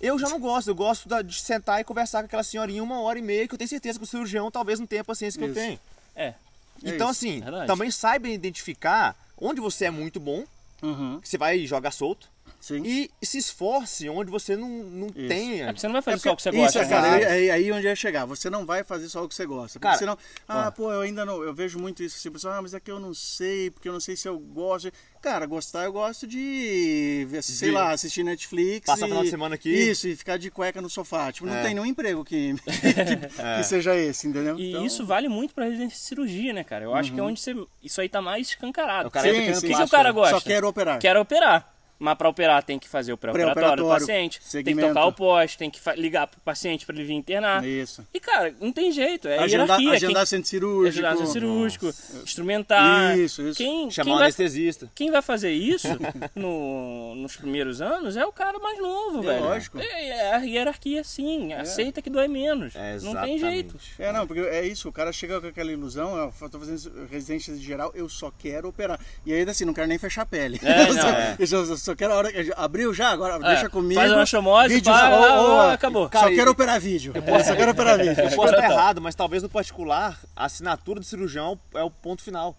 Eu 0.00 0.18
já 0.18 0.28
não 0.28 0.38
gosto, 0.38 0.68
eu 0.68 0.74
gosto 0.74 1.08
de 1.22 1.40
sentar 1.40 1.80
e 1.80 1.84
conversar 1.84 2.20
com 2.20 2.26
aquela 2.26 2.42
senhorinha 2.42 2.82
uma 2.82 3.00
hora 3.00 3.18
e 3.18 3.22
meia, 3.22 3.48
que 3.48 3.54
eu 3.54 3.58
tenho 3.58 3.68
certeza 3.68 3.98
que 3.98 4.04
o 4.04 4.06
cirurgião 4.06 4.50
talvez 4.50 4.78
não 4.78 4.86
tenha 4.86 5.00
a 5.00 5.04
paciência 5.04 5.38
que 5.38 5.46
isso. 5.46 5.58
eu 5.58 5.64
tenho. 5.64 5.80
É. 6.14 6.34
Então, 6.82 7.08
é 7.08 7.10
assim, 7.10 7.40
Verdade. 7.40 7.66
também 7.66 7.90
saiba 7.90 8.28
identificar 8.28 9.16
onde 9.38 9.60
você 9.60 9.86
é 9.86 9.90
muito 9.90 10.20
bom, 10.20 10.44
uhum. 10.82 11.18
que 11.20 11.28
você 11.28 11.38
vai 11.38 11.66
jogar 11.66 11.90
solto. 11.90 12.28
Sim. 12.60 12.82
E 12.84 13.10
se 13.24 13.38
esforce 13.38 14.08
onde 14.08 14.30
você 14.30 14.56
não, 14.56 14.68
não 14.68 15.08
tenha. 15.08 15.68
É 15.68 15.72
você 15.72 15.86
não 15.86 15.92
vai 15.92 16.02
fazer 16.02 16.16
é 16.16 16.18
só 16.18 16.32
o 16.32 16.36
que 16.36 16.42
você 16.42 16.50
gosta. 16.50 16.80
Isso, 16.80 16.90
cara, 16.90 17.20
é, 17.20 17.46
é, 17.46 17.50
aí 17.50 17.70
onde 17.72 17.86
ia 17.86 17.96
chegar. 17.96 18.24
Você 18.26 18.50
não 18.50 18.66
vai 18.66 18.82
fazer 18.82 19.08
só 19.08 19.24
o 19.24 19.28
que 19.28 19.34
você 19.34 19.46
gosta. 19.46 19.78
Porque 19.78 19.86
cara, 19.86 19.98
senão, 19.98 20.18
ah, 20.48 20.70
pô, 20.70 20.92
eu 20.92 21.00
ainda 21.00 21.24
não. 21.24 21.42
Eu 21.42 21.54
vejo 21.54 21.78
muito 21.78 22.02
isso 22.02 22.16
assim, 22.16 22.30
pessoal, 22.30 22.54
ah, 22.54 22.62
mas 22.62 22.74
é 22.74 22.80
que 22.80 22.90
eu 22.90 22.98
não 22.98 23.14
sei, 23.14 23.70
porque 23.70 23.88
eu 23.88 23.92
não 23.92 24.00
sei 24.00 24.16
se 24.16 24.28
eu 24.28 24.38
gosto. 24.38 24.90
Cara, 25.20 25.46
gostar 25.46 25.84
eu 25.84 25.92
gosto 25.92 26.26
de, 26.26 27.26
sei 27.42 27.68
de 27.68 27.74
lá, 27.74 27.90
assistir 27.90 28.22
Netflix. 28.22 28.86
Passar 28.86 29.06
o 29.06 29.08
final 29.08 29.24
de 29.24 29.30
semana 29.30 29.54
aqui. 29.54 29.70
Isso, 29.70 30.06
e 30.06 30.14
ficar 30.14 30.36
de 30.36 30.50
cueca 30.50 30.80
no 30.80 30.88
sofá. 30.88 31.32
Tipo, 31.32 31.46
não 31.46 31.56
é. 31.56 31.62
tem 31.62 31.74
nenhum 31.74 31.86
emprego 31.86 32.24
que, 32.24 32.54
que, 32.62 32.86
é. 33.42 33.56
que, 33.56 33.64
seja 33.64 33.96
esse, 33.96 34.28
entendeu? 34.28 34.58
E 34.58 34.70
então... 34.70 34.84
isso 34.84 35.04
vale 35.04 35.28
muito 35.28 35.54
pra 35.54 35.64
residência 35.64 35.96
de 35.96 36.04
cirurgia, 36.04 36.52
né, 36.52 36.64
cara? 36.64 36.84
Eu 36.84 36.94
acho 36.94 37.10
uhum. 37.10 37.14
que 37.14 37.20
é 37.20 37.24
onde 37.24 37.40
você. 37.40 37.54
Isso 37.82 38.00
aí 38.00 38.08
tá 38.08 38.22
mais 38.22 38.48
escancarado. 38.48 39.08
O 39.08 39.10
cara 39.10 39.28
sim, 39.28 39.54
sim, 39.54 39.58
o 39.58 39.60
que, 39.68 39.74
que 39.76 39.82
o 39.82 39.88
cara 39.88 40.12
gosta? 40.12 40.38
Só 40.38 40.40
quero 40.40 40.68
operar. 40.68 40.98
Quero 40.98 41.20
operar. 41.20 41.75
Mas 41.98 42.14
para 42.16 42.28
operar 42.28 42.62
tem 42.62 42.78
que 42.78 42.88
fazer 42.88 43.12
o 43.12 43.16
pré-operatório 43.16 43.82
do 43.82 43.88
paciente, 43.88 44.40
segmento. 44.42 44.64
tem 44.64 44.88
que 44.88 44.94
tocar 44.94 45.06
o 45.06 45.12
poste, 45.12 45.58
tem 45.58 45.70
que 45.70 45.80
ligar 45.96 46.26
pro 46.26 46.38
paciente 46.40 46.84
para 46.84 46.94
ele 46.94 47.04
vir 47.04 47.14
internar. 47.14 47.66
Isso. 47.66 48.06
E 48.12 48.20
cara, 48.20 48.54
não 48.60 48.70
tem 48.70 48.92
jeito, 48.92 49.26
é 49.28 49.38
agendar, 49.38 49.80
hierarquia. 49.80 49.92
Agendar 49.94 50.22
quem... 50.22 50.26
centro 50.26 50.48
cirúrgico. 50.48 50.88
Agendar 50.88 51.16
centro 51.16 51.32
cirúrgico, 51.32 51.86
Nossa. 51.86 52.18
instrumentar. 52.22 53.18
Isso, 53.18 53.42
isso. 53.42 53.56
Quem, 53.56 53.90
Chamar 53.90 54.04
quem 54.04 54.14
um 54.14 54.18
anestesista. 54.18 54.90
Quem 54.94 55.10
vai 55.10 55.22
fazer 55.22 55.52
isso 55.52 55.88
no, 56.36 57.14
nos 57.16 57.36
primeiros 57.36 57.80
anos 57.80 58.16
é 58.16 58.26
o 58.26 58.32
cara 58.32 58.58
mais 58.58 58.78
novo, 58.78 59.20
é, 59.20 59.26
velho. 59.32 59.44
Lógico. 59.44 59.78
É, 59.78 60.08
é 60.08 60.34
a 60.34 60.38
hierarquia 60.38 61.02
sim, 61.02 61.52
é. 61.52 61.60
aceita 61.60 62.02
que 62.02 62.10
dói 62.10 62.28
menos. 62.28 62.74
É, 62.76 62.98
não 63.00 63.14
tem 63.22 63.38
jeito. 63.38 63.76
É, 63.98 64.12
não, 64.12 64.26
porque 64.26 64.42
é 64.42 64.66
isso, 64.66 64.88
o 64.88 64.92
cara 64.92 65.12
chega 65.12 65.40
com 65.40 65.46
aquela 65.46 65.72
ilusão, 65.72 66.16
eu 66.16 66.50
tô 66.50 66.58
fazendo 66.58 67.06
residência 67.10 67.56
geral, 67.56 67.90
eu 67.94 68.08
só 68.08 68.30
quero 68.30 68.68
operar. 68.68 69.00
E 69.24 69.32
aí 69.32 69.46
assim, 69.48 69.64
não 69.64 69.72
quero 69.72 69.86
nem 69.86 69.98
fechar 69.98 70.22
a 70.22 70.26
pele. 70.26 70.60
É, 70.62 70.86
não, 70.92 71.08
é. 71.08 71.36
Só 71.86 71.94
quero 71.96 72.12
a 72.12 72.16
hora 72.16 72.32
que 72.32 72.52
abriu 72.56 72.92
já 72.92 73.10
agora, 73.10 73.36
é, 73.36 73.48
deixa 73.50 73.70
comigo. 73.70 74.00
Faz 74.00 74.12
uma 74.12 74.26
chamose, 74.26 74.74
vídeo 74.74 74.92
pá, 74.92 75.08
ou, 75.08 75.50
ou, 75.50 75.60
acabou. 75.60 76.08
Cara, 76.08 76.28
só 76.28 76.34
quero 76.34 76.50
operar 76.50 76.80
vídeo. 76.80 77.12
Eu 77.14 77.22
posso, 77.22 77.46
só 77.46 77.56
quero 77.56 77.70
operar 77.70 77.98
vídeo. 77.98 78.20
Eu 78.20 78.30
posso 78.32 78.54
estar 78.54 78.70
errado, 78.70 79.00
mas 79.00 79.14
talvez 79.14 79.42
no 79.42 79.48
particular 79.48 80.18
a 80.34 80.44
assinatura 80.44 81.00
do 81.00 81.06
cirurgião 81.06 81.58
é 81.74 81.82
o 81.82 81.90
ponto 81.90 82.22
final. 82.22 82.56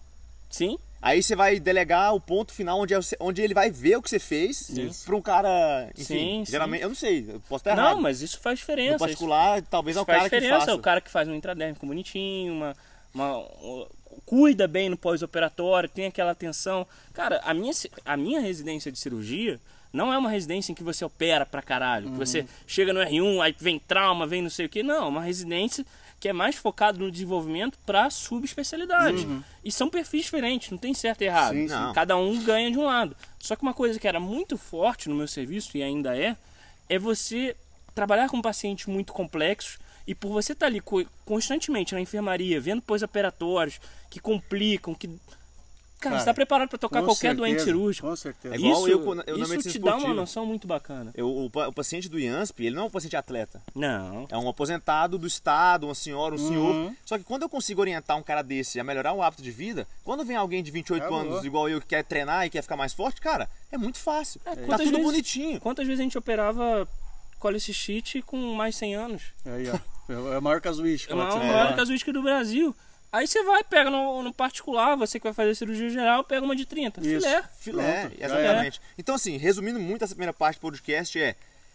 Sim. 0.50 0.78
Aí 1.00 1.22
você 1.22 1.36
vai 1.36 1.60
delegar 1.60 2.12
o 2.12 2.20
ponto 2.20 2.52
final 2.52 2.80
onde, 2.80 2.92
é, 2.92 2.98
onde 3.20 3.40
ele 3.40 3.54
vai 3.54 3.70
ver 3.70 3.96
o 3.96 4.02
que 4.02 4.10
você 4.10 4.18
fez 4.18 4.72
para 5.04 5.14
um 5.14 5.22
cara. 5.22 5.88
Enfim, 5.96 6.44
sim, 6.44 6.44
geralmente. 6.46 6.80
Sim. 6.80 6.84
Eu 6.84 6.88
não 6.88 6.96
sei, 6.96 7.26
eu 7.28 7.40
posso 7.48 7.60
estar 7.60 7.72
errado. 7.72 7.94
Não, 7.94 8.02
mas 8.02 8.20
isso 8.20 8.40
faz 8.40 8.58
diferença. 8.58 8.94
No 8.94 8.98
particular, 8.98 9.58
isso, 9.58 9.68
talvez 9.70 9.96
é 9.96 10.00
o 10.00 10.06
cara 10.06 10.24
diferença. 10.24 10.52
que 10.52 10.58
faça. 10.58 10.70
É 10.72 10.74
o 10.74 10.80
cara 10.80 11.00
que 11.00 11.10
faz 11.10 11.28
um 11.28 11.34
intradérmico 11.34 11.86
bonitinho, 11.86 12.52
uma, 12.52 12.74
uma, 13.14 13.46
cuida 14.24 14.66
bem 14.66 14.88
no 14.88 14.96
pós-operatório, 14.96 15.88
tem 15.88 16.06
aquela 16.06 16.32
atenção. 16.32 16.86
Cara, 17.12 17.40
a 17.44 17.52
minha, 17.52 17.72
a 18.04 18.16
minha 18.16 18.40
residência 18.40 18.90
de 18.90 18.98
cirurgia 18.98 19.60
não 19.92 20.12
é 20.12 20.18
uma 20.18 20.30
residência 20.30 20.72
em 20.72 20.74
que 20.74 20.82
você 20.82 21.04
opera 21.04 21.46
pra 21.46 21.62
caralho, 21.62 22.06
uhum. 22.06 22.12
que 22.12 22.18
você 22.18 22.46
chega 22.66 22.92
no 22.92 23.00
R1, 23.00 23.42
aí 23.42 23.54
vem 23.58 23.78
trauma, 23.78 24.26
vem 24.26 24.42
não 24.42 24.50
sei 24.50 24.66
o 24.66 24.68
que. 24.68 24.82
Não, 24.82 25.06
é 25.06 25.08
uma 25.08 25.22
residência 25.22 25.84
que 26.20 26.28
é 26.28 26.32
mais 26.32 26.56
focado 26.56 26.98
no 26.98 27.10
desenvolvimento 27.10 27.78
para 27.86 28.10
subespecialidade. 28.10 29.24
Uhum. 29.24 29.42
E 29.64 29.70
são 29.70 29.88
perfis 29.88 30.24
diferentes, 30.24 30.70
não 30.70 30.78
tem 30.78 30.92
certo 30.92 31.22
e 31.22 31.26
errado. 31.26 31.54
Sim, 31.54 31.68
sim. 31.68 31.92
Cada 31.94 32.16
um 32.16 32.42
ganha 32.42 32.70
de 32.70 32.78
um 32.78 32.84
lado. 32.84 33.16
Só 33.38 33.54
que 33.54 33.62
uma 33.62 33.74
coisa 33.74 33.98
que 33.98 34.08
era 34.08 34.18
muito 34.18 34.58
forte 34.58 35.08
no 35.08 35.14
meu 35.14 35.28
serviço 35.28 35.76
e 35.76 35.82
ainda 35.82 36.16
é, 36.16 36.36
é 36.88 36.98
você 36.98 37.56
trabalhar 37.94 38.28
com 38.28 38.42
pacientes 38.42 38.86
muito 38.86 39.12
complexos 39.12 39.78
e 40.08 40.14
por 40.14 40.30
você 40.30 40.54
estar 40.54 40.64
tá 40.64 40.72
ali 40.72 40.82
constantemente 41.26 41.94
na 41.94 42.00
enfermaria, 42.00 42.58
vendo 42.58 42.80
pós-operatórios 42.80 43.78
que 44.08 44.18
complicam, 44.18 44.94
que 44.94 45.06
Cara, 45.06 46.12
Cara, 46.12 46.14
você 46.14 46.22
está 46.22 46.34
preparado 46.34 46.68
para 46.68 46.78
tocar 46.78 47.00
qualquer 47.00 47.16
certeza, 47.16 47.34
doente 47.34 47.62
cirúrgico. 47.62 48.06
Com 48.06 48.14
certeza. 48.14 48.54
É 48.54 48.58
igual 48.58 48.72
isso, 48.72 48.88
eu, 48.88 49.14
eu 49.26 49.36
isso 49.42 49.58
te 49.58 49.68
esportiva. 49.68 49.90
dá 49.90 49.96
uma 49.96 50.14
noção 50.14 50.46
muito 50.46 50.64
bacana. 50.64 51.10
Eu, 51.12 51.26
o, 51.28 51.46
o, 51.46 51.72
paciente 51.72 52.08
do 52.08 52.20
IANSP, 52.20 52.66
ele 52.66 52.76
não 52.76 52.84
é 52.84 52.86
um 52.86 52.90
paciente 52.90 53.16
atleta. 53.16 53.60
Não. 53.74 54.26
É 54.30 54.38
um 54.38 54.48
aposentado 54.48 55.18
do 55.18 55.26
Estado, 55.26 55.86
uma 55.86 55.96
senhora, 55.96 56.36
um 56.36 56.38
uhum. 56.38 56.48
senhor. 56.48 56.92
Só 57.04 57.18
que 57.18 57.24
quando 57.24 57.42
eu 57.42 57.48
consigo 57.48 57.80
orientar 57.80 58.16
um 58.16 58.22
cara 58.22 58.42
desse 58.42 58.78
a 58.78 58.84
melhorar 58.84 59.12
um 59.12 59.20
hábito 59.20 59.42
de 59.42 59.50
vida, 59.50 59.88
quando 60.04 60.24
vem 60.24 60.36
alguém 60.36 60.62
de 60.62 60.70
28 60.70 61.02
é 61.02 61.06
anos 61.08 61.44
igual 61.44 61.68
eu 61.68 61.80
que 61.80 61.88
quer 61.88 62.04
treinar 62.04 62.46
e 62.46 62.50
quer 62.50 62.62
ficar 62.62 62.76
mais 62.76 62.92
forte, 62.92 63.20
cara, 63.20 63.50
é 63.72 63.76
muito 63.76 63.98
fácil. 63.98 64.40
É, 64.46 64.54
tá 64.54 64.78
tudo 64.78 64.90
vezes, 64.90 65.02
bonitinho. 65.02 65.60
Quantas 65.60 65.84
vezes 65.84 65.98
a 65.98 66.04
gente 66.04 66.16
operava 66.16 66.88
colicistite 67.40 68.22
com 68.22 68.36
mais 68.54 68.76
100 68.76 68.94
anos? 68.94 69.22
Aí, 69.44 69.68
ó. 69.68 69.78
É 70.08 70.36
a 70.36 70.40
maior 70.40 70.60
casuística. 70.60 71.12
É 71.12 71.14
a 71.14 71.16
maior, 71.16 71.38
maior 71.38 71.76
casuística 71.76 72.12
do 72.12 72.22
Brasil. 72.22 72.74
Aí 73.10 73.26
você 73.26 73.42
vai, 73.42 73.64
pega 73.64 73.90
no, 73.90 74.22
no, 74.22 74.32
particular, 74.34 74.94
você 74.96 75.18
que 75.18 75.24
vai 75.24 75.32
fazer 75.32 75.54
cirurgia 75.54 75.88
geral, 75.88 76.22
pega 76.24 76.44
uma 76.44 76.54
de 76.54 76.66
30. 76.66 77.00
Isso. 77.00 77.20
Filé. 77.20 77.44
Filé, 77.58 78.00
Pronto. 78.00 78.16
exatamente. 78.22 78.80
É. 78.80 78.82
Então, 78.98 79.14
assim, 79.14 79.36
resumindo 79.36 79.80
muito 79.80 80.04
essa 80.04 80.14
primeira 80.14 80.32
parte 80.32 80.56
do 80.56 80.60
podcast 80.60 81.18
é 81.18 81.34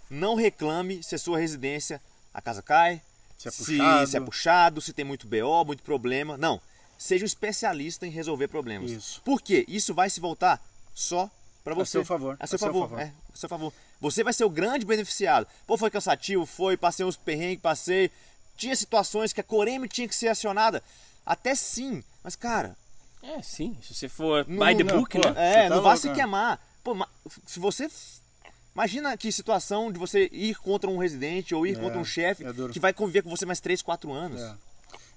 não 0.10 0.36
reclame 0.36 1.02
se 1.02 1.16
a 1.16 1.18
sua 1.18 1.40
residência, 1.40 2.00
a 2.32 2.40
casa 2.42 2.62
cai, 2.62 3.02
se 3.38 3.48
é, 3.48 3.52
puxado. 3.52 4.08
se 4.08 4.18
é 4.18 4.20
puxado, 4.20 4.82
se 4.82 4.94
tem 4.94 5.04
muito 5.04 5.28
BO, 5.28 5.66
muito 5.66 5.82
problema. 5.82 6.38
Não. 6.38 6.62
Seja 6.98 7.24
um 7.24 7.28
especialista 7.28 8.06
em 8.06 8.12
resolver 8.12 8.48
problemas. 8.48 8.92
Isso. 8.92 9.22
Por 9.24 9.42
quê? 9.42 9.66
Isso 9.68 9.94
vai 9.94 10.10
se 10.10 10.20
voltar 10.20 10.62
só 10.94 11.30
para 11.64 11.74
você. 11.74 11.98
A 11.98 12.02
seu 12.02 12.06
favor. 12.06 12.38
A 12.40 12.46
seu, 12.46 12.56
a 12.56 12.60
favor. 12.60 12.74
seu 12.74 12.90
favor. 12.90 13.00
É, 13.00 13.14
a 13.34 13.36
seu 13.36 13.50
favor. 13.50 13.74
Você 14.04 14.22
vai 14.22 14.34
ser 14.34 14.44
o 14.44 14.50
grande 14.50 14.86
beneficiado. 14.86 15.48
Pô, 15.66 15.78
foi 15.78 15.90
cansativo, 15.90 16.46
foi, 16.46 16.76
passei 16.76 17.06
uns 17.06 17.16
perrengues, 17.16 17.62
passei. 17.62 18.12
Tinha 18.58 18.76
situações 18.76 19.32
que 19.32 19.40
a 19.40 19.44
Coreme 19.44 19.88
tinha 19.88 20.10
que 20.10 20.14
ser 20.14 20.28
acionada. 20.28 20.84
Até 21.26 21.56
sim, 21.56 22.04
mas 22.22 22.36
cara. 22.36 22.76
É, 23.24 23.42
sim. 23.42 23.78
Se 23.82 23.96
você 23.96 24.10
for 24.10 24.46
não, 24.46 24.68
by 24.68 24.76
the 24.76 24.84
não, 24.84 25.00
book, 25.00 25.18
pô, 25.18 25.30
né? 25.30 25.64
É, 25.64 25.70
tá 25.70 25.76
não 25.78 25.82
vai 25.82 25.96
se 25.96 26.12
queimar. 26.12 26.60
Pô, 26.84 26.94
se 27.46 27.62
você. 27.62 27.90
Imagina 28.76 29.16
que 29.16 29.32
situação 29.32 29.90
de 29.90 29.98
você 29.98 30.28
ir 30.34 30.56
contra 30.58 30.90
um 30.90 30.98
residente 30.98 31.56
ou 31.56 31.66
ir 31.66 31.78
é, 31.78 31.80
contra 31.80 31.98
um 31.98 32.04
chefe 32.04 32.44
é 32.44 32.52
que 32.74 32.82
vai 32.82 32.92
conviver 32.92 33.22
com 33.22 33.30
você 33.30 33.46
mais 33.46 33.62
3, 33.62 33.82
4 33.82 34.12
anos. 34.12 34.42
É. 34.42 34.54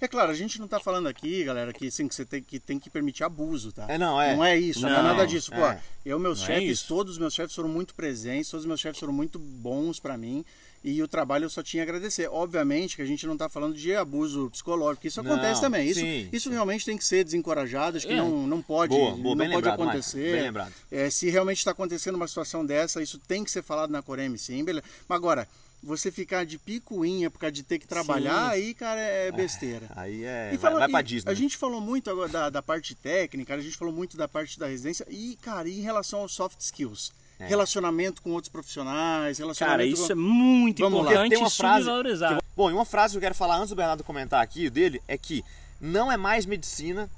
É 0.01 0.07
claro, 0.07 0.31
a 0.31 0.35
gente 0.35 0.59
não 0.59 0.67
está 0.67 0.79
falando 0.79 1.07
aqui, 1.07 1.45
galera, 1.45 1.73
que, 1.73 1.91
sim, 1.91 2.07
que 2.07 2.15
você 2.15 2.25
tem 2.25 2.43
que, 2.43 2.61
tem 2.61 2.79
que 2.79 2.91
permitir 2.91 3.25
abuso, 3.25 3.73
tá? 3.73 3.87
É, 3.89 3.97
não, 3.97 4.21
é. 4.21 4.37
Não 4.37 4.45
é 4.45 4.59
isso, 4.59 4.81
não, 4.83 4.91
não 4.91 4.99
é 4.99 5.03
nada 5.03 5.27
disso. 5.27 5.51
Pô, 5.51 5.67
é. 5.67 5.81
eu, 6.05 6.19
meus 6.19 6.41
não 6.41 6.45
é 6.45 6.61
chefes, 6.61 6.85
é 6.85 6.89
todos 6.89 7.13
os 7.15 7.19
meus 7.19 7.35
chefes 7.35 7.55
foram 7.55 7.69
muito 7.69 7.95
presentes, 7.95 8.51
todos 8.51 8.65
os 8.65 8.69
meus 8.69 8.81
chefes 8.81 9.01
foram 9.01 9.13
muito 9.13 9.39
bons 9.39 9.99
para 9.99 10.17
mim 10.17 10.45
e 10.87 11.03
o 11.03 11.09
trabalho 11.09 11.47
eu 11.47 11.51
só 11.51 11.65
tinha 11.65 11.83
a 11.83 11.85
agradecer. 11.85 12.29
Obviamente 12.31 12.95
que 12.95 13.03
a 13.03 13.07
gente 13.07 13.27
não 13.27 13.33
está 13.33 13.49
falando 13.49 13.75
de 13.75 13.93
abuso 13.95 14.49
psicológico, 14.51 15.05
isso 15.05 15.21
não, 15.21 15.33
acontece 15.33 15.61
também. 15.61 15.89
Isso, 15.89 15.99
sim, 15.99 16.29
isso 16.33 16.49
sim. 16.49 16.55
realmente 16.55 16.85
tem 16.85 16.97
que 16.97 17.05
ser 17.05 17.25
desencorajado, 17.25 17.97
acho 17.97 18.07
que 18.07 18.13
é. 18.13 18.17
não, 18.17 18.47
não 18.47 18.63
pode, 18.63 18.95
boa, 18.95 19.11
boa, 19.17 19.35
não 19.35 19.45
pode 19.47 19.57
lembrado, 19.57 19.83
acontecer. 19.83 20.53
É, 20.91 21.11
se 21.11 21.29
realmente 21.29 21.59
está 21.59 21.73
acontecendo 21.73 22.15
uma 22.15 22.29
situação 22.29 22.65
dessa, 22.65 23.03
isso 23.03 23.19
tem 23.19 23.43
que 23.43 23.51
ser 23.51 23.65
falado 23.65 23.91
na 23.91 24.01
Coreme, 24.01 24.39
sim. 24.39 24.63
Beleza. 24.65 24.87
Mas 25.09 25.17
agora, 25.17 25.49
você 25.83 26.11
ficar 26.11 26.45
de 26.45 26.59
picuinha 26.59 27.31
por 27.31 27.39
causa 27.39 27.53
de 27.53 27.63
ter 27.63 27.79
que 27.79 27.87
trabalhar, 27.87 28.47
Sim. 28.47 28.51
aí, 28.51 28.75
cara, 28.75 29.01
é, 29.01 29.29
é 29.29 29.33
besteira. 29.33 29.87
É, 29.97 30.01
aí 30.01 30.25
é. 30.25 30.51
E 30.53 30.57
vai, 30.57 30.73
vai 30.73 30.89
pra 30.89 31.03
Disney. 31.03 31.31
A 31.31 31.35
gente 31.35 31.57
falou 31.57 31.81
muito 31.81 32.11
agora 32.11 32.29
da, 32.29 32.51
da 32.51 32.63
parte 32.63 32.95
técnica, 32.95 33.55
a 33.55 33.61
gente 33.61 33.77
falou 33.77 33.95
muito 33.95 34.17
da 34.17 34.27
parte 34.27 34.59
da 34.59 34.67
residência. 34.67 35.07
E, 35.09 35.37
cara, 35.37 35.69
e 35.69 35.79
em 35.79 35.83
relação 35.83 36.21
aos 36.21 36.35
soft 36.35 36.61
skills? 36.61 37.13
É. 37.39 37.47
Relacionamento 37.47 38.23
com 38.23 38.31
outros 38.31 38.51
profissionais, 38.51 39.39
relacionamento 39.39 39.79
Cara, 39.79 39.85
isso 39.85 40.07
com... 40.07 40.13
é 40.13 40.15
muito 40.15 40.83
Vamos 40.83 41.01
importante 41.01 41.23
lá. 41.23 41.29
Tem 41.29 41.39
uma 41.39 41.51
frase 41.51 41.87
que... 41.87 42.47
Bom, 42.57 42.71
e 42.71 42.73
uma 42.73 42.87
frase 42.87 43.13
que 43.13 43.19
eu 43.19 43.21
quero 43.21 43.35
falar 43.35 43.59
antes 43.59 43.71
do 43.71 43.77
Bernardo 43.77 44.03
comentar 44.03 44.43
aqui 44.43 44.71
dele 44.71 45.03
é 45.07 45.19
que 45.19 45.45
não 45.79 46.11
é 46.11 46.17
mais 46.17 46.47
medicina 46.47 47.11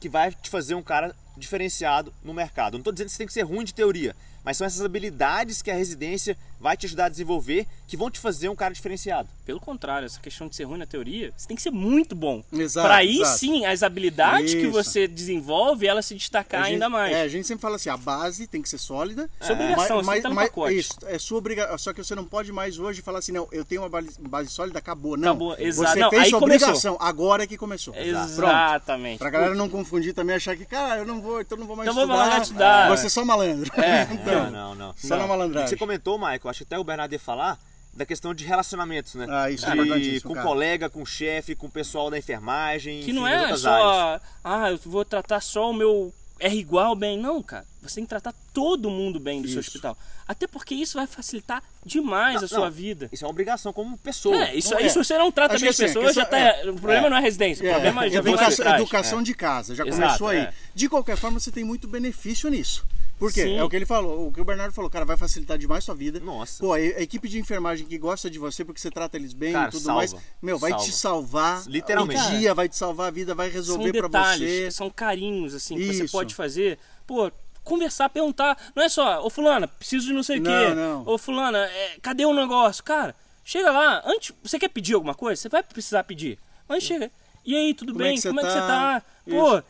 que 0.00 0.08
vai 0.08 0.32
te 0.32 0.50
fazer 0.50 0.74
um 0.74 0.82
cara 0.82 1.14
diferenciado 1.36 2.12
no 2.24 2.34
mercado. 2.34 2.72
não 2.72 2.80
estou 2.80 2.92
dizendo 2.92 3.06
que 3.06 3.12
você 3.12 3.18
tem 3.18 3.26
que 3.26 3.32
ser 3.32 3.42
ruim 3.42 3.64
de 3.64 3.72
teoria, 3.72 4.16
mas 4.44 4.56
são 4.56 4.66
essas 4.66 4.82
habilidades 4.82 5.62
que 5.62 5.70
a 5.70 5.74
residência 5.74 6.36
vai 6.60 6.76
te 6.76 6.86
ajudar 6.86 7.06
a 7.06 7.08
desenvolver 7.08 7.66
que 7.88 7.96
vão 7.96 8.10
te 8.10 8.20
fazer 8.20 8.48
um 8.48 8.54
cara 8.54 8.72
diferenciado. 8.72 9.28
Pelo 9.44 9.58
contrário, 9.58 10.06
essa 10.06 10.20
questão 10.20 10.46
de 10.46 10.54
ser 10.54 10.64
ruim 10.64 10.78
na 10.78 10.86
teoria, 10.86 11.32
você 11.36 11.48
tem 11.48 11.56
que 11.56 11.62
ser 11.62 11.72
muito 11.72 12.14
bom. 12.14 12.44
Exato. 12.52 12.86
Para 12.86 12.96
aí 12.98 13.20
exato. 13.20 13.38
sim, 13.38 13.66
as 13.66 13.82
habilidades 13.82 14.52
Isso. 14.52 14.60
que 14.60 14.66
você 14.68 15.08
desenvolve, 15.08 15.88
elas 15.88 16.06
se 16.06 16.14
destacar 16.14 16.64
gente, 16.64 16.74
ainda 16.74 16.88
mais. 16.88 17.12
É, 17.12 17.22
a 17.22 17.28
gente 17.28 17.48
sempre 17.48 17.62
fala 17.62 17.76
assim, 17.76 17.88
a 17.88 17.96
base 17.96 18.46
tem 18.46 18.62
que 18.62 18.68
ser 18.68 18.78
sólida. 18.78 19.28
Sua 19.40 19.50
é. 19.50 19.52
obrigação, 19.54 20.02
mas, 20.04 20.22
tá 20.22 20.30
mas, 20.30 20.50
mas 20.54 20.74
Isso, 20.76 20.92
é 21.06 21.18
sua 21.18 21.38
obrigação. 21.38 21.78
Só 21.78 21.92
que 21.92 22.04
você 22.04 22.14
não 22.14 22.24
pode 22.24 22.52
mais 22.52 22.78
hoje 22.78 23.02
falar 23.02 23.18
assim, 23.18 23.32
não, 23.32 23.48
eu 23.50 23.64
tenho 23.64 23.82
uma 23.82 23.88
base, 23.88 24.10
base 24.20 24.50
sólida, 24.50 24.78
acabou. 24.78 25.16
Não, 25.16 25.30
acabou, 25.30 25.56
exato. 25.58 25.90
Você 25.90 25.98
não, 25.98 26.10
fez 26.10 26.28
sua 26.28 26.38
começou. 26.38 26.68
obrigação, 26.68 26.96
agora 27.00 27.42
é 27.42 27.46
que 27.46 27.56
começou. 27.56 27.94
Exatamente. 27.96 29.18
Pra 29.18 29.30
galera 29.30 29.54
não 29.54 29.68
confundir 29.68 30.14
também, 30.14 30.36
achar 30.36 30.56
que, 30.56 30.64
cara, 30.64 31.00
eu 31.00 31.06
não 31.06 31.20
vou, 31.20 31.40
então 31.40 31.58
não 31.58 31.66
vou 31.66 31.74
mais 31.74 31.88
então 31.88 32.02
estudar. 32.02 32.28
Vou 32.28 32.42
estudar. 32.42 32.88
Você 32.96 33.06
é 33.06 33.10
só 33.10 33.24
malandro. 33.24 33.72
É, 33.80 34.06
então, 34.38 34.50
não, 34.50 34.74
não. 34.74 34.94
Só 34.96 35.10
não. 35.10 35.18
na 35.18 35.26
malandragem. 35.26 35.68
Você 35.68 35.76
comentou, 35.76 36.18
Michael, 36.18 36.40
acho 36.44 36.58
que 36.58 36.64
até 36.64 36.78
o 36.78 36.84
Bernardo 36.84 37.12
ia 37.12 37.18
falar 37.18 37.58
da 37.92 38.06
questão 38.06 38.32
de 38.32 38.44
relacionamentos, 38.44 39.14
né? 39.14 39.26
Ah, 39.28 39.50
isso 39.50 39.66
é 39.66 39.98
de, 39.98 40.20
Com 40.20 40.34
cara. 40.34 40.46
colega, 40.46 40.90
com 40.90 41.04
chefe, 41.04 41.54
com 41.54 41.66
o 41.66 41.70
pessoal 41.70 42.10
da 42.10 42.18
enfermagem. 42.18 42.98
Que 42.98 43.10
enfim, 43.10 43.12
não 43.12 43.26
é 43.26 43.56
só, 43.56 43.70
áreas. 43.70 44.22
ah, 44.44 44.70
eu 44.70 44.78
vou 44.84 45.04
tratar 45.04 45.40
só 45.40 45.70
o 45.70 45.74
meu 45.74 46.12
R 46.38 46.56
igual 46.56 46.94
bem. 46.94 47.18
Não, 47.18 47.42
cara. 47.42 47.64
Você 47.82 47.96
tem 47.96 48.04
que 48.04 48.10
tratar 48.10 48.34
todo 48.52 48.90
mundo 48.90 49.18
bem 49.18 49.40
do 49.40 49.46
isso. 49.46 49.54
seu 49.54 49.60
hospital. 49.60 49.96
Até 50.28 50.46
porque 50.46 50.74
isso 50.74 50.96
vai 50.96 51.06
facilitar 51.06 51.62
demais 51.84 52.36
não, 52.36 52.44
a 52.44 52.48
sua 52.48 52.60
não, 52.66 52.70
vida. 52.70 53.08
Isso 53.10 53.24
é 53.24 53.26
uma 53.26 53.32
obrigação 53.32 53.72
como 53.72 53.98
pessoa. 53.98 54.36
É, 54.36 54.54
isso, 54.54 54.74
é. 54.74 54.86
isso 54.86 55.02
você 55.02 55.18
não 55.18 55.32
trata 55.32 55.54
Acho 55.54 55.62
bem 55.62 55.70
as 55.70 55.76
pessoas, 55.76 56.14
já 56.14 56.24
tá, 56.24 56.38
é, 56.38 56.70
o 56.70 56.74
problema 56.74 57.06
é, 57.06 57.10
não 57.10 57.16
é 57.16 57.20
residência, 57.20 57.66
o 57.66 57.72
problema 57.72 58.04
é, 58.04 58.10
já 58.10 58.18
educação, 58.20 58.74
educação 58.74 59.22
de 59.22 59.34
casa, 59.34 59.74
já 59.74 59.84
começou 59.84 60.28
aí. 60.28 60.38
É. 60.38 60.52
De 60.74 60.88
qualquer 60.88 61.16
forma, 61.16 61.40
você 61.40 61.50
tem 61.50 61.64
muito 61.64 61.88
benefício 61.88 62.48
nisso. 62.48 62.86
Por 63.20 63.30
quê? 63.30 63.42
Sim. 63.42 63.58
É 63.58 63.62
o 63.62 63.68
que 63.68 63.76
ele 63.76 63.84
falou, 63.84 64.28
o 64.28 64.32
que 64.32 64.40
o 64.40 64.44
Bernardo 64.44 64.72
falou, 64.72 64.90
cara, 64.90 65.04
vai 65.04 65.14
facilitar 65.14 65.58
demais 65.58 65.84
sua 65.84 65.94
vida. 65.94 66.18
Nossa. 66.18 66.58
Pô, 66.58 66.72
a, 66.72 66.76
a 66.76 67.02
equipe 67.02 67.28
de 67.28 67.38
enfermagem 67.38 67.86
que 67.86 67.98
gosta 67.98 68.30
de 68.30 68.38
você 68.38 68.64
porque 68.64 68.80
você 68.80 68.90
trata 68.90 69.18
eles 69.18 69.34
bem 69.34 69.52
cara, 69.52 69.68
e 69.68 69.70
tudo 69.72 69.82
salva. 69.82 69.98
mais, 69.98 70.16
meu, 70.40 70.58
vai 70.58 70.70
salva. 70.70 70.86
te 70.86 70.92
salvar. 70.92 71.62
Literalmente. 71.66 72.22
Um 72.22 72.38
dia 72.38 72.54
vai 72.54 72.66
te 72.66 72.76
salvar 72.76 73.08
a 73.08 73.10
vida, 73.10 73.34
vai 73.34 73.50
resolver 73.50 73.92
para 73.92 74.32
você. 74.34 74.70
São 74.70 74.88
carinhos, 74.88 75.54
assim, 75.54 75.76
que 75.76 75.82
Isso. 75.82 76.06
você 76.06 76.08
pode 76.08 76.34
fazer. 76.34 76.78
Pô, 77.06 77.30
conversar, 77.62 78.08
perguntar. 78.08 78.56
Não 78.74 78.82
é 78.82 78.88
só, 78.88 79.22
ô 79.22 79.28
fulana, 79.28 79.68
preciso 79.68 80.06
de 80.06 80.14
não 80.14 80.22
sei 80.22 80.38
o 80.38 80.42
quê. 80.42 80.74
Não. 80.74 81.06
Ô 81.06 81.18
fulana, 81.18 81.58
é, 81.58 81.98
cadê 82.00 82.24
o 82.24 82.32
negócio? 82.32 82.82
Cara, 82.82 83.14
chega 83.44 83.70
lá, 83.70 84.02
antes, 84.06 84.34
você 84.42 84.58
quer 84.58 84.68
pedir 84.68 84.94
alguma 84.94 85.14
coisa? 85.14 85.38
Você 85.38 85.50
vai 85.50 85.62
precisar 85.62 86.04
pedir. 86.04 86.38
Mas 86.66 86.82
chega. 86.82 87.10
E 87.44 87.54
aí, 87.54 87.74
tudo 87.74 87.92
Como 87.92 88.02
bem? 88.02 88.18
É 88.18 88.22
Como 88.22 88.40
é 88.40 88.44
que 88.44 88.50
você 88.50 88.58
tá? 88.58 89.02
Pô, 89.28 89.62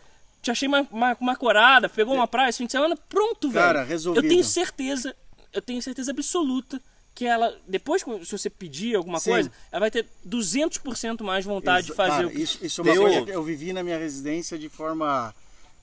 te 0.43 0.51
achei 0.51 0.67
uma, 0.67 0.87
uma, 0.91 1.17
uma 1.21 1.37
corada, 1.37 1.89
pegou 1.89 2.15
uma 2.15 2.27
praia 2.27 2.49
esse 2.49 2.59
fim 2.59 2.67
de 2.67 2.73
semana, 2.73 2.97
pronto, 3.09 3.51
velho. 3.51 3.65
Cara, 3.65 3.83
resolvido. 3.83 4.25
Eu 4.25 4.29
tenho 4.29 4.45
certeza, 4.45 5.15
eu 5.53 5.61
tenho 5.61 5.83
certeza 5.83 6.11
absoluta 6.11 6.81
que 7.15 7.27
ela, 7.27 7.55
depois, 7.67 8.03
se 8.25 8.33
você 8.33 8.49
pedir 8.49 8.95
alguma 8.95 9.21
Sim. 9.21 9.31
coisa, 9.31 9.53
ela 9.71 9.81
vai 9.81 9.91
ter 9.91 10.07
200% 10.27 11.23
mais 11.23 11.45
vontade 11.45 11.89
de 11.89 11.95
fazer 11.95 12.11
cara, 12.11 12.27
o 12.27 12.31
que... 12.31 12.41
Isso, 12.41 12.59
isso 12.63 12.81
é 12.81 12.85
uma 12.85 12.95
eu... 12.95 13.03
coisa 13.03 13.23
que 13.23 13.31
eu 13.31 13.43
vivi 13.43 13.73
na 13.73 13.83
minha 13.83 13.99
residência 13.99 14.59
de 14.59 14.69
forma, 14.69 15.35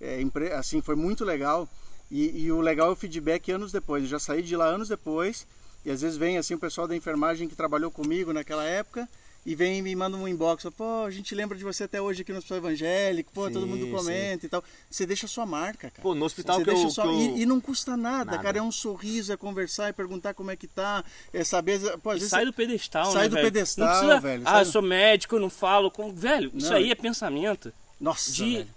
é, 0.01 0.23
assim, 0.57 0.81
foi 0.81 0.95
muito 0.95 1.23
legal. 1.23 1.69
E, 2.09 2.45
e, 2.45 2.51
o 2.51 2.61
legal 2.61 2.87
é 2.87 2.91
o 2.91 2.95
feedback 2.95 3.51
anos 3.51 3.71
depois. 3.71 4.03
Eu 4.03 4.09
já 4.09 4.19
saí 4.19 4.41
de 4.41 4.55
lá 4.55 4.65
anos 4.65 4.87
depois, 4.87 5.45
e 5.85 5.91
às 5.91 6.01
vezes 6.01 6.17
vem 6.17 6.37
assim 6.37 6.53
o 6.53 6.59
pessoal 6.59 6.87
da 6.87 6.95
enfermagem 6.95 7.47
que 7.47 7.55
trabalhou 7.55 7.91
comigo 7.91 8.31
naquela 8.31 8.63
época, 8.63 9.07
e 9.47 9.55
vem 9.55 9.77
e 9.77 9.81
me 9.81 9.95
manda 9.95 10.17
um 10.17 10.27
inbox, 10.27 10.65
pô, 10.75 11.05
a 11.05 11.09
gente 11.09 11.33
lembra 11.33 11.57
de 11.57 11.63
você 11.63 11.85
até 11.85 12.01
hoje 12.01 12.21
aqui 12.21 12.33
no 12.33 12.39
Hospital 12.39 12.57
Evangélico, 12.57 13.31
pô, 13.33 13.47
sim, 13.47 13.53
todo 13.53 13.65
mundo 13.65 13.89
comenta 13.89 14.41
sim. 14.41 14.47
e 14.47 14.49
tal. 14.49 14.61
Você 14.91 15.05
deixa 15.05 15.25
a 15.25 15.29
sua 15.29 15.45
marca, 15.45 15.89
cara. 15.89 16.01
Pô, 16.01 16.13
no 16.13 16.25
hospital 16.25 16.57
você 16.57 16.65
que, 16.65 16.69
eu, 16.69 16.89
sua... 16.89 17.05
que 17.05 17.09
eu... 17.09 17.37
E, 17.37 17.43
e, 17.43 17.45
não 17.45 17.61
custa 17.61 17.95
nada, 17.95 18.31
nada, 18.31 18.43
cara, 18.43 18.57
é 18.57 18.61
um 18.61 18.73
sorriso, 18.73 19.31
é 19.31 19.37
conversar, 19.37 19.87
é 19.87 19.93
perguntar 19.93 20.33
como 20.33 20.51
é 20.51 20.57
que 20.57 20.67
tá, 20.67 21.01
é 21.33 21.45
saber... 21.45 21.79
Pô, 21.99 22.11
vezes 22.11 22.29
sai 22.29 22.43
do 22.43 22.51
pedestal, 22.51 23.05
Sai 23.13 23.23
né, 23.23 23.29
do 23.29 23.35
velho? 23.35 23.45
pedestal, 23.45 23.87
precisa... 23.87 24.19
velho. 24.19 24.43
Ah, 24.45 24.59
eu 24.59 24.65
sou 24.65 24.81
médico, 24.81 25.37
eu 25.37 25.39
não 25.39 25.49
falo 25.49 25.89
com... 25.89 26.11
Velho, 26.11 26.51
não. 26.51 26.59
isso 26.59 26.73
aí 26.73 26.91
é 26.91 26.95
pensamento. 26.95 27.71
Nossa, 28.01 28.29
de... 28.29 28.57
velho. 28.57 28.67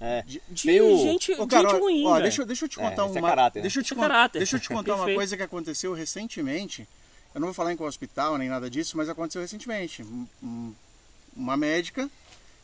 É. 0.00 0.22
De, 0.22 0.40
de 0.48 0.80
o... 0.82 0.98
gente, 0.98 1.32
Ô, 1.32 1.48
cara, 1.48 1.68
gente 1.68 1.80
ruim, 1.80 2.06
ó, 2.06 2.20
deixa, 2.20 2.46
deixa 2.46 2.64
eu 2.66 2.68
te 2.68 2.76
contar 2.76 3.02
é, 3.02 3.06
uma... 3.06 3.18
É 3.18 3.22
caráter, 3.22 3.60
deixa 3.60 3.80
eu 3.80 3.82
te, 3.82 3.92
é 3.92 3.96
caráter. 3.96 4.38
Deixa 4.38 4.54
eu 4.54 4.60
te 4.60 4.68
contar 4.68 4.94
uma 5.02 5.12
coisa 5.12 5.36
que 5.36 5.42
aconteceu 5.42 5.92
recentemente 5.92 6.86
eu 7.34 7.40
não 7.40 7.48
vou 7.48 7.54
falar 7.54 7.72
em 7.72 7.76
qual 7.76 7.88
hospital 7.88 8.36
nem 8.38 8.48
nada 8.48 8.68
disso, 8.68 8.96
mas 8.96 9.08
aconteceu 9.08 9.40
recentemente. 9.40 10.04
Uma 11.34 11.56
médica, 11.56 12.10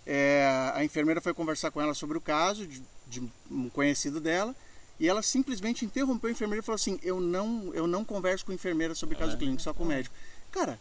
é, 0.06 0.72
a 0.74 0.84
enfermeira 0.84 1.20
foi 1.20 1.34
conversar 1.34 1.70
com 1.70 1.80
ela 1.80 1.94
sobre 1.94 2.18
o 2.18 2.20
caso 2.20 2.66
de, 2.66 2.82
de, 3.06 3.22
um 3.50 3.68
conhecido 3.70 4.20
dela 4.20 4.54
e 5.00 5.08
ela 5.08 5.22
simplesmente 5.22 5.84
interrompeu 5.84 6.28
a 6.28 6.32
enfermeira 6.32 6.62
e 6.62 6.64
falou 6.64 6.76
assim: 6.76 6.98
Eu 7.02 7.20
não, 7.20 7.72
eu 7.74 7.86
não 7.86 8.04
converso 8.04 8.44
com 8.44 8.52
enfermeira 8.52 8.94
sobre 8.94 9.16
caso 9.16 9.34
é. 9.34 9.36
clínico, 9.38 9.62
só 9.62 9.72
com 9.72 9.84
médico. 9.84 10.14
Cara, 10.50 10.78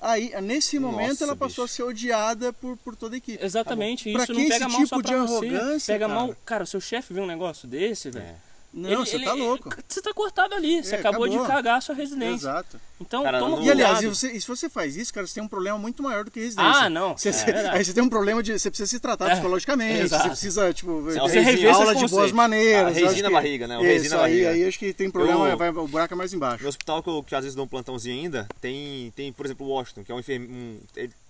Aí, 0.00 0.32
nesse 0.42 0.78
momento, 0.78 1.08
Nossa, 1.08 1.24
ela 1.24 1.34
passou 1.36 1.64
bicho. 1.64 1.74
a 1.74 1.76
ser 1.76 1.82
odiada 1.82 2.52
por, 2.52 2.76
por 2.76 2.94
toda 2.94 3.16
a 3.16 3.18
equipe. 3.18 3.44
Exatamente, 3.44 4.12
tá 4.12 4.22
isso 4.22 4.32
não 4.32 4.48
pega 4.48 4.68
mal 4.68 4.78
tipo 4.78 4.86
só 4.86 5.02
pra 5.02 5.10
de 5.10 5.20
você. 5.20 5.46
Arrogância, 5.48 5.94
pega 5.94 6.06
cara. 6.06 6.20
mal. 6.20 6.36
Cara, 6.46 6.66
seu 6.66 6.80
chefe 6.80 7.12
viu 7.12 7.24
um 7.24 7.26
negócio 7.26 7.66
desse, 7.66 8.08
velho. 8.08 8.24
É. 8.24 8.47
Não, 8.78 9.04
você 9.04 9.18
tá 9.18 9.32
louco. 9.32 9.70
Você 9.86 10.00
tá 10.02 10.12
cortado 10.14 10.54
ali, 10.54 10.82
você 10.84 10.94
É, 10.96 10.98
acabou 10.98 11.24
acabou. 11.24 11.42
de 11.46 11.50
cagar 11.52 11.78
a 11.78 11.80
sua 11.80 11.94
residência. 11.94 12.34
Exato. 12.48 12.80
Então, 13.00 13.22
Cara, 13.22 13.38
toma 13.38 13.56
não- 13.56 13.64
E 13.64 13.70
aliás, 13.70 14.02
e 14.02 14.06
você- 14.08 14.32
e 14.32 14.40
se 14.40 14.46
você 14.48 14.68
faz 14.68 14.96
isso, 14.96 15.14
cara, 15.14 15.26
você 15.26 15.34
tem 15.34 15.42
um 15.42 15.48
problema 15.48 15.78
muito 15.78 16.02
maior 16.02 16.24
do 16.24 16.30
que 16.30 16.40
residência. 16.40 16.70
Ah, 16.82 16.90
não. 16.90 17.16
Você, 17.16 17.28
É 17.28 17.32
você- 17.32 17.50
aí 17.50 17.84
você 17.84 17.92
tem 17.92 18.02
um 18.02 18.08
problema 18.08 18.42
de. 18.42 18.58
Você 18.58 18.70
precisa 18.70 18.88
se 18.88 18.98
tratar 18.98 19.28
É, 19.28 19.34
psicologicamente. 19.34 20.00
exato. 20.02 20.22
Você 20.24 20.28
precisa, 20.30 20.72
tipo, 20.74 21.02
Você 21.02 21.18
ter 21.56 21.68
aula 21.68 21.94
de 21.94 22.06
boas 22.08 22.32
maneiras. 22.32 22.96
A 22.96 23.00
eu 23.00 23.06
acho 23.06 23.14
resina 23.14 23.28
que- 23.28 23.34
barriga, 23.34 23.66
né? 23.68 23.78
O 23.78 23.80
Isso, 23.82 23.88
resina 23.88 24.14
aí, 24.16 24.20
barriga. 24.22 24.50
aí 24.50 24.64
acho 24.68 24.78
que 24.78 24.92
tem 24.92 25.10
problema, 25.10 25.48
Eu- 25.48 25.56
vai, 25.56 25.68
o 25.70 25.86
buraco 25.88 26.14
é 26.14 26.16
mais 26.16 26.32
embaixo. 26.32 26.62
No 26.62 26.68
hospital 26.68 27.02
que, 27.02 27.08
eu, 27.10 27.22
que 27.22 27.34
às 27.34 27.42
vezes 27.44 27.54
dou 27.54 27.64
um 27.64 27.68
plantãozinho 27.68 28.16
ainda, 28.16 28.48
tem, 28.60 29.12
tem 29.14 29.32
por 29.32 29.46
exemplo, 29.46 29.66
o 29.66 29.70
Washington, 29.70 30.02
que 30.04 30.10
é 30.10 30.14
um 30.14 30.18
enfermeiro. 30.20 30.52
Um, 30.52 30.78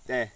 é, 0.09 0.29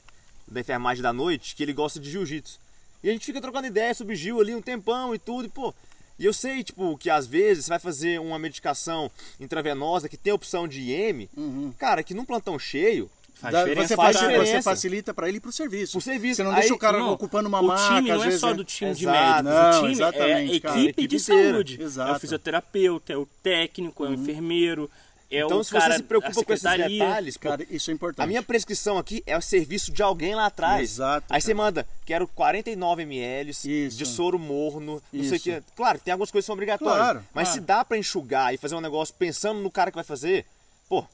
da 0.49 0.61
enfermagem 0.61 1.03
da 1.03 1.13
noite, 1.15 1.55
que 1.57 1.63
ele 1.63 1.73
gosta 1.73 1.99
de 1.99 2.11
jiu-jitsu. 2.11 2.59
E 3.03 3.09
a 3.09 3.13
gente 3.13 3.25
fica 3.25 3.41
trocando 3.41 3.67
ideia 3.67 3.95
sobre 3.95 4.15
Gil 4.15 4.39
ali 4.41 4.55
um 4.55 4.61
tempão 4.61 5.15
e 5.15 5.19
tudo, 5.19 5.47
e 5.47 5.49
pô. 5.49 5.73
E 6.19 6.25
eu 6.25 6.33
sei, 6.33 6.63
tipo, 6.63 6.97
que 6.99 7.11
às 7.11 7.27
vezes 7.27 7.65
você 7.65 7.71
vai 7.71 7.79
fazer 7.79 8.21
uma 8.21 8.39
medicação 8.39 9.11
intravenosa 9.41 10.09
que 10.09 10.17
tem 10.17 10.31
a 10.31 10.35
opção 10.35 10.69
de 10.69 10.81
IM, 10.81 11.29
Uhum. 11.37 11.73
cara, 11.79 12.03
que 12.03 12.15
num 12.15 12.25
plantão 12.25 12.59
cheio, 12.59 13.11
diferença 13.35 13.89
você, 13.89 13.97
faz, 13.97 14.21
você 14.21 14.63
facilita 14.63 15.13
para 15.13 15.29
ele 15.29 15.39
ir 15.39 15.41
pro 15.41 15.51
serviço. 15.51 15.93
Pro 15.93 16.01
serviço. 16.01 16.37
Você 16.37 16.43
não 16.45 16.53
Aí- 16.53 16.61
deixa 16.61 16.75
o 16.75 16.79
cara 16.79 16.99
Não, 16.99 17.13
ocupando 17.13 17.49
uma 17.49 17.61
o 17.61 17.67
maca. 17.67 17.97
time 17.97 18.11
às 18.11 18.17
não 18.19 18.23
é 18.25 18.27
vezes 18.27 18.41
só 18.41 18.53
do 18.55 18.65
time 18.65 18.95
de 18.95 19.05
médicos. 19.07 19.43
Não, 19.45 19.69
o 19.71 19.73
time 19.73 19.87
é 19.87 19.89
a 19.89 19.91
exatamente, 19.91 20.61
cara. 20.61 20.75
equipe, 20.75 20.87
A 20.87 20.91
equipe 20.91 21.07
de 21.09 21.17
inteira. 21.17 21.53
saúde. 21.53 21.79
É 21.81 21.85
Exato. 21.85 22.13
o 22.17 22.21
fisioterapeuta, 22.21 23.13
é 23.13 23.17
o 23.17 23.27
técnico, 23.43 24.05
é 24.05 24.09
o 24.11 24.15
enfermeiro, 24.15 24.89
é 25.37 25.45
Então, 25.45 25.63
se 25.65 25.71
cara 25.71 25.93
você 25.95 25.97
se 25.99 26.03
preocupa 26.05 26.45
com 26.45 26.53
esses 26.53 26.63
detalhes, 26.77 27.37
pô, 27.37 27.49
Cara, 27.49 27.67
isso 27.71 27.91
é 27.91 27.95
importante. 27.95 28.25
a 28.25 28.27
minha 28.27 28.43
prescrição 28.43 28.99
aqui 28.99 29.23
é 29.27 29.37
o 29.37 29.41
serviço 29.43 29.91
de 29.93 30.03
alguém 30.03 30.35
lá 30.35 30.47
atrás. 30.47 30.83
Exato, 30.93 31.27
Aí 31.31 31.41
você 31.41 31.55
cara. 31.55 31.65
manda, 31.65 31.89
quero 32.05 32.27
49 32.29 33.03
ml 33.03 33.51
Isso. 33.51 33.97
de 33.97 34.07
soro 34.07 34.39
morno, 34.39 35.03
não 35.13 35.23
sei 35.25 35.33
o 35.33 35.35
Isso. 35.37 35.45
que. 35.45 35.63
Claro, 35.75 35.99
tem 35.99 36.13
algumas 36.13 36.31
coisas 36.31 36.45
que 36.45 36.47
são 36.47 36.55
obrigatórias. 36.55 36.99
Claro, 36.99 37.19
mas 37.35 37.49
claro. 37.49 37.61
se 37.61 37.67
dá 37.67 37.85
pra 37.85 37.97
enxugar 37.99 38.53
e 38.55 38.57
fazer 38.59 38.75
um 38.75 38.81
negócio 38.81 39.15
pensando 39.19 39.61
no 39.61 39.71
cara 39.71 39.91
que 39.91 39.97
vai 39.97 40.05
fazer, 40.05 40.45
pô, 40.89 41.05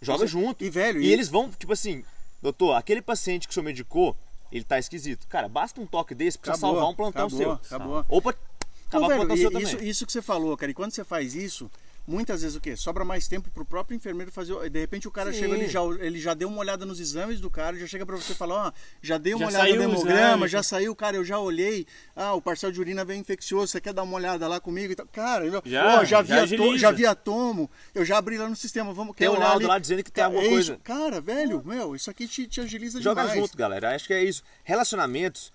joga 0.00 0.24
Isso- 0.24 0.32
junto. 0.32 0.62
e, 0.64 0.70
velho, 0.70 1.00
e 1.00 1.06
e- 1.06 1.12
eles 1.12 1.28
vão, 1.28 1.50
tipo 1.50 1.72
assim, 1.72 2.04
doutor, 2.42 2.74
aquele 2.74 3.02
paciente 3.02 3.46
que 3.48 3.52
o 3.52 3.54
senhor 3.54 3.64
medicou, 3.64 4.16
ele 4.52 4.62
tá 4.64 4.78
esquisito. 4.78 5.26
Cara, 5.28 5.48
basta 5.48 5.80
um 5.80 5.86
toque 5.86 6.14
desse 6.14 6.38
pra 6.38 6.52
você 6.54 6.58
Acabou, 6.58 6.74
salvar 6.76 6.90
um 6.92 6.94
plantão 6.94 7.26
acabou, 7.26 7.38
seu. 7.38 7.52
acabou. 7.52 8.04
Ou 8.08 8.22
pra 8.22 8.34
Então, 8.86 9.00
acabar 9.00 9.06
o 9.06 9.08
velho, 9.08 9.20
plantão 9.20 9.36
e- 9.36 9.40
seu 9.40 9.50
também. 9.50 9.66
isso, 9.66 9.82
isso 9.82 10.06
que 10.06 10.12
você 10.12 10.22
falou, 10.22 10.56
cara, 10.56 10.70
e 10.70 10.74
quando 10.74 10.92
você 10.92 11.02
faz 11.04 11.34
isso, 11.34 11.68
muitas 12.06 12.42
vezes 12.42 12.56
o 12.56 12.60
quê? 12.60 12.76
Sobra 12.76 13.04
mais 13.04 13.26
tempo 13.28 13.50
pro 13.50 13.64
próprio 13.64 13.94
enfermeiro 13.96 14.30
fazer. 14.30 14.68
De 14.70 14.78
repente 14.80 15.06
o 15.08 15.10
cara 15.10 15.32
Sim. 15.32 15.40
chega, 15.40 15.54
ele 15.54 15.68
já, 15.68 15.80
ele 16.00 16.20
já 16.20 16.34
deu 16.34 16.48
uma 16.48 16.58
olhada 16.58 16.84
nos 16.84 17.00
exames 17.00 17.40
do 17.40 17.50
cara, 17.50 17.76
já 17.76 17.86
chega 17.86 18.04
pra 18.04 18.16
você 18.16 18.32
e 18.32 18.34
fala, 18.34 18.68
ó, 18.68 18.72
já 19.02 19.16
dei 19.18 19.34
uma 19.34 19.50
Já 19.50 19.60
olhada 19.60 19.74
no 19.74 19.80
o 19.80 19.92
hemograma, 19.92 20.48
já 20.48 20.62
saiu, 20.62 20.94
cara, 20.94 21.16
eu 21.16 21.24
já 21.24 21.38
olhei, 21.38 21.86
ah, 22.14 22.34
o 22.34 22.42
parcel 22.42 22.70
de 22.70 22.80
urina 22.80 23.04
veio 23.04 23.20
infeccioso, 23.20 23.68
você 23.68 23.80
quer 23.80 23.92
dar 23.92 24.02
uma 24.02 24.16
olhada 24.16 24.46
lá 24.48 24.60
comigo. 24.60 24.94
Cara, 25.12 25.46
eu, 25.46 25.62
Já, 25.64 26.00
ó, 26.00 26.04
já, 26.04 26.20
vi 26.22 26.28
já 26.28 26.42
a 26.42 26.46
to- 26.48 26.78
já 26.78 26.90
vi 26.90 27.06
a 27.06 27.14
tomo, 27.14 27.70
eu 27.94 28.04
já 28.04 28.18
abri 28.18 28.36
lá 28.38 28.48
no 28.48 28.56
sistema, 28.56 28.92
vamos, 28.92 29.16
Tem 29.16 29.26
quer 29.26 29.30
um 29.30 29.36
olhar 29.36 29.44
laudo 29.48 29.58
ali? 29.60 29.66
lá 29.66 29.78
dizendo 29.78 30.02
que 30.02 30.10
tem 30.12 30.22
Cara, 30.22 30.34
alguma 30.34 30.46
é 30.46 30.50
coisa. 30.50 30.78
Cara, 30.84 31.20
velho, 31.20 31.62
meu, 31.64 31.94
isso 31.96 32.10
aqui 32.10 32.28
te, 32.28 32.46
te 32.46 32.60
agiliza 32.60 33.00
Joga 33.00 33.22
demais. 33.22 33.40
junto, 33.40 33.56
galera. 33.56 33.94
Acho 33.94 34.06
que 34.06 34.12
é 34.14 34.22
isso. 34.22 34.42
Relacionamentos 34.62 35.52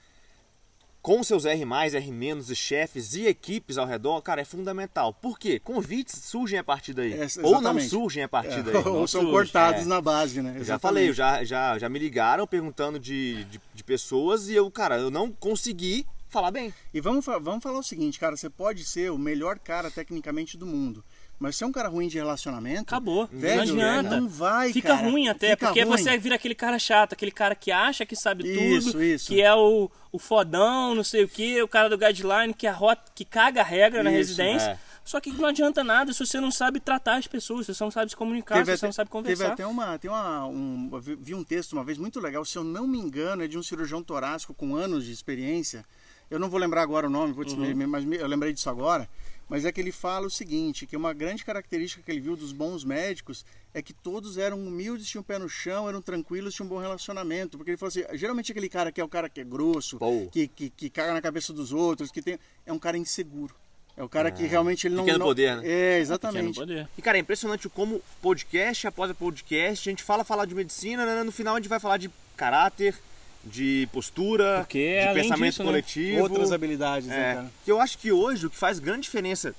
com 1.02 1.24
seus 1.24 1.46
R+, 1.46 1.64
R- 1.64 2.12
e 2.50 2.56
chefes 2.56 3.14
e 3.14 3.26
equipes 3.26 3.78
ao 3.78 3.86
redor, 3.86 4.22
cara, 4.22 4.42
é 4.42 4.46
fundamental. 4.46 5.14
Por 5.14 5.40
quê? 5.40 5.60
Convites 5.60 6.20
surgem 6.24 6.60
a 6.60 6.64
partir 6.64 6.94
daí. 6.94 7.14
É, 7.14 7.28
ou 7.44 7.62
não 7.62 7.80
surgem 7.80 8.24
a 8.24 8.28
partir 8.30 8.60
É, 8.60 8.64
daí. 8.64 8.76
ou 8.88 9.08
são 9.08 9.22
surge, 9.22 9.32
cortados 9.32 9.82
é. 9.84 9.86
na 9.86 10.02
base, 10.02 10.42
né? 10.42 10.56
Eu 10.58 10.64
já 10.64 10.78
falei, 10.78 11.10
eu 11.10 11.14
já, 11.14 11.44
já, 11.44 11.78
já 11.78 11.90
me 11.90 12.00
ligaram 12.00 12.46
perguntando 12.46 13.00
de, 13.00 13.44
de, 13.46 13.62
de 13.74 13.84
pessoas 13.84 14.50
e 14.50 14.56
eu, 14.56 14.70
cara, 14.70 14.98
eu 14.98 15.10
não 15.10 15.32
consegui 15.32 16.06
falar 16.28 16.52
bem. 16.52 16.74
E 16.94 17.02
vamos, 17.02 17.26
vamos 17.26 17.64
falar 17.64 17.80
o 17.80 17.84
seguinte, 17.84 18.20
cara, 18.20 18.38
você 18.38 18.50
pode 18.50 18.84
ser 18.84 19.12
o 19.12 19.18
melhor 19.18 19.58
cara 19.58 19.90
tecnicamente 19.90 20.58
do 20.58 20.66
mundo, 20.66 21.04
mas 21.40 21.56
se 21.56 21.64
é 21.64 21.68
um 21.68 21.72
cara 21.72 21.88
ruim 21.90 22.08
de 22.08 22.18
relacionamento, 22.18 22.82
Acabou. 22.82 23.28
velho, 23.32 23.74
não 23.74 23.82
adianta. 23.84 24.20
não 24.22 24.28
vai, 24.28 24.74
Fica 24.74 24.90
cara. 24.96 25.10
ruim 25.10 25.28
até, 25.30 25.52
Fica 25.52 25.68
porque 25.68 25.84
ruim. 25.84 25.98
você 25.98 26.18
vira 26.18 26.36
aquele 26.36 26.56
cara 26.56 26.78
chato, 26.78 27.14
aquele 27.14 27.32
cara 27.32 27.56
que 27.56 27.72
acha 27.72 28.06
que 28.06 28.16
sabe 28.16 28.44
Isso, 28.46 28.92
tudo, 28.92 29.04
isso. 29.04 29.28
que 29.28 29.42
é 29.42 29.54
o, 29.56 29.90
o 30.12 30.20
fodão, 30.20 30.94
não 30.94 31.04
sei 31.04 31.24
o 31.24 31.28
que, 31.30 31.62
o 31.62 31.68
cara 31.68 31.90
do 31.90 31.98
guideline 31.98 32.54
que, 32.54 32.68
arrota, 32.68 33.04
que 33.16 33.24
caga 33.26 33.62
a 33.62 33.64
regra 33.64 34.04
na 34.04 34.10
Isso, 34.12 34.18
residência. 34.18 34.72
é. 34.72 34.90
Só 35.06 35.20
que 35.20 35.32
não 35.32 35.48
adianta 35.48 35.84
nada 35.84 36.14
se 36.14 36.24
você 36.24 36.40
não 36.40 36.52
sabe 36.52 36.80
tratar 36.80 37.16
as 37.16 37.26
pessoas, 37.26 37.66
se 37.66 37.74
você 37.74 37.84
não 37.84 37.90
sabe 37.90 38.12
se 38.12 38.16
comunicar, 38.18 38.64
se 38.64 38.78
você 38.78 38.86
não 38.86 38.94
sabe 38.94 39.10
teve 39.10 39.24
conversar. 39.24 39.54
até 39.54 39.66
uma, 39.66 39.98
tem 39.98 40.12
uma, 40.12 40.46
um, 40.46 40.92
vi- 41.02 41.34
um 41.34 41.44
texto 41.44 41.74
uma 41.74 41.84
vez 41.84 41.98
muito 41.98 42.20
legal, 42.20 42.46
se 42.46 42.56
eu 42.58 42.64
não 42.64 42.86
me 42.88 43.00
engano, 43.00 43.42
é 43.44 43.48
de 43.48 43.58
um 43.58 43.64
cirurgião 43.64 44.04
torácico 44.04 44.54
com 44.54 44.76
anos 44.76 45.06
de 45.06 45.12
experiência. 45.12 45.84
Eu 46.30 46.38
não 46.38 46.48
vou 46.48 46.60
lembrar 46.60 46.84
agora 46.84 47.08
o 47.08 47.10
nome, 47.10 47.34
putz, 47.34 47.54
Uhum. 47.54 47.60
me- 47.62 47.74
me- 47.74 47.88
mas 47.88 48.06
eu 48.06 48.28
lembrei 48.28 48.54
disso 48.54 48.70
agora. 48.70 49.10
Mas 49.50 49.66
é 49.66 49.72
que 49.72 49.82
ele 49.82 49.92
fala 49.92 50.28
o 50.28 50.30
seguinte, 50.30 50.86
que 50.86 50.96
uma 50.96 51.12
grande 51.12 51.44
característica 51.44 52.04
que 52.04 52.12
ele 52.12 52.20
viu 52.20 52.36
dos 52.36 52.54
bons 52.54 52.84
médicos 52.84 53.44
é 53.74 53.82
que 53.82 53.94
todos 53.94 54.38
eram 54.38 54.64
humildes, 54.64 55.08
tinham 55.08 55.22
o 55.22 55.26
pé 55.26 55.40
no 55.40 55.50
chão, 55.50 55.90
eram 55.90 56.02
tranquilos, 56.02 56.54
tinham 56.54 56.68
um 56.68 56.70
bom 56.70 56.78
relacionamento. 56.78 57.58
Porque 57.58 57.72
ele 57.72 57.78
falou 57.78 57.90
assim, 57.90 58.04
geralmente 58.14 58.52
aquele 58.52 58.70
cara 58.70 58.92
que 58.92 59.02
é 59.02 59.04
o 59.04 59.10
cara 59.10 59.28
que 59.28 59.42
é 59.42 59.44
grosso, 59.44 60.00
que, 60.32 60.48
que, 60.48 60.70
que 60.70 60.90
caga 60.90 61.14
na 61.14 61.22
cabeça 61.22 61.52
dos 61.52 61.74
outros, 61.74 62.12
que 62.12 62.22
tem, 62.22 62.38
é 62.66 62.72
um 62.72 62.80
cara 62.80 62.96
inseguro. 62.98 63.56
É 63.98 64.04
o 64.04 64.08
cara 64.08 64.32
que 64.32 64.46
realmente 64.46 64.88
ele 64.88 64.96
não... 64.96 65.04
Pequeno 65.04 65.20
não- 65.20 65.26
poder, 65.26 65.58
né? 65.58 65.64
É, 65.66 65.66
Pequeno 65.66 66.02
exatamente. 66.02 66.56
poder. 66.56 66.88
E, 66.98 67.02
cara, 67.02 67.18
é 67.18 67.22
impressionante 67.22 67.68
como 67.68 68.02
podcast 68.22 68.88
após 68.88 69.12
podcast, 69.12 69.90
a 69.90 69.92
gente 69.92 70.04
fala 70.04 70.24
falar 70.24 70.46
de 70.46 70.56
medicina, 70.56 71.06
né? 71.06 71.22
no 71.22 71.34
final 71.34 71.56
a 71.56 71.58
gente 71.60 71.68
vai 71.68 71.82
falar 71.82 71.98
de 71.98 72.10
caráter, 72.38 72.96
de 73.44 73.88
postura, 73.94 74.60
Porque 74.60 74.80
é 74.80 75.08
de 75.14 75.22
pensamento 75.22 75.52
disso, 75.52 75.64
né? 75.64 75.70
coletivo. 75.70 76.22
Outras 76.24 76.52
habilidades, 76.52 77.08
né, 77.08 77.32
É, 77.32 77.36
cara? 77.36 77.52
que 77.64 77.72
eu 77.72 77.80
acho 77.80 77.98
que 77.98 78.12
hoje 78.12 78.46
o 78.46 78.50
que 78.50 78.58
faz 78.58 78.80
grande 78.80 79.04
diferença 79.04 79.56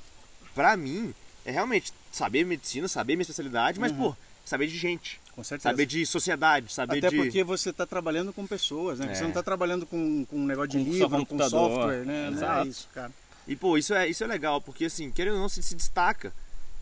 pra 0.55 0.77
mim 0.77 1.14
é 1.45 1.51
realmente 1.51 1.93
saber 2.12 2.45
medicina, 2.45 2.88
saber 2.88 3.16
minha 3.16 3.23
especialidade, 3.23 3.81
mas, 3.81 3.93
pô, 3.93 4.14
saber 4.45 4.66
de 4.66 4.77
gente. 4.77 5.19
Com 5.35 5.43
certeza. 5.45 5.71
Saber 5.71 5.87
de 5.87 6.05
sociedade, 6.05 6.73
saber 6.73 6.99
Até 6.99 7.09
de. 7.09 7.16
porque 7.16 7.43
você 7.43 7.71
está 7.71 7.87
trabalhando 7.87 8.33
com 8.33 8.47
pessoas, 8.47 8.99
né? 8.99 9.11
É. 9.11 9.14
Você 9.14 9.23
não 9.23 9.31
está 9.31 9.43
trabalhando 9.43 9.87
com, 9.87 10.25
com 10.27 10.37
um 10.37 10.45
negócio 10.45 10.71
de 10.71 10.79
Com 10.79 10.85
só 10.85 11.05
livro, 11.07 11.27
com 11.27 11.38
software, 11.49 12.05
né? 12.05 12.27
É 12.27 12.31
Exato. 12.33 12.69
isso, 12.69 12.88
cara. 12.93 13.11
E, 13.49 13.57
pô, 13.57 13.79
isso 13.79 13.95
é, 13.95 14.07
isso 14.09 14.23
é 14.23 14.27
legal, 14.27 14.61
porque 14.61 14.85
assim, 14.85 15.11
querendo 15.11 15.35
ou 15.35 15.40
não, 15.40 15.49
se, 15.49 15.62
se 15.62 15.75
destaca. 15.75 16.33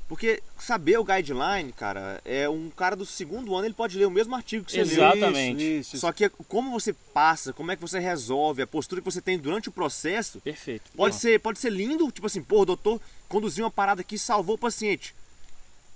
Porque 0.08 0.42
saber 0.58 0.98
o 0.98 1.04
guideline, 1.04 1.70
cara, 1.70 2.18
é 2.24 2.48
um 2.48 2.70
cara 2.70 2.96
do 2.96 3.04
segundo 3.04 3.54
ano, 3.54 3.66
ele 3.66 3.74
pode 3.74 3.98
ler 3.98 4.06
o 4.06 4.10
mesmo 4.10 4.34
artigo 4.34 4.64
que 4.64 4.72
você 4.72 4.82
leu. 4.82 5.04
Exatamente. 5.04 5.62
Isso, 5.62 5.70
isso, 5.70 5.96
isso. 5.96 5.98
Só 5.98 6.10
que 6.12 6.30
como 6.48 6.70
você 6.70 6.94
passa, 7.12 7.52
como 7.52 7.70
é 7.70 7.76
que 7.76 7.82
você 7.82 7.98
resolve, 7.98 8.62
a 8.62 8.66
postura 8.66 9.02
que 9.02 9.04
você 9.04 9.20
tem 9.20 9.38
durante 9.38 9.68
o 9.68 9.72
processo, 9.72 10.40
Perfeito. 10.40 10.90
pode, 10.96 11.14
ser, 11.16 11.38
pode 11.40 11.58
ser 11.58 11.70
lindo, 11.70 12.10
tipo 12.10 12.26
assim, 12.26 12.42
pô, 12.42 12.62
o 12.62 12.64
doutor 12.64 12.98
conduziu 13.28 13.66
uma 13.66 13.70
parada 13.70 14.00
aqui 14.00 14.14
e 14.14 14.18
salvou 14.18 14.54
o 14.54 14.58
paciente. 14.58 15.14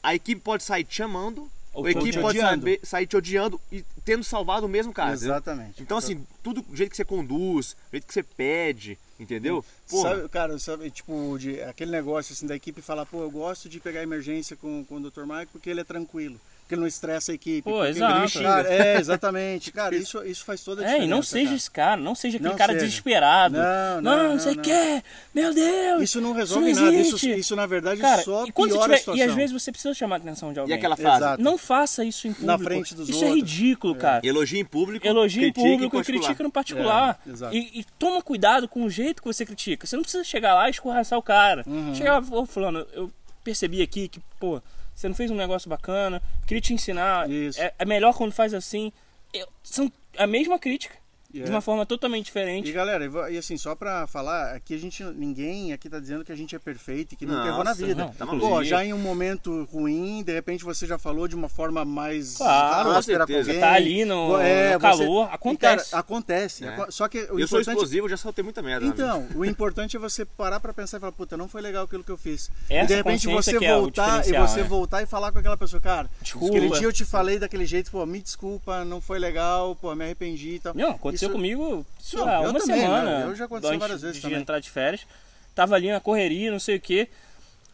A 0.03 0.14
equipe 0.14 0.42
pode 0.42 0.62
sair 0.62 0.85
te 0.85 0.94
chamando, 0.94 1.51
Ou 1.75 1.87
a 1.87 1.91
equipe 1.91 2.21
pode 2.21 2.39
saber- 2.39 2.81
sair 2.83 3.07
te 3.07 3.17
odiando 3.17 3.61
e 3.71 3.83
tendo 4.05 4.23
salvado 4.23 4.67
o 4.67 4.69
mesmo 4.69 4.93
cara. 4.93 5.12
Exatamente. 5.14 5.83
Então, 5.83 5.97
assim, 5.97 6.25
tudo 6.43 6.61
do 6.62 6.77
jeito 6.77 6.91
que 6.91 6.97
você 6.97 7.05
conduz, 7.05 7.75
do 7.89 7.91
jeito 7.93 8.07
que 8.07 8.12
você 8.12 8.23
pede, 8.23 8.99
entendeu? 9.18 9.64
Pô, 9.89 10.03
Sabe, 10.03 10.29
cara, 10.29 10.59
sabe, 10.59 10.91
tipo, 10.91 11.37
de, 11.39 11.61
aquele 11.62 11.91
negócio 11.91 12.33
assim 12.35 12.47
da 12.47 12.55
equipe 12.57 12.83
falar, 12.83 13.07
pô, 13.07 13.23
eu 13.23 13.31
gosto 13.31 13.68
de 13.68 13.81
pegar 13.81 14.03
emergência 14.03 14.55
com, 14.57 14.85
com 14.85 14.97
o 14.97 15.11
Dr. 15.11 15.25
Mike 15.25 15.53
porque 15.53 15.70
ele 15.70 15.81
é 15.81 15.85
tranquilo. 15.85 16.39
Porque 16.73 16.75
ele 16.75 16.81
não 16.81 16.89
estressa 16.89 17.33
a 17.33 17.35
equipe. 17.35 17.62
Pô, 17.62 17.85
exato. 17.85 18.41
Cara, 18.43 18.68
é, 18.73 18.99
exatamente. 18.99 19.70
Cara, 19.73 19.95
isso, 19.95 20.23
isso 20.25 20.45
faz 20.45 20.62
toda 20.64 20.81
a 20.83 20.85
diferença. 20.85 21.05
É, 21.05 21.07
e 21.07 21.11
não 21.11 21.23
seja 21.23 21.45
cara. 21.47 21.57
esse 21.57 21.70
cara, 21.70 21.97
não 22.01 22.14
seja 22.14 22.37
aquele 22.39 22.49
Não 22.51 22.57
cara 22.57 22.73
seja. 22.73 22.85
desesperado. 22.87 23.57
Não, 23.57 24.01
não, 24.01 24.16
não, 24.16 24.29
não, 24.31 24.39
você 24.39 24.55
não. 24.55 24.62
quer? 24.62 25.03
Meu 25.35 25.53
Deus! 25.55 26.03
Isso 26.03 26.20
não 26.20 26.33
resolve 26.33 26.70
isso 26.70 26.81
nada. 26.83 26.95
existe. 26.95 27.31
Isso, 27.31 27.39
isso, 27.41 27.57
na 27.57 27.66
verdade, 27.66 28.01
Cara, 28.01 28.23
só 28.23 28.47
e, 28.47 28.53
piora 28.53 28.70
tiver- 28.70 28.95
a 28.95 28.99
situação. 28.99 29.16
e 29.16 29.23
às 29.23 29.35
vezes 29.35 29.53
você 29.53 29.70
precisa 29.70 29.95
chamar 29.95 30.16
a 30.16 30.18
atenção 30.18 30.53
de 30.53 30.59
E 30.59 30.61
alguém. 30.61 30.77
aquela 30.77 30.97
frase? 30.97 31.16
Exato. 31.18 31.43
Não 31.43 31.59
faça 31.59 32.05
isso 32.05 32.27
em 32.27 32.33
público. 32.33 32.47
Na 32.47 32.59
frente 32.59 32.95
dos 32.95 33.09
isso 33.09 33.23
é 33.25 33.29
outros. 33.29 33.43
ridículo, 33.51 33.95
cara. 33.95 34.27
Elogia 34.27 34.61
em 34.61 34.64
público, 34.64 35.07
Elogia 35.07 35.47
em 35.49 35.53
público 35.53 36.01
e 36.01 36.05
critica 36.05 36.43
no 36.43 36.51
particular. 36.51 37.20
É, 37.27 37.31
exato. 37.31 37.55
e, 37.55 37.81
e 37.81 37.85
toma 37.99 38.23
cuidado 38.23 38.66
com 38.68 38.85
o 38.85 38.91
jeito 38.91 39.23
que 39.23 39.29
você 39.29 39.45
critica. 39.45 39.87
Você 39.87 39.97
não 39.97 40.03
precisa 40.03 40.25
chegar 40.25 40.55
lá 40.55 40.68
e 40.68 40.70
escorraçar 40.70 41.18
o 41.18 41.23
cara. 41.23 41.64
Uhum. 41.66 41.95
Chegar 41.95 42.18
lá, 42.18 42.39
ô 42.39 42.47
fulano, 42.47 42.87
eu 42.93 43.11
percebi 43.45 43.83
aqui 43.83 44.09
que, 44.09 44.20
pô, 44.39 44.62
você 44.95 45.09
não 45.09 45.14
fez 45.14 45.30
um 45.30 45.34
negócio 45.36 45.68
bacana, 45.68 46.22
queria 46.47 46.61
te 46.61 46.72
ensinar. 46.74 47.28
Isso. 47.30 47.61
É, 47.61 47.72
é 47.78 47.84
melhor 47.84 48.14
quando 48.14 48.32
faz 48.32 48.55
assim. 48.55 48.93
Eu- 49.32 49.49
são 49.62 49.90
a 50.18 50.26
mesma 50.26 50.59
crítica, 50.59 50.95
de 51.33 51.51
uma 51.51 51.61
forma 51.61 51.87
totalmente 51.87 52.26
diferente. 52.26 52.70
galera, 52.72 53.05
e 53.05 53.09
vo- 53.09 53.28
e 53.28 53.39
assim, 53.39 53.57
só 53.57 53.74
pra 53.74 54.07
falar, 54.07 54.55
aqui 54.55 54.74
a 54.74 54.78
gente, 54.78 55.03
ninguém 55.05 55.72
aqui 55.72 55.89
tá 55.89 55.99
dizendo 55.99 56.24
que 56.24 56.33
a 56.33 56.37
gente 56.37 56.55
é 56.55 56.59
perfeito 56.59 57.12
e 57.12 57.16
que 57.16 57.24
nunca 57.26 57.47
errou 57.49 57.64
na 57.64 57.72
vida. 57.72 57.95
não, 57.95 58.12
tá 58.12 58.26
Pô, 58.26 58.62
já 58.62 58.85
em 58.85 58.93
um 58.93 58.99
momento 58.99 59.64
ruim, 59.72 60.22
de 60.22 60.33
repente 60.33 60.64
você 60.64 60.87
já 60.87 60.99
falou 60.99 61.26
de 61.26 61.35
uma 61.35 61.49
forma 61.49 61.85
mais 61.85 62.37
Claro, 62.37 62.91
com 62.91 62.97
áspera 62.97 63.26
certeza. 63.26 63.51
alguém. 63.51 63.61
Tá 63.61 63.72
ali 63.72 64.05
no- 64.05 64.39
É, 64.39 64.74
no 64.74 64.80
você- 64.80 64.87
calor, 65.05 65.28
e, 65.30 65.35
acontece. 65.35 65.91
cara, 65.91 66.01
acontece. 66.01 66.64
É. 66.64 66.68
Aco- 66.68 66.93
Só 66.93 67.09
que 67.09 67.18
o 67.30 67.39
Eu 67.41 67.49
sou 67.49 67.61
explosivo, 67.61 68.09
já 68.09 68.16
soltei 68.16 68.43
muita 68.45 68.61
merda. 68.62 68.87
Então, 68.87 69.26
o 69.35 69.45
importante 69.45 69.97
é 69.97 70.01
você 70.01 70.24
parar 70.24 70.61
pra 70.61 70.72
pensar 70.72 70.99
e 70.99 71.01
falar, 71.01 71.12
puta, 71.12 71.37
não 71.37 71.49
foi 71.49 71.61
legal 71.62 71.85
aquilo 71.85 72.05
que 72.05 72.11
eu 72.11 72.16
fiz. 72.18 72.51
Essa 72.68 72.85
e 72.85 72.87
de 72.87 72.95
repente 72.95 73.26
você 73.28 73.57
é 73.64 73.74
voltar 73.74 74.26
e 74.28 74.33
você 74.39 74.61
né? 74.62 74.68
voltar 74.68 75.03
e 75.03 75.07
falar 75.07 75.33
com 75.33 75.39
aquela 75.39 75.57
pessoa, 75.57 75.80
cara, 75.80 76.09
Desculpa. 76.20 76.49
aquele 76.57 76.70
dia 76.70 76.87
eu 76.87 76.93
te 76.93 77.05
falei 77.05 77.39
daquele 77.39 77.64
jeito, 77.66 77.91
pô, 77.91 78.05
me 78.07 78.20
desculpa, 78.20 78.85
não 78.85 79.01
foi 79.01 79.18
legal, 79.18 79.74
pô, 79.76 79.95
me 79.95 80.05
arrependi 80.05 80.57
e 80.57 80.59
tal. 80.59 80.74
Não, 80.74 80.91
aconteceu 80.91 81.22
Isso- 81.22 81.22
comigo 81.31 81.85
isso 82.01 82.16
Não, 82.16 82.29
há 82.29 82.35
eu 82.43 82.51
uma 82.51 82.61
também, 82.61 82.81
semana. 82.81 83.18
né? 83.20 83.25
Eu 83.27 83.35
já 83.35 83.45
aconteceu 83.45 83.70
antes 83.70 83.81
várias 83.81 84.03
vezes 84.03 84.16
de 84.16 84.23
também. 84.23 84.39
entrar 84.41 84.61
de 84.61 84.70
férias. 84.70 85.07
Tava 85.55 85.75
ali 85.75 85.91
na 85.91 86.01
correria, 86.01 86.51
não 86.51 86.59
sei 86.61 86.77
o 86.77 86.81
quê. 86.81 87.09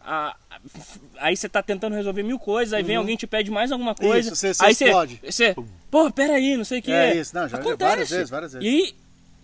Ah, 0.01 0.34
aí 1.18 1.36
você 1.36 1.49
tá 1.49 1.62
tentando 1.62 1.94
resolver 1.94 2.22
mil 2.22 2.38
coisas, 2.38 2.72
aí 2.72 2.82
vem 2.82 2.96
alguém 2.96 3.14
e 3.14 3.18
te 3.18 3.26
pede 3.26 3.51
mais 3.51 3.70
alguma 3.70 3.94
coisa. 3.94 4.28
Uhum. 4.30 4.32
Isso, 4.32 4.36
você- 4.36 4.55
você 4.55 4.64
aí 4.64 4.72
explode. 4.72 5.20
Você, 5.22 5.55
pô, 5.90 6.11
peraí, 6.11 6.57
não 6.57 6.64
sei 6.64 6.78
o 6.78 6.82
quê. 6.82 6.92
É 6.92 7.14
isso, 7.16 7.34
não, 7.34 7.42
já- 7.42 7.57
já 7.57 7.62
Acontece. 7.62 7.88
várias 7.90 8.11
vezes, 8.11 8.30
várias 8.30 8.53
vezes. 8.55 8.66
E 8.68 8.94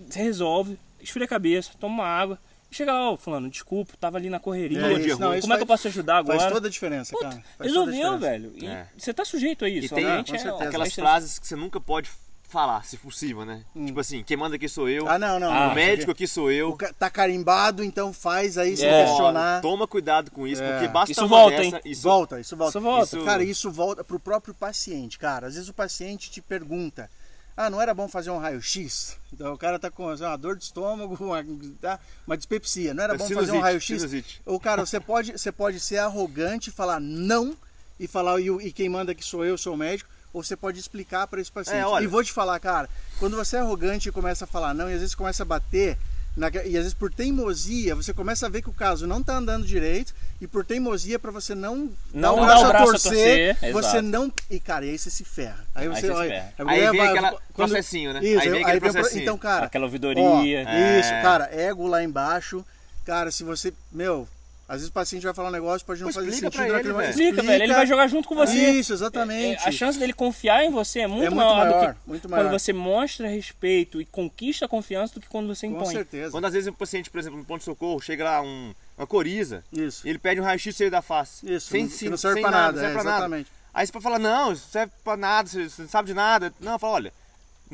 você 0.09 0.23
resolve, 0.23 0.79
esfria 1.01 1.25
a 1.27 1.29
cabeça, 1.29 1.71
toma 1.79 2.03
uma 2.03 2.07
água. 2.09 2.39
E 2.71 2.75
chega 2.75 2.93
lá, 2.93 3.11
ó, 3.11 3.17
fulano, 3.17 3.49
desculpa, 3.51 3.93
tava 4.01 4.17
ali 4.17 4.31
na 4.31 4.41
correria. 4.41 4.81
É 4.81 4.93
isso, 4.95 5.21
não, 5.21 5.33
isso 5.35 5.43
Como 5.43 5.53
é 5.53 5.57
que 5.59 5.63
eu 5.63 5.67
faz- 5.67 5.81
posso 5.83 5.89
ajudar 5.89 6.17
agora? 6.19 6.41
Faz 6.41 6.53
toda 6.53 6.67
a 6.67 6.71
diferença, 6.71 7.13
Puta, 7.13 7.29
cara. 7.29 7.43
Faz 7.59 7.71
resolveu, 7.71 7.95
diferença. 7.95 8.19
velho. 8.19 8.53
E 8.57 8.67
É. 8.67 8.87
você 8.97 9.13
tá 9.15 9.25
sujeito 9.25 9.65
a 9.65 9.69
isso. 9.69 9.87
E 9.87 9.97
tem 9.97 10.07
é. 10.07 10.19
Aquelas 10.67 10.95
frases 10.95 11.39
que 11.39 11.47
você 11.47 11.55
nunca 11.57 11.79
pode 11.81 12.11
falar, 12.55 12.85
se 12.85 12.97
possível, 12.97 13.45
né? 13.45 13.65
Tipo 13.87 13.99
assim, 13.99 14.23
quem 14.23 14.37
manda 14.37 14.55
aqui 14.57 14.69
sou 14.69 14.89
eu, 14.89 15.09
Ah, 15.09 15.19
não, 15.19 15.41
não. 15.41 15.53
Ah, 15.53 15.69
o 15.73 15.75
médico 15.75 16.13
aqui 16.13 16.27
sou 16.27 16.45
O 16.47 16.51
eu. 16.51 16.73
ca- 16.75 16.93
Tá 16.97 17.11
carimbado, 17.11 17.83
então 17.83 18.13
faz 18.13 18.57
aí 18.57 18.77
sem 18.77 18.89
É. 18.89 19.05
questionar. 19.05 19.61
Toma 19.61 19.87
cuidado 19.89 20.31
com 20.31 20.47
isso, 20.47 20.63
É. 20.63 20.73
porque 20.73 20.89
basta 20.89 21.11
Isso 21.13 21.21
uma 21.23 21.29
volta, 21.29 21.57
dessa, 21.57 21.77
hein? 21.77 21.83
Isso 21.85 22.03
Volta, 22.03 22.41
isso 22.41 22.57
volta. 22.57 22.71
Isso 22.79 22.81
volta. 22.81 23.17
Isso- 23.17 23.25
Cara, 23.25 23.43
isso 23.45 23.71
volta 23.71 24.05
pro 24.05 24.21
próprio 24.21 24.55
paciente, 24.55 25.19
cara. 25.19 25.49
Às 25.49 25.55
vezes 25.55 25.69
o 25.69 25.75
paciente 25.75 26.31
te 26.31 26.41
pergunta: 26.41 27.11
ah, 27.57 27.69
não 27.69 27.81
era 27.83 27.93
bom 27.93 28.07
fazer 28.09 28.31
um 28.31 28.39
raio-x? 28.39 29.17
Então 29.33 29.53
o 29.53 29.59
cara 29.59 29.79
tá 29.79 29.91
com 29.91 30.09
assim, 30.09 30.23
uma 30.25 30.37
dor 30.37 30.57
de 30.57 30.63
estômago, 30.65 31.17
uma, 31.21 31.45
tá? 31.81 31.99
uma 32.27 32.37
dispepsia. 32.37 32.95
Não 32.95 33.03
era 33.03 33.15
É 33.15 33.17
bom 33.19 33.25
fazer 33.25 33.35
sinusite, 33.35 33.59
um 33.59 33.61
raio-x? 33.61 33.87
sinusite. 34.01 34.43
O 34.47 34.61
cara, 34.61 34.87
você 34.87 35.01
pode, 35.01 35.33
você 35.33 35.51
pode 35.51 35.81
ser 35.81 35.99
arrogante 35.99 36.71
e 36.71 36.73
falar 36.73 37.01
não 37.01 37.57
e 37.99 38.07
falar 38.07 38.41
e, 38.41 38.49
e 38.49 38.73
quem 38.73 38.89
manda 38.89 39.11
aqui 39.13 39.25
sou 39.25 39.45
eu, 39.45 39.59
sou 39.59 39.75
o 39.75 39.77
médico. 39.77 40.09
Ou 40.35 40.43
você 40.43 40.55
pode 40.57 40.79
explicar 40.79 41.27
para 41.29 41.41
esse 41.41 41.51
paciente. 41.51 41.79
É, 41.79 41.87
olha- 41.87 42.05
E 42.05 42.07
vou 42.07 42.23
te 42.23 42.33
falar, 42.33 42.59
cara, 42.61 42.91
quando 43.19 43.37
você 43.37 43.57
é 43.57 43.61
arrogante 43.61 44.09
e 44.09 44.13
começa 44.13 44.45
a 44.45 44.49
falar 44.49 44.75
não, 44.75 44.91
e 44.91 44.95
às 44.95 44.99
vezes 45.01 45.15
começa 45.15 45.45
a 45.45 45.47
bater, 45.47 45.97
na- 46.37 46.49
e 46.49 46.77
às 46.77 46.83
vezes 46.83 46.93
por 46.95 47.13
teimosia, 47.15 47.95
você 47.95 48.13
começa 48.13 48.45
a 48.45 48.49
ver 48.49 48.61
que 48.61 48.69
o 48.69 48.73
caso 48.73 49.07
não 49.07 49.23
tá 49.23 49.37
andando 49.37 49.65
direito, 49.65 50.13
e 50.41 50.49
por 50.49 50.65
teimosia, 50.65 51.17
para 51.21 51.31
você 51.31 51.55
não, 51.55 51.89
Não 52.13 52.21
dar 52.21 52.33
o 52.33 52.45
braço, 52.45 52.65
a 52.65 52.69
braço 52.69 52.85
a 52.85 52.91
torcer, 52.91 53.57
torcer, 53.57 53.73
você 53.73 53.89
exato. 53.89 54.03
não. 54.03 54.33
E 54.51 54.59
cara, 54.59 54.85
e 54.85 54.91
aí 54.91 54.99
você 54.99 55.09
se 55.09 55.23
ferra. 55.25 55.65
Aí 55.73 55.87
você. 55.89 56.01
você 56.01 56.07
se 56.09 56.13
olha, 56.13 56.33
é 56.35 56.53
Aí 56.67 56.91
vem 56.91 56.99
vai- 56.99 57.17
aquele 57.17 57.39
processinho, 57.55 58.13
né? 58.13 58.21
Isso, 58.25 58.41
Aí 58.41 58.49
vem 58.51 58.59
aí 58.59 58.65
aquele 58.65 58.81
pro- 58.81 58.93
processinho. 58.93 59.23
Então, 59.23 59.39
cara. 59.39 59.67
Aquela 59.67 59.85
ouvidoria. 59.85 60.25
ó, 60.27 60.43
Isso, 60.43 61.13
É. 61.13 61.23
cara, 61.23 61.49
ego 61.53 61.87
lá 61.87 62.03
embaixo. 62.03 62.65
Cara, 63.07 63.31
se 63.31 63.45
você. 63.45 63.73
Meu, 63.93 64.27
às 64.69 64.77
vezes 64.77 64.89
o 64.89 64.93
paciente 64.93 65.23
vai 65.25 65.35
falar 65.35 65.49
um 65.49 65.53
negócio, 65.53 65.87
pode 65.87 66.01
não 66.01 66.09
Pô, 66.09 66.15
fazer 66.15 66.29
explica 66.29 66.47
sentido 66.51 66.57
pra 66.59 66.65
ele, 66.67 66.73
naquele 66.77 66.93
momento. 66.95 67.07
velho. 67.17 67.21
Explica, 67.29 67.43
velho. 67.47 67.63
Ele 67.65 67.75
vai 67.75 67.87
jogar 67.87 68.07
junto 68.09 68.29
com 68.29 68.35
você. 68.35 68.71
Isso, 68.71 68.93
exatamente. 68.93 69.63
É, 69.63 69.69
A 69.69 69.73
chance 69.73 69.99
dele 69.99 70.13
confiar 70.13 70.65
em 70.65 70.71
você 70.71 71.01
é 71.01 71.07
muito, 71.07 71.25
É 71.27 71.31
muito 71.31 71.37
maior, 71.37 71.57
maior, 71.57 71.89
do 71.89 71.95
que 71.95 72.01
muito 72.09 72.29
quando 72.29 72.31
maior. 72.45 72.51
você 72.59 72.73
mostra 72.73 73.29
respeito 73.29 74.01
e 74.01 74.05
conquista 74.07 74.65
a 74.65 74.69
confiança 74.69 75.15
do 75.15 75.21
que 75.21 75.29
quando 75.29 75.47
você 75.49 75.67
Com 75.69 75.75
impõe. 75.75 75.93
certeza. 75.93 76.31
Quando 76.33 76.47
às 76.47 76.53
vezes 76.53 76.69
o 76.69 76.73
paciente, 76.73 77.11
por 77.11 77.19
exemplo, 77.19 77.39
no 77.39 77.45
ponto-socorro, 77.45 78.01
chega 78.01 78.25
lá 78.25 78.41
um, 78.43 78.75
uma 78.97 79.07
coriza, 79.07 79.63
Isso. 79.73 80.07
e 80.07 80.11
ele 80.11 80.19
pede 80.19 80.41
um 80.41 80.45
raio-x 80.45 80.79
da 80.91 81.03
face. 81.03 81.45
Isso, 81.51 81.69
sem, 81.69 81.87
que 81.87 81.93
sem- 81.95 82.09
não 82.09 82.17
serve 82.17 82.37
sem 82.37 82.43
pra 82.43 82.51
nada, 82.51 82.63
nada, 82.67 82.73
não 82.73 82.81
serve 82.81 82.93
é, 82.93 82.95
pra 83.03 83.05
nada. 83.05 83.17
exatamente. 83.25 83.51
Aí 83.75 83.87
você 83.87 83.93
pode 83.93 84.03
falar, 84.05 84.19
não, 84.19 84.53
isso 84.53 84.69
serve 84.71 84.93
pra 85.03 85.17
nada, 85.17 85.49
você 85.49 85.69
não 85.83 85.89
sabe 85.89 86.07
de 86.07 86.15
nada. 86.15 86.53
Não, 86.61 86.79
fala, 86.79 86.95
olha, 86.95 87.13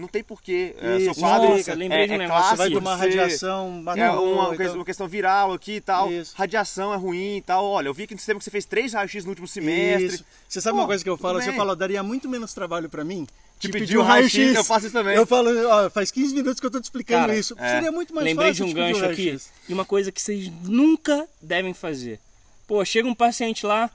não 0.01 0.09
tem 0.09 0.23
porquê. 0.25 0.75
É, 0.79 0.99
seu 1.01 1.13
Isso, 1.13 1.21
quadro 1.21 1.51
Nossa, 1.51 1.75
lembrei 1.75 2.03
é, 2.03 2.07
de 2.07 2.13
um 2.13 2.15
é 2.15 2.19
negócio. 2.19 2.41
clássico 2.43 2.57
Você 2.57 2.57
vai 2.57 2.69
de 2.69 2.75
tomar 2.75 2.97
radiação, 2.97 3.67
É 3.97 4.11
uma, 4.11 4.55
então- 4.55 4.75
uma 4.75 4.85
questão 4.85 5.07
viral 5.07 5.53
aqui 5.53 5.73
e 5.77 5.81
tal. 5.81 6.11
Isso. 6.11 6.35
Radiação 6.37 6.93
é 6.93 6.97
ruim 6.97 7.37
e 7.37 7.43
tal. 7.43 7.65
Olha, 7.65 7.89
eu 7.89 7.95
vi 7.95 8.07
que 8.07 8.15
no 8.15 8.19
sistema 8.19 8.39
que 8.39 8.45
você 8.45 8.51
fez 8.51 8.65
três 8.65 8.93
raios-x 8.95 9.25
no 9.25 9.31
último 9.31 9.47
semestre. 9.47 10.07
Isso. 10.17 10.25
Você 10.49 10.61
sabe 10.61 10.75
Pô, 10.77 10.81
uma 10.83 10.87
coisa 10.89 11.05
que 11.05 11.11
eu 11.11 11.17
falo? 11.17 11.41
Você 11.41 11.53
fala, 11.53 11.77
daria 11.77 12.03
muito 12.03 12.29
menos 12.29 12.53
trabalho 12.53 12.89
pra 12.89 13.05
mim 13.05 13.27
Te 13.59 13.69
te 13.69 13.73
pedir 13.73 13.99
um 13.99 14.01
um 14.01 14.05
raio-x. 14.05 14.35
raio-x, 14.35 14.57
eu 14.57 14.65
faço 14.65 14.87
isso 14.87 14.93
também. 14.95 15.15
Eu 15.17 15.27
falo, 15.27 15.51
ó, 15.69 15.91
faz 15.91 16.11
15 16.11 16.35
minutos 16.35 16.59
que 16.59 16.67
eu 16.67 16.71
tô 16.71 16.81
te 16.81 16.85
explicando 16.85 17.21
Cara, 17.27 17.37
isso. 17.39 17.55
é. 17.59 17.75
Seria 17.75 17.93
muito 17.93 18.15
mais 18.15 18.25
Lembrei 18.27 18.53
de 18.53 18.59
fácil 18.59 18.65
um 18.65 18.69
te 18.69 18.75
pedir 18.75 18.93
gancho 19.01 19.05
aqui 19.13 19.25
raio-x. 19.27 19.51
e 19.69 19.73
uma 19.75 19.85
coisa 19.85 20.11
que 20.11 20.21
vocês 20.21 20.51
nunca 20.65 21.29
devem 21.43 21.75
fazer. 21.75 22.19
Pô, 22.67 22.85
chega 22.85 23.07
um 23.09 23.15
paciente 23.15 23.67
lá, 23.67 23.91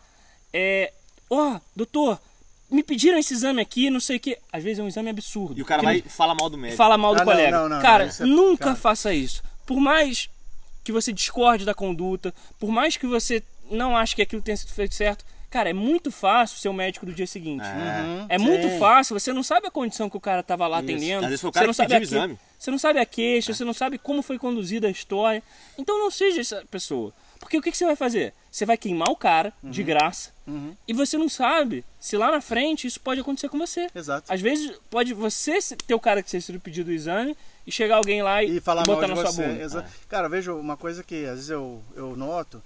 é. 0.53 0.91
Ó, 1.29 1.59
doutor, 1.75 2.19
me 2.75 2.83
pediram 2.83 3.17
esse 3.17 3.33
exame 3.33 3.61
aqui, 3.61 3.89
não 3.89 3.99
sei 3.99 4.17
o 4.17 4.19
que. 4.19 4.37
Às 4.51 4.63
vezes 4.63 4.79
é 4.79 4.83
um 4.83 4.87
exame 4.87 5.09
absurdo. 5.09 5.57
E 5.57 5.61
o 5.61 5.65
cara 5.65 5.81
vai 5.81 5.97
não- 5.99 6.03
e 6.05 6.09
fala 6.09 6.35
mal 6.35 6.49
do 6.49 6.57
médico. 6.57 6.77
fala 6.77 6.97
mal 6.97 7.15
do 7.15 7.21
Ah, 7.21 7.25
não, 7.25 7.31
colega. 7.31 7.51
não, 7.51 7.69
não, 7.69 7.81
cara, 7.81 8.03
não, 8.03 8.09
isso 8.11 8.23
é- 8.23 8.25
nunca 8.25 8.63
cara. 8.65 8.75
faça 8.75 9.13
isso. 9.13 9.41
Por 9.65 9.79
mais 9.79 10.29
que 10.83 10.91
você 10.91 11.11
discorde 11.13 11.65
da 11.65 11.73
conduta, 11.73 12.33
por 12.59 12.69
mais 12.69 12.97
que 12.97 13.07
você 13.07 13.41
não 13.71 13.97
ache 13.97 14.15
que 14.15 14.21
aquilo 14.21 14.41
tenha 14.41 14.55
sido 14.57 14.71
feito 14.73 14.93
certo, 14.93 15.25
cara, 15.49 15.69
é 15.69 15.73
muito 15.73 16.11
fácil 16.11 16.57
ser 16.59 16.69
o 16.69 16.73
médico 16.73 17.05
do 17.05 17.13
dia 17.13 17.25
seguinte. 17.25 17.63
Uhum, 17.63 18.25
É 18.29 18.37
sim. 18.37 18.43
muito 18.45 18.69
fácil, 18.77 19.17
você 19.19 19.31
não 19.33 19.41
sabe 19.41 19.67
a 19.67 19.71
condição 19.71 20.09
que 20.09 20.17
o 20.17 20.19
cara 20.19 20.43
tava 20.43 20.67
lá 20.67 20.79
atendendo. 20.79 21.23
Às 21.23 21.29
vezes 21.29 21.41
foi 21.41 21.49
o 21.49 21.53
você 21.53 21.59
cara 21.59 21.65
não 21.67 21.73
que 21.73 21.77
sabe 21.77 21.89
pediu 21.93 22.01
o 22.01 22.11
exame. 22.19 22.39
Você 22.59 22.71
não 22.71 22.77
sabe 22.77 22.99
a 22.99 23.05
queixa, 23.05 23.53
você 23.53 23.63
não 23.65 23.73
sabe 23.73 23.97
como 23.97 24.21
foi 24.21 24.37
conduzida 24.37 24.87
a 24.87 24.91
história. 24.91 25.41
Então 25.77 25.97
não 25.97 26.11
seja 26.11 26.41
essa 26.41 26.63
pessoa. 26.69 27.13
Porque 27.45 27.59
o 27.59 27.61
que, 27.61 27.69
que 27.71 27.77
você 27.77 27.85
vai 27.85 27.95
fazer? 27.95 28.33
Você 28.51 28.65
vai 28.65 28.75
queimar 28.75 29.09
o 29.09 29.15
cara 29.15 29.53
de 29.63 29.81
Uhum. 29.81 29.87
graça 29.87 30.31
e 30.87 30.93
você 30.93 31.15
não 31.17 31.29
sabe 31.29 31.85
se 31.99 32.17
lá 32.17 32.31
na 32.31 32.41
frente 32.41 32.87
isso 32.87 32.99
pode 32.99 33.21
acontecer 33.21 33.49
com 33.49 33.57
você. 33.59 33.87
Exato. 33.93 34.31
Às 34.33 34.41
vezes 34.41 34.71
pode 34.89 35.13
você 35.13 35.61
se- 35.61 35.75
ter 35.75 35.93
o 35.93 35.99
cara 35.99 36.23
que 36.23 36.29
você 36.29 36.41
sido 36.41 36.59
pedido 36.59 36.89
o 36.89 36.91
exame 36.93 37.37
e 37.67 37.71
chegar 37.71 37.97
alguém 37.97 38.23
lá 38.23 38.43
e, 38.43 38.57
E 38.57 38.59
falar 38.59 38.83
e 38.83 38.87
mal 38.87 38.95
botar 38.95 39.07
de 39.07 39.13
na 39.13 39.21
você. 39.21 39.33
sua 39.33 39.47
bunda. 39.47 39.61
Exa- 39.63 39.85
Cara, 40.09 40.27
veja 40.27 40.53
uma 40.53 40.75
coisa 40.75 41.03
que 41.03 41.25
às 41.25 41.35
vezes 41.35 41.49
eu, 41.51 41.81
eu 41.95 42.15
noto. 42.15 42.61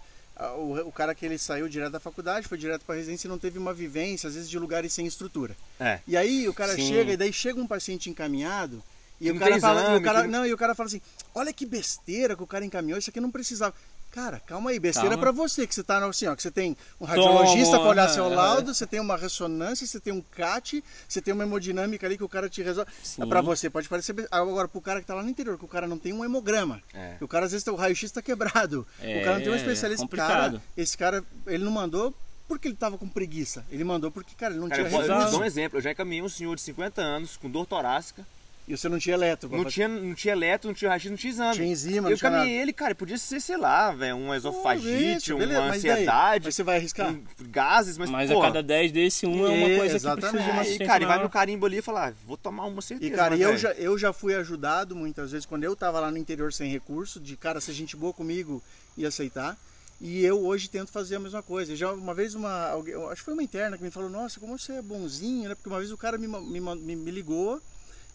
O, 0.57 0.88
o 0.88 0.91
cara 0.93 1.13
que 1.13 1.25
ele 1.25 1.38
saiu 1.38 1.67
direto 1.67 1.91
da 1.91 1.99
faculdade, 1.99 2.47
foi 2.47 2.57
direto 2.57 2.86
pra 2.86 2.95
residência 2.95 3.27
e 3.27 3.30
não 3.30 3.38
teve 3.38 3.59
uma 3.59 3.73
vivência, 3.73 4.27
às 4.30 4.36
vezes, 4.36 4.49
de 4.49 4.57
lugares 4.57 4.93
sem 4.93 5.05
estrutura. 5.05 5.53
É. 5.77 5.99
E 6.07 6.15
aí 6.15 6.47
o 6.47 6.53
cara 6.53 6.75
Sim. 6.75 6.88
chega, 6.88 7.11
e 7.11 7.17
daí 7.17 7.34
chega 7.34 7.59
um 7.59 7.67
paciente 7.67 8.09
encaminhado, 8.09 8.82
e 9.19 9.30
o 9.30 9.36
fala. 9.38 9.51
e 9.51 9.57
exame, 9.57 9.97
o 9.97 10.01
cara, 10.01 10.21
que- 10.21 10.27
Não, 10.30 10.45
e 10.45 10.53
o 10.53 10.57
cara 10.57 10.73
fala 10.73 10.88
assim: 10.88 11.01
olha 11.36 11.51
que 11.51 11.65
besteira 11.65 12.38
que 12.38 12.43
o 12.43 12.47
cara 12.47 12.63
encaminhou, 12.63 12.97
isso 12.97 13.09
aqui 13.09 13.19
não 13.19 13.30
precisava. 13.30 13.73
Cara, 14.12 14.39
calma 14.39 14.72
aí, 14.72 14.80
besteira 14.80 15.10
Calma. 15.10 15.22
pra 15.22 15.32
você, 15.32 15.68
que 15.68 15.76
você 15.76 15.84
tá 15.84 16.03
assim, 16.03 16.26
ó, 16.26 16.36
que 16.36 16.41
você 16.41 16.49
tem 16.49 16.76
um 16.99 17.05
radiologista 17.05 17.78
Toma, 17.78 17.80
pra 17.80 17.89
olhar 17.89 18.10
seu 18.10 18.26
é. 18.26 18.36
laudo, 18.36 18.74
você 18.74 18.88
tem 18.88 18.99
uma 18.99 19.16
ressonância, 19.16 19.86
você 19.86 19.99
tem 19.99 20.12
um 20.12 20.22
CAT, 20.22 20.84
você 21.07 21.22
tem 21.22 21.34
uma 21.34 21.43
hemodinâmica 21.43 22.07
ali 22.07 22.18
que 22.18 22.24
o 22.24 22.30
cara 22.30 22.49
te 22.49 22.64
resolve. 22.64 22.91
Sim. 23.03 23.28
Pra 23.28 23.41
você 23.41 23.70
pode 23.70 23.88
parecer. 23.88 24.16
Agora, 24.32 24.68
pro 24.68 24.82
cara 24.82 24.99
que 24.99 25.05
tá 25.05 25.14
lá 25.14 25.22
no 25.22 25.30
interior, 25.30 25.57
que 25.60 25.66
o 25.66 25.68
cara 25.68 25.88
não 25.88 25.99
tem 25.99 26.12
um 26.12 26.26
hemograma. 26.26 26.82
É. 26.93 27.18
O 27.22 27.28
cara 27.28 27.45
às 27.45 27.51
vezes 27.51 27.64
tem 27.64 27.74
o 27.74 27.78
raio-x 27.78 28.12
tá 28.12 28.22
quebrado. 28.22 28.86
É, 28.99 29.20
o 29.20 29.24
cara 29.24 29.36
não 29.36 29.43
tem 29.43 29.51
um 29.51 29.55
é 29.55 29.57
especialista. 29.57 30.03
complicado. 30.03 30.53
Cara, 30.53 30.64
esse 30.76 30.97
cara, 30.97 31.24
ele 31.45 31.64
não 31.64 31.72
mandou 31.72 32.14
porque 32.47 32.68
ele 32.68 32.76
tava 32.76 32.97
com 32.97 33.07
preguiça. 33.07 33.64
Ele 33.70 33.84
mandou 33.84 34.10
porque, 34.10 34.34
cara, 34.36 34.53
ele 34.53 34.60
não 34.60 34.70
Cara, 34.70 34.89
tinha 34.89 35.01
eu 35.01 35.26
te 35.26 35.32
dou 35.32 35.41
um 35.41 35.45
exemplo. 35.45 35.78
Eu 35.78 35.82
já 35.84 35.91
encaminhei 35.91 36.24
um 36.24 36.30
senhor 36.30 36.55
de 36.55 36.62
50 36.64 36.99
anos 36.99 37.38
com 37.38 37.47
dor 37.47 37.68
torácica. 37.68 38.26
E 38.70 38.78
você 38.78 38.88
não 38.88 38.99
tinha 38.99 39.15
eletro. 39.15 39.49
Não 39.49 39.63
fazer. 39.63 39.70
tinha, 39.74 39.88
não 39.88 40.13
tinha 40.13 40.32
eletro, 40.32 40.67
não 40.67 40.76
tinha 40.76 40.91
raio 40.91 41.09
não 41.09 41.17
tinha 41.17 41.32
exame. 41.32 41.55
Tinha 41.55 41.67
enzima, 41.67 42.09
Eu 42.11 42.15
tinha 42.15 42.30
encaminhei 42.30 42.53
nada. 42.55 42.61
ele, 42.61 42.72
cara, 42.72 42.93
podia 42.93 43.17
ser, 43.17 43.41
sei 43.41 43.57
lá, 43.57 43.91
velho, 43.91 44.15
uma 44.15 44.38
esofagite, 44.38 45.34
uma 45.34 45.39
beleza, 45.39 45.61
ansiedade. 45.63 46.45
Mas 46.45 46.53
você 46.55 46.61
vai 46.63 46.78
arriscar? 46.78 47.09
um- 47.11 47.24
gases, 47.49 47.97
mas, 47.97 48.09
Mas 48.11 48.32
pô, 48.32 48.39
a 48.39 48.45
cada 48.45 48.61
10 48.61 48.91
desse, 48.91 49.26
um 49.26 49.43
é 49.47 49.49
uma 49.49 49.67
É, 49.70 49.78
coisa 49.78 49.99
que 49.99 49.99
precisa 49.99 49.99
de 49.99 50.05
uma 50.05 50.13
exatamente. 50.20 50.59
Assistência 50.59 50.86
cara, 50.86 51.03
e 51.03 51.07
vai 51.07 51.24
no 51.24 51.30
carimbo 51.32 51.65
ali 51.65 51.78
e 51.78 51.82
falar, 51.82 52.09
ah, 52.09 52.13
vou 52.28 52.38
tomar 52.38 52.65
uma 52.65 52.82
certeza. 52.82 53.11
E, 53.11 53.15
cara, 53.15 53.36
eu 53.36 53.57
já, 53.57 53.72
eu 53.72 53.97
já 53.97 54.13
fui 54.13 54.36
ajudado 54.36 54.95
muitas 54.95 55.32
vezes 55.32 55.47
quando 55.47 55.63
eu 55.63 55.76
tava 55.76 55.99
lá 55.99 56.11
no 56.11 56.17
interior 56.20 56.53
sem 56.53 56.70
recurso, 56.72 57.20
de 57.20 57.36
cara 57.36 57.59
ser 57.59 57.74
gente 57.74 57.95
boa 57.97 58.13
comigo 58.13 58.61
e 58.95 59.03
aceitar. 59.03 59.57
E 59.99 60.24
eu 60.24 60.45
hoje 60.45 60.70
tento 60.70 60.91
fazer 60.91 61.15
a 61.15 61.20
mesma 61.20 61.41
coisa. 61.41 61.76
Já 61.76 61.91
uma 61.91 62.13
vez 62.13 62.36
uma 62.36 62.70
alguém, 62.70 62.93
acho 63.07 63.15
que 63.15 63.26
foi 63.26 63.34
uma 63.34 63.43
interna 63.43 63.78
que 63.78 63.84
me 63.84 63.91
falou: 63.91 64.09
"Nossa, 64.09 64.39
como 64.39 64.57
você 64.57 64.74
é 64.74 64.82
bonzinho", 64.82 65.49
né? 65.49 65.55
Porque 65.55 65.67
uma 65.67 65.80
vez 65.80 65.91
o 65.91 65.97
cara 65.97 66.17
me, 66.17 66.26
me, 66.28 66.95
me 66.95 67.11
ligou 67.11 67.59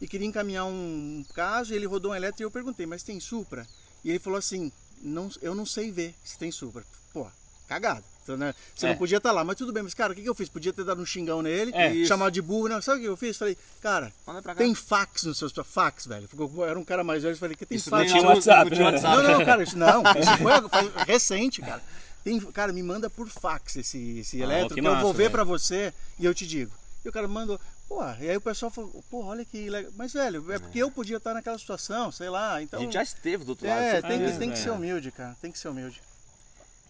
e 0.01 0.09
queria 0.09 0.27
encaminhar 0.27 0.67
um 0.67 1.25
caso, 1.35 1.73
e 1.73 1.77
ele 1.77 1.87
rodou 1.87 2.13
um 2.13 2.15
elétrico 2.15 2.43
e 2.43 2.45
eu 2.45 2.51
perguntei: 2.51 2.87
"Mas 2.87 3.03
tem 3.03 3.21
Supra?" 3.21 3.67
E 4.05 4.11
ele 4.11 4.19
falou 4.19 4.39
assim: 4.39 4.71
"Não, 5.03 5.31
eu 5.41 5.55
não 5.55 5.67
sei 5.67 5.91
ver 5.91 6.15
se 6.25 6.39
tem 6.39 6.51
Supra". 6.51 6.85
Pô, 7.13 7.27
cagado. 7.69 8.05
Então, 8.25 8.39
né? 8.39 8.55
Você 8.75 8.87
é. 8.87 8.89
não 8.89 8.97
podia 8.97 9.19
estar 9.19 9.29
tá 9.29 9.35
lá, 9.35 9.45
mas 9.45 9.57
tudo 9.57 9.73
bem. 9.73 9.83
Mas, 9.83 9.93
cara, 9.93 10.13
o 10.13 10.17
que, 10.17 10.23
que 10.23 10.29
eu 10.29 10.35
fiz? 10.35 10.49
Podia 10.49 10.73
ter 10.73 10.83
dado 10.83 11.01
um 11.01 11.07
xingão 11.07 11.43
nele, 11.43 11.71
é, 11.75 12.05
chamado 12.07 12.33
de 12.33 12.41
burro. 12.41 12.69
Não, 12.69 12.81
sabe 12.81 12.99
o 12.99 13.03
que 13.03 13.09
eu 13.09 13.17
fiz? 13.17 13.37
Falei, 13.37 13.57
cara, 13.83 14.11
tem 14.57 14.75
fax 14.75 15.25
no 15.25 15.35
seu 15.35 15.49
fax, 15.63 16.07
velho. 16.07 16.29
Eu 16.37 16.65
era 16.65 16.79
um 16.79 16.85
cara 16.85 17.05
mais 17.05 17.23
velho, 17.23 17.37
falei, 17.37 17.55
que 17.55 17.67
tem 17.67 17.77
isso 17.77 17.91
fax. 17.91 18.11
Não 18.11 18.19
tinha 18.19 18.31
WhatsApp, 18.31 18.71
não, 18.71 18.91
né? 18.91 19.01
não, 19.01 19.23
não, 19.39 19.45
cara, 19.45 19.63
isso 19.63 19.77
não. 19.77 20.03
Isso 20.19 20.39
foi, 20.39 20.69
foi 20.69 21.05
recente, 21.05 21.61
cara. 21.61 21.83
Tem, 22.25 22.41
cara, 22.41 22.73
me 22.73 22.83
manda 22.83 23.11
por 23.11 23.29
fax 23.29 23.77
esse, 23.77 24.21
esse 24.21 24.41
ah, 24.41 24.45
elétrico, 24.45 24.75
que, 24.75 24.81
que 24.81 24.83
massa, 24.83 24.97
eu 24.97 25.03
vou 25.03 25.13
ver 25.13 25.31
para 25.31 25.45
você 25.45 25.93
e 26.19 26.25
eu 26.25 26.35
te 26.35 26.47
digo. 26.47 26.73
E 27.05 27.09
o 27.09 27.13
cara 27.13 27.29
mandou, 27.29 27.61
pô, 27.95 28.03
e 28.21 28.29
aí 28.29 28.37
o 28.37 28.41
pessoal 28.41 28.71
falou, 28.71 29.05
pô, 29.09 29.25
olha 29.25 29.45
que 29.45 29.71
legal. 29.71 29.93
Mas, 29.97 30.13
velho, 30.13 30.53
é 30.53 30.59
porque 30.59 30.79
eu 30.81 30.91
podia 30.91 31.19
estar 31.19 31.33
naquela 31.33 31.59
situação, 31.59 32.11
sei 32.11 32.29
lá. 32.29 32.61
Então, 32.61 32.81
a 32.81 32.83
gente 32.83 32.95
já 32.95 33.03
esteve 33.03 33.45
do 33.45 33.51
outro 33.51 33.69
lado. 33.69 33.81
É, 33.81 34.03
tem, 34.03 34.19
que, 34.19 34.39
tem 34.39 34.51
que 34.51 34.59
ser 34.59 34.71
humilde, 34.71 35.13
cara. 35.13 35.37
Tem 35.41 35.53
que 35.53 35.59
ser 35.59 35.69
humilde. 35.69 36.03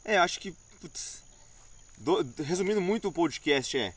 É, 0.05 0.17
acho 0.17 0.41
que, 0.41 0.55
putz, 0.81 1.23
do, 1.99 2.27
resumindo 2.43 2.81
muito 2.81 3.09
o 3.09 3.13
podcast 3.13 3.77
é 3.77 3.93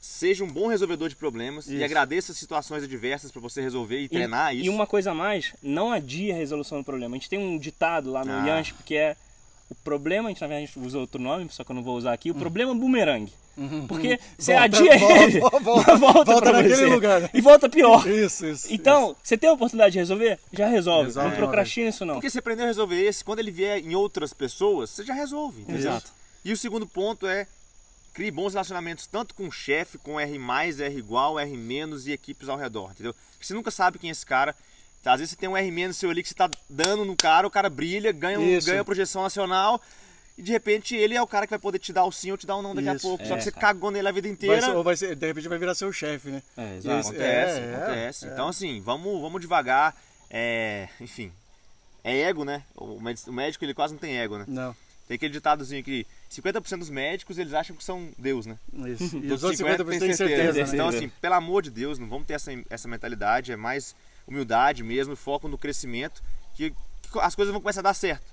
seja 0.00 0.42
um 0.42 0.48
bom 0.48 0.66
resolvedor 0.66 1.08
de 1.08 1.14
problemas 1.14 1.66
isso. 1.66 1.76
e 1.76 1.84
agradeça 1.84 2.34
situações 2.34 2.82
adversas 2.82 3.30
para 3.30 3.40
você 3.40 3.62
resolver 3.62 4.00
e, 4.00 4.04
e, 4.04 4.08
treinar 4.08 4.54
isso. 4.54 4.66
E 4.66 4.68
uma 4.68 4.84
coisa 4.84 5.12
a 5.12 5.14
mais, 5.14 5.54
não 5.62 5.92
adie 5.92 6.32
a 6.32 6.34
resolução 6.34 6.78
do 6.78 6.84
problema. 6.84 7.14
A 7.14 7.18
gente 7.18 7.28
tem 7.28 7.38
um 7.38 7.56
ditado 7.56 8.10
lá 8.10 8.24
no 8.24 8.32
ah. 8.32 8.48
Yansp 8.48 8.82
que 8.84 8.96
é 8.96 9.16
o 9.70 9.74
problema, 9.76 10.28
a 10.28 10.32
gente 10.32 10.40
na 10.40 10.48
verdade 10.48 10.72
usa 10.76 10.98
outro 10.98 11.20
nome, 11.20 11.48
só 11.50 11.62
que 11.62 11.70
eu 11.70 11.76
não 11.76 11.84
vou 11.84 11.96
usar 11.96 12.12
aqui, 12.12 12.32
o 12.32 12.34
hum. 12.34 12.38
problema 12.38 12.74
bumerangue. 12.74 13.32
Uhum, 13.56 13.86
Porque 13.86 14.12
uhum. 14.12 14.18
você 14.38 14.52
volta, 14.52 14.64
adia 14.64 14.98
volta, 14.98 15.22
ele, 15.22 15.40
volta, 15.40 15.60
volta, 15.60 15.96
volta, 15.96 16.32
volta 16.32 16.52
naquele 16.52 16.76
você, 16.76 16.86
lugar. 16.86 17.30
E 17.34 17.40
volta 17.40 17.68
pior. 17.68 18.06
Isso, 18.08 18.46
isso. 18.46 18.72
Então, 18.72 19.10
isso. 19.10 19.16
você 19.22 19.36
tem 19.36 19.50
a 19.50 19.52
oportunidade 19.52 19.92
de 19.92 19.98
resolver? 19.98 20.38
Já 20.52 20.68
resolve. 20.68 21.06
resolve 21.06 21.28
não 21.28 21.36
procrastina 21.36 21.88
isso 21.90 22.04
não. 22.04 22.14
Porque 22.14 22.30
você 22.30 22.38
aprendeu 22.38 22.64
a 22.64 22.68
resolver 22.68 23.02
esse, 23.02 23.22
quando 23.22 23.40
ele 23.40 23.50
vier 23.50 23.78
em 23.78 23.94
outras 23.94 24.32
pessoas, 24.32 24.90
você 24.90 25.04
já 25.04 25.12
resolve. 25.12 25.62
Entendeu? 25.62 25.80
Exato. 25.80 26.12
E 26.44 26.52
o 26.52 26.56
segundo 26.56 26.86
ponto 26.86 27.26
é 27.26 27.46
crie 28.14 28.30
bons 28.30 28.52
relacionamentos 28.52 29.06
tanto 29.06 29.34
com 29.34 29.46
o 29.48 29.52
chefe, 29.52 29.98
com 29.98 30.18
R+, 30.18 30.38
R 30.38 30.98
igual, 30.98 31.38
R 31.38 31.56
menos 31.56 32.06
e 32.06 32.12
equipes 32.12 32.48
ao 32.48 32.56
redor, 32.56 32.90
entendeu? 32.92 33.14
Porque 33.32 33.46
você 33.46 33.54
nunca 33.54 33.70
sabe 33.70 33.98
quem 33.98 34.10
é 34.10 34.12
esse 34.12 34.24
cara. 34.24 34.54
Às 35.04 35.18
vezes 35.18 35.30
você 35.30 35.36
tem 35.36 35.48
um 35.48 35.56
R 35.56 35.70
menos 35.70 35.96
seu 35.96 36.10
ali 36.10 36.22
que 36.22 36.28
você 36.28 36.34
está 36.34 36.48
dando 36.70 37.04
no 37.04 37.16
cara, 37.16 37.46
o 37.46 37.50
cara 37.50 37.68
brilha, 37.68 38.12
ganha, 38.12 38.38
um, 38.38 38.60
ganha 38.60 38.84
projeção 38.84 39.22
nacional 39.22 39.80
e 40.36 40.42
de 40.42 40.50
repente 40.52 40.96
ele 40.96 41.14
é 41.14 41.22
o 41.22 41.26
cara 41.26 41.46
que 41.46 41.50
vai 41.50 41.58
poder 41.58 41.78
te 41.78 41.92
dar 41.92 42.04
o 42.04 42.12
sim 42.12 42.30
ou 42.30 42.36
te 42.38 42.46
dar 42.46 42.56
o 42.56 42.62
não 42.62 42.74
daqui 42.74 42.88
Isso. 42.88 43.06
a 43.06 43.10
pouco. 43.10 43.24
É, 43.24 43.26
Só 43.26 43.36
que 43.36 43.42
você 43.42 43.52
cara. 43.52 43.66
cagou 43.66 43.90
nele 43.90 44.08
a 44.08 44.12
vida 44.12 44.28
inteira. 44.28 44.60
Vai 44.60 44.70
ser, 44.70 44.76
ou 44.76 44.84
vai 44.84 44.96
ser, 44.96 45.16
de 45.16 45.26
repente 45.26 45.48
vai 45.48 45.58
virar 45.58 45.74
seu 45.74 45.92
chefe, 45.92 46.30
né? 46.30 46.42
É, 46.56 46.76
exato. 46.76 47.08
Acontece, 47.08 47.60
é, 47.60 47.74
acontece. 47.76 48.26
É, 48.26 48.32
então 48.32 48.48
assim, 48.48 48.80
vamos, 48.80 49.20
vamos 49.20 49.40
devagar. 49.40 49.94
É, 50.30 50.88
enfim, 51.00 51.30
é 52.02 52.20
ego, 52.22 52.44
né? 52.44 52.62
O 52.74 52.98
médico 53.00 53.64
ele 53.64 53.74
quase 53.74 53.92
não 53.92 54.00
tem 54.00 54.18
ego, 54.18 54.38
né? 54.38 54.44
Não. 54.48 54.74
Tem 55.06 55.16
aquele 55.16 55.32
ditadozinho 55.32 55.82
que 55.82 56.06
50% 56.30 56.78
dos 56.78 56.88
médicos 56.88 57.36
eles 57.36 57.52
acham 57.52 57.76
que 57.76 57.84
são 57.84 58.08
Deus, 58.16 58.46
né? 58.46 58.56
Isso. 58.86 59.18
E 59.18 59.30
os 59.30 59.42
outros 59.42 59.60
50%, 59.60 59.78
50 59.78 59.84
têm 59.98 60.14
certeza. 60.14 60.64
né? 60.64 60.70
Então, 60.72 60.88
assim, 60.88 61.08
pelo 61.20 61.34
amor 61.34 61.62
de 61.62 61.70
Deus, 61.70 61.98
não 61.98 62.08
vamos 62.08 62.26
ter 62.26 62.34
essa, 62.34 62.50
essa 62.70 62.88
mentalidade, 62.88 63.52
é 63.52 63.56
mais 63.56 63.94
humildade 64.26 64.82
mesmo, 64.82 65.14
foco 65.14 65.48
no 65.48 65.58
crescimento, 65.58 66.22
que, 66.54 66.70
que 66.70 67.18
as 67.20 67.34
coisas 67.34 67.52
vão 67.52 67.60
começar 67.60 67.80
a 67.80 67.84
dar 67.84 67.94
certo. 67.94 68.24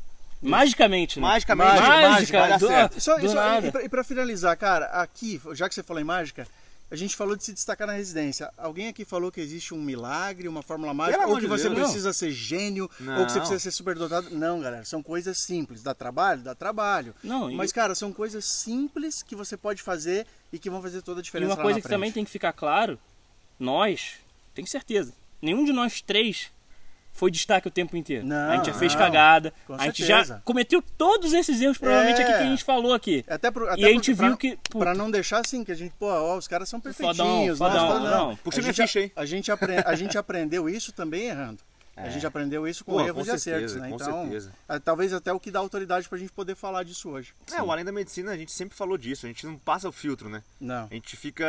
Magicamente, 0.42 1.20
né? 1.20 1.28
Magicamente, 1.28 1.82
mágica, 1.82 2.10
mágica, 2.10 2.48
dar 2.48 2.60
certo. 2.60 3.02
Só, 3.02 3.20
só, 3.20 3.60
e, 3.82 3.86
e 3.86 3.90
para 3.90 4.04
finalizar, 4.04 4.58
cara, 4.58 4.86
aqui, 4.88 5.42
já 5.54 5.68
que 5.68 5.76
você 5.76 5.84
falou 5.84 6.02
em 6.02 6.06
mágica, 6.06 6.48
a 6.92 6.96
gente 6.96 7.16
falou 7.16 7.36
de 7.36 7.44
se 7.44 7.54
destacar 7.54 7.86
na 7.86 7.94
residência. 7.94 8.52
Alguém 8.58 8.88
aqui 8.88 9.06
falou 9.06 9.32
que 9.32 9.40
existe 9.40 9.74
um 9.74 9.82
milagre, 9.82 10.48
uma 10.48 10.64
fórmula 10.64 10.94
mágica, 10.94 11.28
ou 11.28 11.38
que 11.38 11.46
você 11.46 11.70
Deus. 11.70 11.82
precisa 11.82 12.12
ser 12.14 12.32
gênio, 12.32 12.90
não. 13.00 13.20
ou 13.20 13.26
que 13.26 13.32
você 13.32 13.40
precisa 13.40 13.60
ser 13.60 13.72
superdotado. 13.72 14.30
Não, 14.32 14.60
galera, 14.60 14.84
são 14.86 15.04
coisas 15.04 15.38
simples. 15.38 15.84
Dá 15.84 15.94
trabalho? 15.94 16.42
Dá 16.42 16.56
trabalho. 16.56 17.14
Não, 17.24 17.52
Mas, 17.54 17.72
cara, 17.72 17.94
são 17.94 18.12
coisas 18.12 18.44
simples 18.46 19.22
que 19.22 19.36
você 19.36 19.56
pode 19.56 19.84
fazer 19.84 20.26
e 20.52 20.58
que 20.58 20.70
vão 20.70 20.82
fazer 20.82 21.02
toda 21.04 21.20
a 21.20 21.24
diferença. 21.24 21.52
E 21.52 21.56
uma 21.56 21.62
coisa 21.62 21.80
que 21.80 21.88
também 21.88 22.12
tem 22.12 22.26
que 22.26 22.32
ficar 22.32 22.54
claro: 22.54 22.98
nós, 23.60 24.16
tenho 24.56 24.68
certeza, 24.68 25.14
nenhum 25.42 25.64
de 25.64 25.72
nós 25.72 26.02
três 26.02 26.52
foi 27.20 27.30
destaque 27.30 27.68
o 27.68 27.72
tempo 27.72 27.98
inteiro. 27.98 28.26
Não, 28.26 28.52
a 28.52 28.56
gente 28.56 28.68
já 28.68 28.74
fez 28.74 28.94
não, 28.94 29.00
cagada, 29.02 29.54
a 29.78 29.86
gente 29.86 30.06
já 30.06 30.40
cometeu 30.46 30.82
todos 30.98 31.34
esses 31.34 31.60
erros 31.62 31.78
provavelmente 31.78 32.22
é, 32.22 32.24
aqui 32.24 32.34
que 32.34 32.44
a 32.44 32.50
gente 32.50 32.64
falou 32.64 32.94
aqui. 32.94 33.26
Até 33.28 33.52
pro, 33.52 33.70
até 33.70 33.82
e 33.82 33.86
a 33.86 33.90
gente 33.90 34.14
viu 34.14 34.38
que 34.38 34.56
puta, 34.56 34.80
para 34.80 34.94
não 34.94 35.12
deixar 35.12 35.40
assim 35.40 35.66
que 35.66 35.72
a 35.72 35.76
gente, 35.76 35.94
pô, 36.00 36.08
ó, 36.08 36.38
os 36.38 36.48
caras 36.48 36.70
são 36.70 36.80
perfeitinhos, 36.80 37.58
fodão, 37.58 37.88
fodão, 37.88 38.04
não, 38.04 38.28
não. 38.30 38.36
Puxa 38.38 38.62
minha 38.62 38.74
ficha 38.74 39.00
aí. 39.00 39.12
A 39.18 39.26
gente, 39.26 39.52
aprend, 39.52 39.84
a 39.86 39.96
gente 39.96 40.18
aprendeu 40.18 40.70
isso 40.70 40.94
também 40.94 41.24
errando. 41.24 41.60
É. 41.98 42.04
A 42.04 42.10
gente 42.10 42.26
aprendeu 42.26 42.66
isso 42.66 42.86
com 42.86 42.94
pô, 42.94 43.02
erros 43.02 43.28
com 43.28 43.34
e 43.34 43.36
acertos, 43.36 43.76
né? 43.76 43.90
Então, 43.92 44.22
certeza. 44.22 44.54
talvez 44.86 45.12
até 45.12 45.34
o 45.34 45.40
que 45.42 45.52
dá 45.52 45.60
autoridade 45.60 46.08
pra 46.08 46.18
gente 46.18 46.32
poder 46.32 46.56
falar 46.56 46.84
disso 46.84 47.10
hoje. 47.10 47.34
É, 47.48 47.58
Sim. 47.58 47.62
o 47.62 47.70
Além 47.70 47.84
da 47.84 47.92
Medicina, 47.92 48.32
a 48.32 48.38
gente 48.38 48.54
sempre 48.54 48.78
falou 48.78 48.98
disso, 48.98 49.26
a 49.26 49.30
gente 49.30 49.46
não 49.46 49.58
passa 49.58 49.90
o 49.90 49.92
filtro, 49.92 50.30
né? 50.30 50.42
Não. 50.62 50.88
A 50.90 50.94
gente 50.94 51.18
fica 51.18 51.46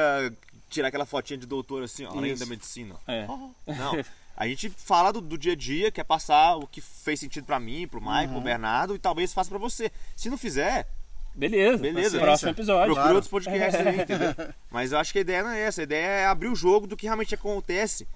tirar 0.68 0.88
aquela 0.88 1.06
fotinha 1.06 1.38
de 1.38 1.46
doutor 1.46 1.84
assim, 1.84 2.04
ó, 2.04 2.10
Além 2.10 2.34
da 2.34 2.46
Medicina. 2.46 2.96
É. 3.06 3.26
Não. 3.26 3.44
A 4.40 4.48
gente 4.48 4.70
fala 4.70 5.12
do, 5.12 5.20
do, 5.20 5.36
dia 5.36 5.52
a 5.52 5.54
dia, 5.54 5.92
quer 5.92 6.02
passar 6.02 6.56
o 6.56 6.66
que 6.66 6.80
fez 6.80 7.20
sentido 7.20 7.44
para 7.44 7.60
mim, 7.60 7.86
pro 7.86 8.00
Mike, 8.00 8.28
uhum. 8.28 8.32
pro 8.32 8.40
Bernardo, 8.40 8.94
e 8.94 8.98
talvez 8.98 9.34
faça 9.34 9.50
para 9.50 9.58
você. 9.58 9.92
Se 10.16 10.30
não 10.30 10.38
fizer, 10.38 10.88
Beleza, 11.34 11.76
beleza. 11.76 12.18
Próximo 12.18 12.50
episódio. 12.50 12.86
Procura 12.86 13.02
claro. 13.02 13.14
outros 13.16 13.30
podcasts 13.30 13.86
aí, 13.86 14.00
entendeu? 14.00 14.34
Mas 14.70 14.92
eu 14.92 14.98
acho 14.98 15.12
que 15.12 15.18
a 15.18 15.20
ideia 15.20 15.44
não 15.44 15.50
é 15.50 15.60
essa. 15.60 15.82
A 15.82 15.84
ideia 15.84 16.06
é 16.06 16.26
abrir 16.26 16.48
o 16.48 16.56
jogo 16.56 16.86
do 16.86 16.96
que 16.96 17.04
realmente 17.04 17.34
acontece 17.34 18.08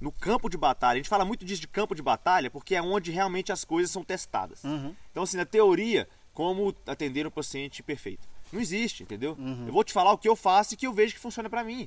no 0.00 0.10
campo 0.10 0.48
de 0.48 0.56
batalha. 0.56 0.94
A 0.94 0.96
gente 0.96 1.10
fala 1.10 1.26
muito 1.26 1.44
disso 1.44 1.60
de 1.60 1.68
campo 1.68 1.94
de 1.94 2.02
batalha 2.02 2.50
porque 2.50 2.74
é 2.74 2.80
onde 2.80 3.10
realmente 3.10 3.52
as 3.52 3.62
coisas 3.62 3.90
são 3.90 4.02
testadas. 4.02 4.64
Uhum. 4.64 4.94
Então, 5.10 5.24
assim, 5.24 5.36
na 5.36 5.44
teoria, 5.44 6.08
como 6.32 6.74
atender 6.86 7.26
um 7.26 7.30
paciente 7.30 7.82
perfeito. 7.82 8.26
Não 8.50 8.62
existe, 8.62 9.02
entendeu? 9.02 9.36
Uhum. 9.38 9.66
Eu 9.66 9.72
vou 9.74 9.84
te 9.84 9.92
falar 9.92 10.10
o 10.12 10.18
que 10.18 10.28
eu 10.28 10.34
faço 10.34 10.72
e 10.72 10.76
que 10.76 10.86
eu 10.86 10.92
vejo 10.94 11.12
que 11.12 11.20
funciona 11.20 11.50
para 11.50 11.62
mim 11.62 11.86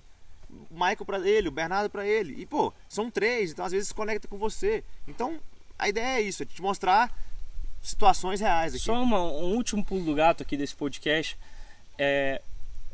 Michael 0.72 1.06
para 1.06 1.20
ele, 1.28 1.48
o 1.48 1.52
Bernardo 1.52 1.90
para 1.90 2.06
ele. 2.06 2.36
E, 2.42 2.46
pô, 2.46 2.74
são 2.88 3.10
três, 3.10 3.52
então 3.52 3.66
às 3.66 3.72
vezes 3.72 3.90
se 3.90 3.94
conecta 3.94 4.28
com 4.28 4.38
você. 4.38 4.84
Então, 5.08 5.40
a 5.78 5.90
ideia 5.90 6.20
é 6.20 6.22
isso, 6.22 6.44
é 6.44 6.46
te 6.46 6.62
mostrar 6.62 7.14
situações 7.82 8.40
reais 8.40 8.74
aqui. 8.74 8.84
Só 8.84 9.02
uma, 9.02 9.22
um 9.22 9.56
último 9.56 9.84
pulo 9.84 10.04
do 10.04 10.16
gato 10.16 10.44
aqui 10.44 10.58
desse 10.58 10.76
podcast. 10.76 11.38
É, 11.98 12.42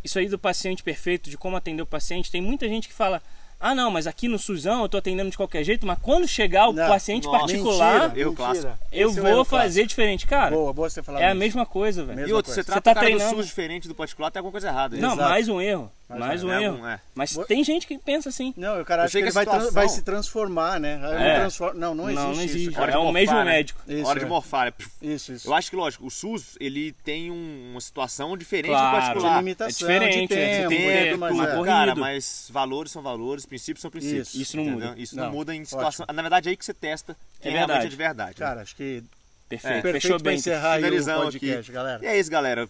isso 0.04 0.20
aí 0.20 0.28
do 0.28 0.38
paciente 0.38 0.84
perfeito, 0.84 1.30
de 1.30 1.38
como 1.38 1.56
atender 1.56 1.82
o 1.82 1.86
paciente, 1.86 2.32
tem 2.32 2.42
muita 2.42 2.68
gente 2.68 2.88
que 2.88 2.94
fala 2.94 3.22
ah, 3.60 3.74
não, 3.74 3.90
mas 3.90 4.06
aqui 4.06 4.28
no 4.28 4.38
SUSão 4.38 4.82
eu 4.84 4.90
tô 4.90 4.98
atendendo 4.98 5.30
de 5.30 5.38
qualquer 5.38 5.64
jeito, 5.64 5.88
mas 5.88 5.98
quando 6.00 6.28
chegar 6.28 6.68
o 6.68 6.74
não, 6.74 6.88
paciente 6.88 7.26
nossa, 7.26 7.40
particular, 7.40 8.10
mentira, 8.10 8.20
eu, 8.20 8.30
mentira. 8.30 8.78
eu 8.92 9.12
vou 9.12 9.46
fazer 9.46 9.86
diferente, 9.86 10.28
cara. 10.28 10.52
Boa, 10.52 10.74
boa 10.74 10.90
você 10.90 11.02
falar. 11.02 11.22
É 11.22 11.30
a 11.30 11.36
mesma 11.36 11.66
coisa, 11.66 12.04
velho. 12.04 12.28
E 12.28 12.34
outro, 12.34 12.54
você 12.54 12.64
trata 12.64 12.80
você 12.80 12.84
tá 12.84 12.92
o 12.92 12.94
cara 12.94 13.08
treinando... 13.08 13.32
do 13.32 13.38
SUS 13.38 13.48
diferente 13.48 13.88
do 13.88 13.96
particular, 13.96 14.30
tem 14.30 14.40
alguma 14.40 14.52
coisa 14.52 14.68
errada. 14.68 14.98
Não, 14.98 15.14
Exato. 15.14 15.30
mais 15.30 15.48
um 15.48 15.62
erro. 15.62 15.92
Mais, 16.08 16.20
mais 16.20 16.44
um, 16.44 16.52
erro. 16.52 16.88
É. 16.88 17.00
Mas 17.16 17.36
tem 17.48 17.64
gente 17.64 17.88
que 17.88 17.98
pensa 17.98 18.30
assim. 18.30 18.54
Não, 18.56 18.80
o 18.80 18.86
cara 18.86 19.04
acha 19.04 19.14
que, 19.14 19.18
que 19.18 19.24
ele 19.24 19.32
vai, 19.32 19.44
situação... 19.44 19.72
vai, 19.72 19.90
se 19.90 20.04
transformar, 20.04 20.80
né? 20.80 20.94
É. 20.94 20.98
Não, 21.00 21.36
transforma... 21.40 21.80
não, 21.80 21.96
não, 21.96 22.04
existe. 22.10 22.24
Não, 22.24 22.36
não 22.36 22.42
existe. 22.44 22.70
Isso, 22.70 22.82
é 22.82 22.98
o 22.98 23.12
mesmo 23.12 23.36
né? 23.38 23.44
médico. 23.44 23.82
Isso, 23.88 24.08
Hora 24.08 24.20
de 24.20 24.26
é. 24.26 24.30
morfar. 24.30 24.74
Isso, 25.02 25.34
isso. 25.34 25.48
Eu 25.48 25.54
acho 25.56 25.70
que, 25.70 25.76
lógico, 25.76 26.06
o 26.06 26.12
SUS 26.12 26.58
ele 26.60 26.92
tem 27.04 27.32
uma 27.32 27.82
situação 27.82 28.38
diferente 28.38 28.70
claro, 28.70 28.98
do 28.98 29.02
particular. 29.02 29.32
De 29.32 29.38
limitação, 29.40 29.90
é 29.90 30.00
diferente, 30.00 30.28
de 30.28 30.28
tempo, 30.28 30.70
tempo, 30.70 31.18
mas, 31.20 31.40
é. 31.40 31.64
cara, 31.64 31.96
mas 31.96 32.50
valores 32.52 32.92
são 32.92 33.02
valores, 33.02 33.46
princípios 33.46 33.82
são 33.82 33.90
princípios. 33.90 34.30
Isso, 34.30 34.42
isso 34.42 34.58
não 34.58 34.66
muda. 34.66 34.94
Isso 34.98 35.16
não, 35.16 35.32
muda 35.32 35.56
em 35.56 35.66
situação. 35.66 36.04
Ótimo. 36.04 36.16
Na 36.16 36.22
verdade, 36.22 36.50
é 36.50 36.52
aí 36.52 36.58
que 36.58 36.66
você 36.66 36.74
testa 36.74 37.18
quem 37.42 37.52
é 37.52 37.58
realmente 37.58 37.88
é 37.88 37.90
de 37.90 37.96
verdade. 37.96 38.36
Cara, 38.36 38.62
acho 38.62 38.76
que 38.76 39.04
Perfeito, 39.50 39.88
é, 39.88 39.92
fechou 39.94 40.20
bem. 40.20 40.36
encerrar 40.36 40.80
o 40.80 41.24
podcast, 41.24 41.60
aqui. 41.60 41.72
galera. 41.72 42.04
E 42.04 42.08
é 42.08 42.20
isso, 42.20 42.30
galera. 42.30 42.70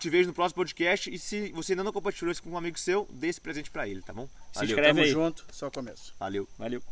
Te 0.00 0.08
vejo 0.10 0.28
no 0.28 0.34
próximo 0.34 0.56
podcast. 0.56 1.12
E 1.12 1.18
se 1.18 1.52
você 1.52 1.72
ainda 1.72 1.84
não 1.84 1.92
compartilhou 1.92 2.32
isso 2.32 2.42
com 2.42 2.50
um 2.50 2.56
amigo 2.56 2.78
seu, 2.78 3.06
dê 3.12 3.28
esse 3.28 3.40
presente 3.40 3.70
pra 3.70 3.86
ele, 3.86 4.00
tá 4.00 4.12
bom? 4.12 4.26
Valeu. 4.54 4.54
Se 4.54 4.64
inscreve 4.64 4.88
Tamo 4.88 5.00
aí. 5.02 5.10
junto, 5.10 5.46
só 5.52 5.70
começo. 5.70 6.14
Valeu. 6.18 6.48
Valeu. 6.58 6.82